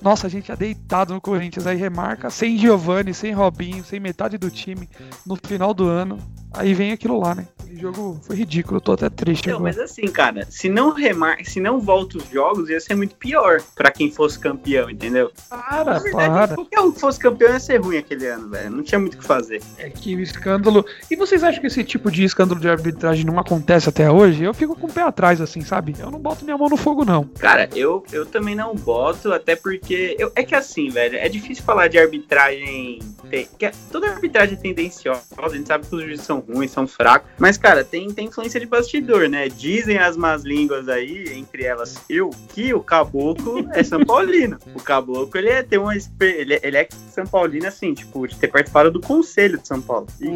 Nossa, 0.02 0.28
a 0.28 0.30
gente 0.30 0.46
tinha 0.46 0.58
deitado 0.58 1.14
no 1.14 1.22
Corinthians. 1.22 1.68
Aí 1.68 1.78
remarca 1.78 2.30
sem 2.30 2.58
Giovani, 2.58 3.14
sem 3.14 3.34
Robinho, 3.34 3.84
sem 3.84 4.00
metade 4.00 4.38
do 4.38 4.50
time 4.50 4.90
no 5.26 5.36
final 5.36 5.74
do 5.74 5.88
ano. 5.88 6.18
Aí 6.58 6.74
vem 6.74 6.92
aquilo 6.92 7.20
lá, 7.20 7.36
né? 7.36 7.48
O 7.72 7.80
jogo 7.80 8.20
foi 8.26 8.38
ridículo, 8.38 8.78
eu 8.78 8.82
tô 8.82 8.94
até 8.94 9.08
triste 9.10 9.50
Não, 9.50 9.58
agora. 9.58 9.74
mas 9.76 9.80
assim, 9.80 10.08
cara, 10.08 10.48
se 10.50 10.68
não 10.68 10.92
remar, 10.94 11.38
se 11.46 11.60
não 11.60 11.80
volta 11.80 12.18
os 12.18 12.28
jogos, 12.30 12.70
ia 12.70 12.80
ser 12.80 12.96
muito 12.96 13.14
pior 13.16 13.62
pra 13.76 13.92
quem 13.92 14.10
fosse 14.10 14.40
campeão, 14.40 14.90
entendeu? 14.90 15.32
Para, 15.48 15.94
Na 15.94 16.00
verdade, 16.00 16.34
para. 16.34 16.56
qualquer 16.56 16.80
um 16.80 16.92
que 16.92 17.00
fosse 17.00 17.20
campeão 17.20 17.52
ia 17.54 17.60
ser 17.60 17.78
ruim 17.80 17.98
aquele 17.98 18.26
ano, 18.26 18.50
velho. 18.50 18.72
Não 18.72 18.82
tinha 18.84 18.98
muito 18.98 19.14
o 19.14 19.18
que 19.20 19.24
fazer. 19.26 19.62
É 19.78 19.90
que 19.92 20.16
o 20.16 20.20
escândalo. 20.22 20.84
E 21.12 21.16
vocês 21.16 21.44
acham 21.44 21.62
que 21.62 21.68
esse 21.68 21.84
tipo 21.84 22.10
de 22.10 22.24
escândalo 22.24 22.60
de 22.60 22.68
arbitragem 22.68 23.26
não 23.26 23.38
acontece 23.38 23.88
até 23.90 24.10
hoje? 24.10 24.44
Eu 24.44 24.54
fico 24.56 24.76
com 24.76 24.88
o 24.88 24.92
pé 24.92 25.02
atrás, 25.04 25.40
assim, 25.40 25.62
sabe? 25.62 25.94
Eu 26.00 26.10
não 26.10 26.20
boto 26.20 26.44
minha 26.46 26.58
mão 26.58 26.70
no 26.70 26.78
fogo, 26.78 27.06
não. 27.06 27.26
Cara, 27.38 27.70
eu, 27.76 28.04
eu 28.12 28.26
também 28.26 28.56
não 28.56 28.74
boto, 28.76 29.32
até 29.32 29.56
porque. 29.56 30.16
eu- 30.18 30.32
é 30.36 30.42
que 30.44 30.56
assim, 30.56 30.90
velho, 30.90 31.18
é 31.18 31.30
difícil 31.30 31.64
falar 31.64 31.88
de 31.90 32.00
arbitragem. 32.00 33.00
te- 33.30 33.48
que 33.60 33.66
é- 33.66 33.72
toda 33.92 34.08
arbitragem 34.10 34.56
é 34.58 34.62
tendenciosa, 34.62 35.22
a 35.38 35.50
gente 35.50 35.68
sabe 35.68 35.86
que 35.86 35.94
os 35.96 36.02
juízes 36.02 36.26
são 36.26 36.42
ruins, 36.48 36.72
são 36.72 36.88
fracos. 36.88 37.30
Mas, 37.38 37.58
cara, 37.58 37.84
tem, 37.84 38.12
tem 38.14 38.28
influência 38.28 38.60
de 38.60 38.66
bastidor, 38.66 39.28
né? 39.30 39.50
Dizem 39.50 39.98
as 39.98 40.16
más 40.18 40.44
línguas 40.44 40.88
aí, 40.90 41.32
entre 41.36 41.64
elas 41.64 41.96
eu, 42.10 42.30
que 42.54 42.74
o 42.74 42.82
caboclo 42.82 43.68
é 43.74 43.84
São 43.84 44.04
Paulino. 44.06 44.58
O 44.76 44.82
caboclo, 44.82 45.30
ele 45.40 45.50
é, 45.50 45.64
tem 45.64 45.78
uma. 45.80 45.94
Ele, 45.96 46.54
é- 46.56 46.60
ele 46.64 46.78
é 46.78 46.88
São 47.12 47.26
Paulino, 47.26 47.68
assim, 47.68 47.94
tipo, 47.94 48.28
de 48.28 48.36
ter 48.36 48.48
participado 48.48 48.92
do 48.92 49.02
conselho 49.02 49.58
de 49.58 49.68
São 49.68 49.82
Paulo. 49.82 50.08
E- 50.22 50.28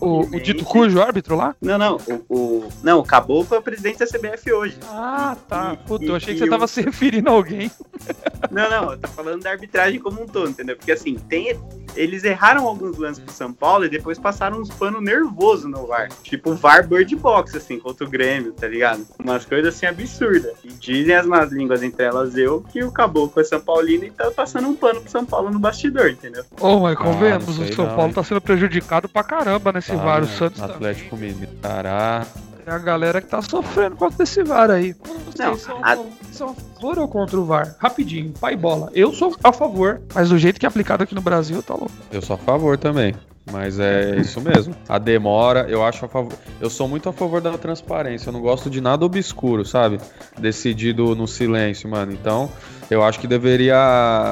O, 0.00 0.06
o, 0.06 0.20
o, 0.36 0.40
dito 0.40 0.64
cujo 0.64 1.00
árbitro 1.00 1.36
lá? 1.36 1.54
Não, 1.60 1.76
não, 1.78 1.96
o, 2.28 2.34
o- 2.36 2.68
Não, 2.82 2.98
o 3.00 3.04
caboclo 3.04 3.54
é 3.56 3.58
o 3.58 3.62
presidente 3.62 3.98
da 3.98 4.06
CBF 4.06 4.52
hoje. 4.52 4.76
Ah, 4.88 5.36
tá. 5.48 5.72
E- 5.74 5.86
Puta, 5.88 6.04
e- 6.04 6.08
eu 6.08 6.16
achei 6.16 6.34
que 6.34 6.40
você 6.40 6.48
tava 6.48 6.66
se 6.66 6.80
referindo 6.82 7.28
a 7.28 7.32
alguém. 7.32 7.70
Não, 8.50 8.68
não, 8.68 8.92
eu 8.92 8.98
tô 8.98 9.06
falando 9.08 9.42
da 9.42 9.50
arbitragem 9.50 10.00
como 10.00 10.22
um 10.22 10.26
todo, 10.26 10.48
entendeu? 10.50 10.74
Porque 10.76 10.90
assim, 10.90 11.14
tem. 11.14 11.56
Eles 11.94 12.24
erraram 12.24 12.66
alguns 12.66 12.96
lances 12.96 13.22
pro 13.22 13.32
São 13.32 13.52
Paulo 13.52 13.84
e 13.84 13.88
depois 13.88 14.18
passaram 14.18 14.58
uns 14.60 14.70
pano 15.00 15.04
nervoso 15.04 15.68
no 15.68 15.86
VAR. 15.86 16.08
Tipo 16.22 16.54
VAR 16.54 16.86
Bird 16.86 17.14
Box, 17.16 17.56
assim, 17.56 17.78
contra 17.78 18.06
o 18.06 18.10
Grêmio, 18.10 18.52
tá 18.52 18.68
ligado? 18.68 19.06
Umas 19.22 19.44
coisas 19.44 19.74
assim 19.74 19.86
absurdas. 19.86 20.52
E 20.64 20.68
dizem 20.68 21.14
as 21.14 21.26
más 21.26 21.50
línguas, 21.50 21.82
entre 21.82 22.04
elas 22.04 22.36
eu, 22.36 22.60
que 22.62 22.82
o 22.84 22.92
Caboclo 22.92 23.40
é 23.40 23.44
São 23.44 23.60
Paulino 23.60 24.04
e 24.04 24.10
tá 24.10 24.30
passando 24.30 24.68
um 24.68 24.74
pano 24.76 25.00
pro 25.00 25.10
São 25.10 25.24
Paulo 25.24 25.50
no 25.50 25.58
bastidor, 25.58 26.08
entendeu? 26.10 26.44
Ô, 26.60 26.80
mas 26.80 26.94
Ah, 26.94 26.96
convenhamos, 27.02 27.58
não 27.58 27.64
o 27.66 27.72
São 27.74 27.84
não, 27.86 27.94
Paulo 27.94 28.08
hein? 28.08 28.14
tá 28.14 28.22
sendo 28.24 28.40
prejudicado 28.40 29.08
pra 29.08 29.22
caramba 29.24 29.72
nesse 29.72 29.90
Tá, 29.92 29.96
VAR. 29.96 30.22
O 30.22 30.26
né? 30.26 30.32
Santos 30.36 30.58
tá- 30.60 30.66
Atlético 30.66 31.16
Mineiro. 31.16 31.52
Cará. 31.62 32.26
É 32.66 32.70
a 32.72 32.78
galera 32.78 33.20
que 33.22 33.26
tá 33.26 33.40
sofrendo 33.42 33.96
com 33.96 34.08
desse 34.10 34.42
VAR 34.44 34.70
aí. 34.70 34.94
Vocês 35.24 35.48
Não, 35.48 35.56
são, 35.56 35.78
a- 35.82 35.96
são 36.30 36.48
a 36.50 36.54
favor 36.54 36.98
ou 36.98 37.08
contra 37.08 37.40
o 37.40 37.44
VAR? 37.44 37.74
Rapidinho, 37.78 38.32
pai 38.38 38.54
bola. 38.54 38.90
Eu 38.94 39.12
sou 39.12 39.34
a 39.42 39.52
favor, 39.52 40.00
mas 40.14 40.28
do 40.28 40.38
jeito 40.38 40.60
que 40.60 40.66
é 40.66 40.68
aplicado 40.68 41.02
aqui 41.02 41.14
no 41.14 41.20
Brasil, 41.22 41.62
tá 41.62 41.74
louco. 41.74 41.90
Eu 42.12 42.20
sou 42.22 42.34
a 42.34 42.38
favor 42.38 42.76
também. 42.78 43.14
Mas 43.50 43.80
é 43.80 44.16
isso 44.16 44.40
mesmo. 44.40 44.74
A 44.88 44.98
demora, 44.98 45.66
eu 45.68 45.84
acho 45.84 46.04
a 46.04 46.08
favor. 46.08 46.32
Eu 46.60 46.70
sou 46.70 46.86
muito 46.88 47.08
a 47.08 47.12
favor 47.12 47.40
da 47.40 47.56
transparência. 47.56 48.28
Eu 48.28 48.32
não 48.32 48.40
gosto 48.40 48.68
de 48.70 48.80
nada 48.80 49.04
obscuro, 49.04 49.64
sabe? 49.64 49.98
Decidido 50.38 51.14
no 51.14 51.26
silêncio, 51.26 51.88
mano. 51.88 52.12
Então, 52.12 52.50
eu 52.90 53.02
acho 53.02 53.18
que 53.20 53.26
deveria 53.26 53.76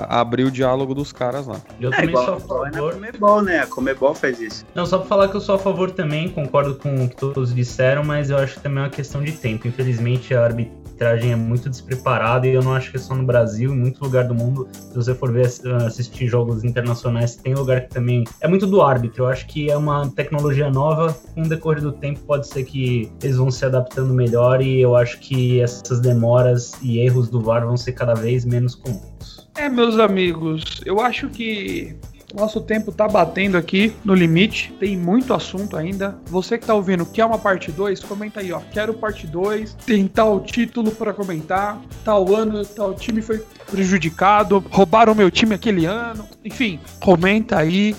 abrir 0.09 0.45
o 0.45 0.51
diálogo 0.51 0.95
dos 0.95 1.13
caras 1.13 1.47
lá. 1.47 1.61
Eu 1.81 1.93
É 1.93 1.97
também 1.97 2.15
sou 2.15 2.35
a 2.35 2.39
igual 2.39 2.67
é 2.67 2.73
favor. 2.73 2.95
Comebol, 2.95 3.43
né? 3.43 3.61
A 3.61 3.67
Comebol 3.67 4.15
faz 4.15 4.41
isso. 4.41 4.67
Não, 4.75 4.85
só 4.85 4.99
pra 4.99 5.07
falar 5.07 5.29
que 5.29 5.37
eu 5.37 5.41
sou 5.41 5.55
a 5.55 5.59
favor 5.59 5.91
também, 5.91 6.29
concordo 6.29 6.75
com 6.77 7.05
o 7.05 7.09
que 7.09 7.17
todos 7.17 7.55
disseram, 7.55 8.05
mas 8.05 8.31
eu 8.31 8.37
acho 8.37 8.55
que 8.55 8.61
também 8.61 8.79
é 8.79 8.83
uma 8.83 8.91
questão 8.91 9.23
de 9.23 9.33
tempo. 9.33 9.67
Infelizmente, 9.67 10.35
a 10.35 10.45
arbitragem 10.45 10.78
é 11.05 11.37
muito 11.37 11.69
despreparada 11.69 12.47
e 12.47 12.55
eu 12.55 12.63
não 12.63 12.75
acho 12.75 12.91
que 12.91 12.97
é 12.97 13.01
só 13.01 13.15
no 13.15 13.25
Brasil, 13.25 13.73
em 13.73 13.79
muito 13.79 14.03
lugar 14.03 14.25
do 14.25 14.35
mundo. 14.35 14.69
Se 14.73 14.95
você 14.95 15.15
for 15.15 15.33
ver 15.33 15.47
assistir 15.87 16.27
jogos 16.27 16.65
internacionais, 16.65 17.37
tem 17.37 17.55
lugar 17.55 17.83
que 17.83 17.91
também 17.91 18.25
é 18.41 18.49
muito 18.49 18.67
do 18.67 18.83
árbitro. 18.83 19.25
Eu 19.25 19.29
acho 19.29 19.47
que 19.47 19.71
é 19.71 19.77
uma 19.77 20.09
tecnologia 20.11 20.71
nova. 20.71 21.17
Com 21.35 21.43
o 21.43 21.49
decorrer 21.49 21.83
do 21.83 21.93
tempo, 21.93 22.21
pode 22.21 22.47
ser 22.49 22.65
que 22.65 23.11
eles 23.23 23.37
vão 23.37 23.51
se 23.51 23.65
adaptando 23.65 24.13
melhor 24.13 24.61
e 24.61 24.81
eu 24.81 24.97
acho 24.97 25.19
que 25.21 25.61
essas 25.61 26.01
demoras 26.01 26.73
e 26.83 26.99
erros 26.99 27.29
do 27.29 27.41
VAR 27.41 27.65
vão 27.65 27.77
ser 27.77 27.93
cada 27.93 28.15
vez 28.15 28.45
menos 28.45 28.75
comuns. 28.75 29.49
É, 29.59 29.69
meus 29.69 29.99
amigos, 29.99 30.81
eu 30.87 31.01
acho 31.01 31.29
que 31.29 31.97
nosso 32.35 32.61
tempo 32.61 32.93
tá 32.93 33.09
batendo 33.09 33.57
aqui 33.57 33.95
no 34.05 34.15
limite. 34.15 34.73
Tem 34.79 34.97
muito 34.97 35.33
assunto 35.33 35.77
ainda. 35.77 36.19
Você 36.27 36.59
que 36.59 36.67
tá 36.67 36.75
ouvindo, 36.75 37.07
quer 37.07 37.25
uma 37.25 37.39
parte 37.39 37.73
2? 37.73 38.01
Comenta 38.01 38.41
aí, 38.41 38.53
ó. 38.53 38.61
Quero 38.71 38.95
parte 38.95 39.27
2. 39.27 39.75
Tem 39.87 40.07
tal 40.07 40.41
título 40.41 40.91
pra 40.91 41.15
comentar. 41.15 41.81
Tal 42.05 42.35
ano, 42.35 42.65
tal 42.65 42.95
time 42.95 43.23
foi 43.23 43.43
prejudicado. 43.71 44.65
Roubaram 44.71 45.15
meu 45.15 45.31
time 45.31 45.55
aquele 45.55 45.87
ano. 45.87 46.29
Enfim, 46.45 46.79
comenta 47.01 47.59
aí. 47.59 47.97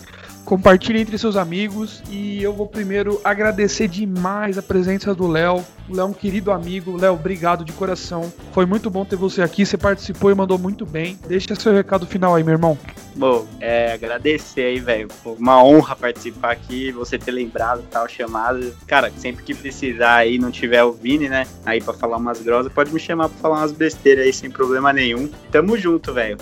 Compartilhe 0.49 0.99
entre 0.99 1.15
seus 1.15 1.35
amigos 1.35 2.01
e 2.09 2.41
eu 2.41 2.51
vou 2.51 2.65
primeiro 2.65 3.21
agradecer 3.23 3.87
demais 3.87 4.57
a 4.57 4.63
presença 4.63 5.13
do 5.13 5.27
Léo. 5.27 5.63
O 5.87 5.95
Léo 5.95 6.01
é 6.01 6.05
um 6.05 6.13
querido 6.13 6.51
amigo. 6.51 6.97
Léo, 6.97 7.13
obrigado 7.13 7.63
de 7.63 7.71
coração. 7.71 8.33
Foi 8.51 8.65
muito 8.65 8.89
bom 8.89 9.05
ter 9.05 9.15
você 9.15 9.43
aqui. 9.43 9.63
Você 9.63 9.77
participou 9.77 10.31
e 10.31 10.33
mandou 10.33 10.57
muito 10.57 10.87
bem. 10.87 11.19
Deixa 11.27 11.53
seu 11.53 11.71
recado 11.71 12.07
final 12.07 12.33
aí, 12.33 12.43
meu 12.43 12.53
irmão. 12.53 12.75
Bom, 13.15 13.45
é, 13.59 13.91
agradecer 13.93 14.61
aí, 14.61 14.79
velho. 14.79 15.07
Uma 15.25 15.63
honra 15.63 15.95
participar 15.95 16.51
aqui, 16.51 16.91
você 16.91 17.17
ter 17.17 17.31
lembrado 17.31 17.83
tal 17.91 18.07
chamado. 18.07 18.73
Cara, 18.87 19.11
sempre 19.17 19.43
que 19.43 19.53
precisar 19.53 20.15
aí, 20.15 20.39
não 20.39 20.51
tiver 20.51 20.83
o 20.83 20.93
Vini, 20.93 21.27
né? 21.27 21.45
Aí 21.65 21.81
pra 21.81 21.93
falar 21.93 22.17
umas 22.17 22.41
grosas, 22.41 22.71
pode 22.71 22.93
me 22.93 22.99
chamar 22.99 23.29
pra 23.29 23.37
falar 23.39 23.57
umas 23.57 23.71
besteiras 23.71 24.25
aí 24.25 24.33
sem 24.33 24.49
problema 24.49 24.93
nenhum. 24.93 25.29
Tamo 25.51 25.77
junto, 25.77 26.13
velho. 26.13 26.37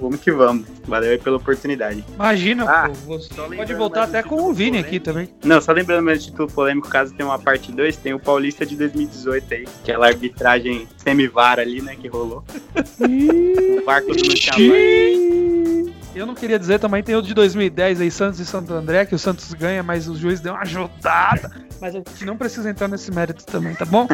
Vamos, 0.00 0.20
que 0.20 0.30
vamos. 0.30 0.66
Valeu 0.86 1.10
aí 1.12 1.18
pela 1.18 1.38
oportunidade. 1.38 2.04
Imagina, 2.14 2.70
Ah, 2.70 2.88
pô, 2.88 3.18
você 3.18 3.34
só 3.34 3.41
pode 3.48 3.74
voltar 3.74 4.00
mais 4.00 4.14
até 4.14 4.22
com 4.22 4.36
o 4.36 4.52
Vini 4.52 4.70
polêmico. 4.70 4.88
aqui 4.88 5.00
também. 5.00 5.28
Não, 5.44 5.60
só 5.60 5.72
lembrando 5.72 6.02
meu 6.02 6.18
título 6.18 6.48
polêmico, 6.48 6.88
caso 6.88 7.14
tenha 7.14 7.28
uma 7.28 7.38
parte 7.38 7.72
2, 7.72 7.96
tem 7.96 8.14
o 8.14 8.20
Paulista 8.20 8.64
de 8.66 8.76
2018 8.76 9.54
aí. 9.54 9.68
Aquela 9.82 10.06
arbitragem 10.06 10.88
semi-VAR 10.96 11.58
ali, 11.58 11.80
né, 11.80 11.96
que 11.96 12.08
rolou. 12.08 12.44
o 12.74 14.14
tinha 14.14 14.54
VAR. 14.56 15.92
Eu 16.14 16.26
não 16.26 16.34
queria 16.34 16.58
dizer 16.58 16.78
também, 16.78 17.02
tem 17.02 17.16
o 17.16 17.22
de 17.22 17.32
2010 17.32 18.02
aí, 18.02 18.10
Santos 18.10 18.38
e 18.38 18.44
Santo 18.44 18.72
André, 18.74 19.06
que 19.06 19.14
o 19.14 19.18
Santos 19.18 19.52
ganha, 19.54 19.82
mas 19.82 20.08
o 20.08 20.14
juiz 20.14 20.40
deu 20.40 20.52
uma 20.52 20.60
ajudada. 20.60 21.50
Mas 21.80 21.94
a 21.94 21.98
gente 21.98 22.24
não 22.26 22.36
precisa 22.36 22.68
entrar 22.68 22.86
nesse 22.86 23.10
mérito 23.10 23.46
também, 23.46 23.74
tá 23.74 23.86
bom? 23.86 24.06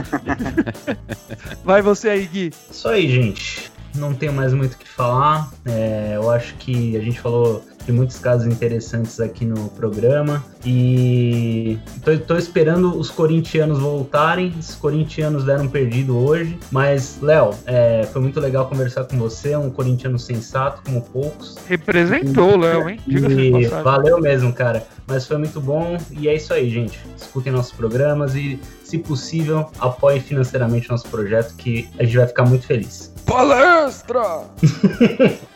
Vai 1.64 1.82
você 1.82 2.08
aí, 2.08 2.26
Gui. 2.26 2.52
Isso 2.70 2.88
aí, 2.88 3.08
gente. 3.08 3.72
Não 3.96 4.14
tenho 4.14 4.32
mais 4.32 4.54
muito 4.54 4.74
o 4.74 4.78
que 4.78 4.88
falar. 4.88 5.50
É, 5.66 6.12
eu 6.14 6.30
acho 6.30 6.54
que 6.54 6.96
a 6.96 7.00
gente 7.00 7.20
falou 7.20 7.64
de 7.88 7.92
muitos 7.92 8.18
casos 8.18 8.46
interessantes 8.46 9.18
aqui 9.18 9.46
no 9.46 9.70
programa. 9.70 10.44
E 10.62 11.78
tô, 12.04 12.16
tô 12.18 12.36
esperando 12.36 12.98
os 12.98 13.10
corintianos 13.10 13.78
voltarem. 13.78 14.54
Os 14.58 14.74
corintianos 14.74 15.44
deram 15.44 15.66
perdido 15.66 16.18
hoje. 16.18 16.58
Mas, 16.70 17.18
Léo, 17.22 17.54
é, 17.64 18.06
foi 18.12 18.20
muito 18.20 18.38
legal 18.40 18.68
conversar 18.68 19.04
com 19.04 19.16
você. 19.16 19.56
Um 19.56 19.70
corintiano 19.70 20.18
sensato, 20.18 20.82
como 20.84 21.00
poucos. 21.00 21.56
Representou 21.66 22.56
o 22.56 22.56
Léo, 22.58 22.90
hein? 22.90 23.00
E 23.06 23.66
valeu 23.82 24.20
mesmo, 24.20 24.52
cara. 24.52 24.86
Mas 25.06 25.26
foi 25.26 25.38
muito 25.38 25.58
bom. 25.58 25.96
E 26.10 26.28
é 26.28 26.34
isso 26.34 26.52
aí, 26.52 26.68
gente. 26.68 27.00
Escutem 27.16 27.50
nossos 27.50 27.72
programas 27.72 28.34
e, 28.34 28.60
se 28.84 28.98
possível, 28.98 29.70
apoiem 29.80 30.20
financeiramente 30.20 30.90
nosso 30.90 31.08
projeto, 31.08 31.54
que 31.56 31.88
a 31.98 32.04
gente 32.04 32.18
vai 32.18 32.26
ficar 32.26 32.44
muito 32.44 32.66
feliz. 32.66 33.10
Palestra! 33.24 34.42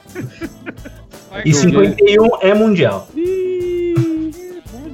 E 1.44 1.50
Gui. 1.50 1.54
51 1.54 2.28
é 2.42 2.54
mundial. 2.54 3.08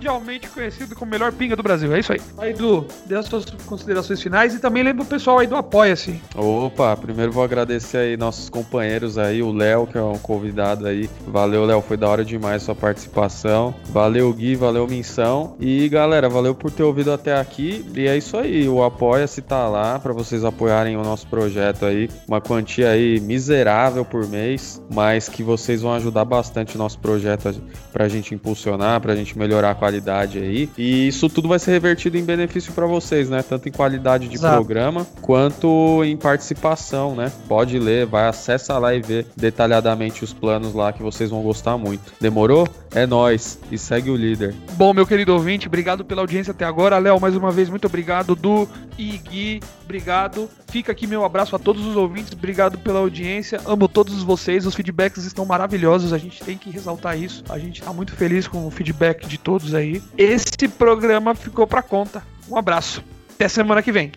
Mundialmente 0.09 0.49
conhecido 0.49 0.95
como 0.95 1.09
o 1.09 1.13
melhor 1.13 1.33
pinga 1.33 1.55
do 1.55 1.63
Brasil. 1.63 1.95
É 1.95 2.01
isso 2.01 2.13
aí. 2.13 2.21
Aí, 2.39 2.51
Edu, 2.51 2.87
dê 3.05 3.15
as 3.15 3.27
suas 3.27 3.45
considerações 3.45 4.21
finais 4.21 4.55
e 4.55 4.59
também 4.59 4.83
lembra 4.83 5.03
o 5.03 5.07
pessoal 5.07 5.39
aí 5.39 5.47
do 5.47 5.55
Apoia-se. 5.55 6.21
Opa, 6.35 6.97
primeiro 6.97 7.31
vou 7.31 7.45
agradecer 7.45 7.99
aí 7.99 8.17
nossos 8.17 8.49
companheiros 8.49 9.19
aí, 9.19 9.43
o 9.43 9.53
Léo, 9.53 9.87
que 9.87 9.99
é 9.99 10.03
um 10.03 10.19
convidado 10.19 10.87
aí. 10.87 11.09
Valeu, 11.27 11.65
Léo, 11.65 11.83
foi 11.83 11.97
da 11.97 12.09
hora 12.09 12.25
demais 12.25 12.63
sua 12.63 12.75
participação. 12.75 13.75
Valeu, 13.91 14.33
Gui, 14.33 14.55
valeu, 14.55 14.87
Minção. 14.87 15.57
E 15.61 15.89
galera, 15.89 16.29
valeu 16.29 16.55
por 16.55 16.71
ter 16.71 16.83
ouvido 16.83 17.13
até 17.13 17.39
aqui. 17.39 17.85
E 17.95 18.07
é 18.07 18.17
isso 18.17 18.37
aí, 18.37 18.69
o 18.69 18.83
Apoia-se 18.83 19.43
tá 19.43 19.69
lá 19.69 19.99
pra 19.99 20.13
vocês 20.13 20.45
apoiarem 20.45 20.97
o 20.97 21.03
nosso 21.03 21.27
projeto 21.27 21.85
aí. 21.85 22.09
Uma 22.27 22.41
quantia 22.41 22.91
aí 22.91 23.21
miserável 23.21 24.05
por 24.05 24.27
mês, 24.27 24.83
mas 24.93 25.29
que 25.29 25.43
vocês 25.43 25.83
vão 25.83 25.93
ajudar 25.95 26.25
bastante 26.25 26.77
o 26.77 26.79
nosso 26.79 26.99
projeto 26.99 27.61
pra 27.93 28.09
gente 28.09 28.35
impulsionar, 28.35 29.01
pra 29.01 29.15
gente 29.15 29.39
melhorar 29.39 29.71
a 29.71 29.75
qualidade 29.75 29.98
aí. 30.39 30.69
E 30.77 31.09
isso 31.09 31.29
tudo 31.29 31.49
vai 31.49 31.59
ser 31.59 31.73
revertido 31.73 32.17
em 32.17 32.25
benefício 32.25 32.73
pra 32.73 32.87
vocês, 32.87 33.29
né? 33.29 33.43
Tanto 33.43 33.69
em 33.69 33.73
qualidade 33.73 34.29
de 34.29 34.35
Exato. 34.35 34.55
programa 34.57 35.07
quanto 35.21 36.03
em 36.05 36.17
participação, 36.17 37.15
né? 37.15 37.31
Pode 37.49 37.79
ler, 37.79 38.07
vai 38.07 38.29
acessa 38.29 38.79
lá 38.79 38.95
e 38.95 39.01
vê 39.01 39.25
detalhadamente 39.37 40.25
os 40.25 40.33
planos 40.33 40.75
lá 40.75 40.93
que 40.93 41.03
vocês 41.03 41.31
vão 41.31 41.43
gostar 41.43 41.77
muito. 41.77 42.13
Demorou? 42.21 42.69
É 42.95 43.07
nóis. 43.07 43.59
E 43.71 43.79
segue 43.79 44.11
o 44.11 44.17
líder. 44.17 44.55
Bom, 44.73 44.93
meu 44.93 45.07
querido 45.07 45.33
ouvinte, 45.33 45.67
obrigado 45.67 46.05
pela 46.05 46.23
audiência 46.23 46.51
até 46.51 46.65
agora. 46.65 46.99
Léo, 46.99 47.21
mais 47.21 47.37
uma 47.37 47.51
vez, 47.51 47.69
muito 47.69 47.87
obrigado. 47.87 48.35
Du 48.35 48.69
e 48.97 49.19
Gui, 49.19 49.61
obrigado. 49.85 50.49
Fica 50.69 50.93
aqui 50.93 51.07
meu 51.07 51.25
abraço 51.25 51.55
a 51.57 51.59
todos 51.59 51.85
os 51.85 51.97
ouvintes, 51.97 52.33
obrigado 52.33 52.79
pela 52.79 53.01
audiência. 53.01 53.61
Amo 53.67 53.89
todos 53.89 54.23
vocês, 54.23 54.67
os 54.67 54.75
feedbacks 54.75 55.25
estão 55.25 55.45
maravilhosos, 55.45 56.13
a 56.13 56.19
gente 56.19 56.43
tem 56.43 56.57
que 56.57 56.71
ressaltar 56.71 57.19
isso. 57.19 57.45
A 57.49 57.59
gente 57.59 57.83
tá 57.83 57.93
muito 57.93 58.13
feliz 58.13 58.47
com 58.47 58.67
o 58.67 58.71
feedback 58.71 59.27
de 59.27 59.39
todos 59.39 59.75
aí. 59.75 60.03
Esse 60.17 60.69
programa 60.69 61.35
ficou 61.35 61.67
pra 61.67 61.83
conta. 61.83 62.23
Um 62.51 62.57
abraço. 62.57 63.03
Até 63.35 63.49
semana 63.49 63.83
que 63.83 63.93
vem. 63.93 64.13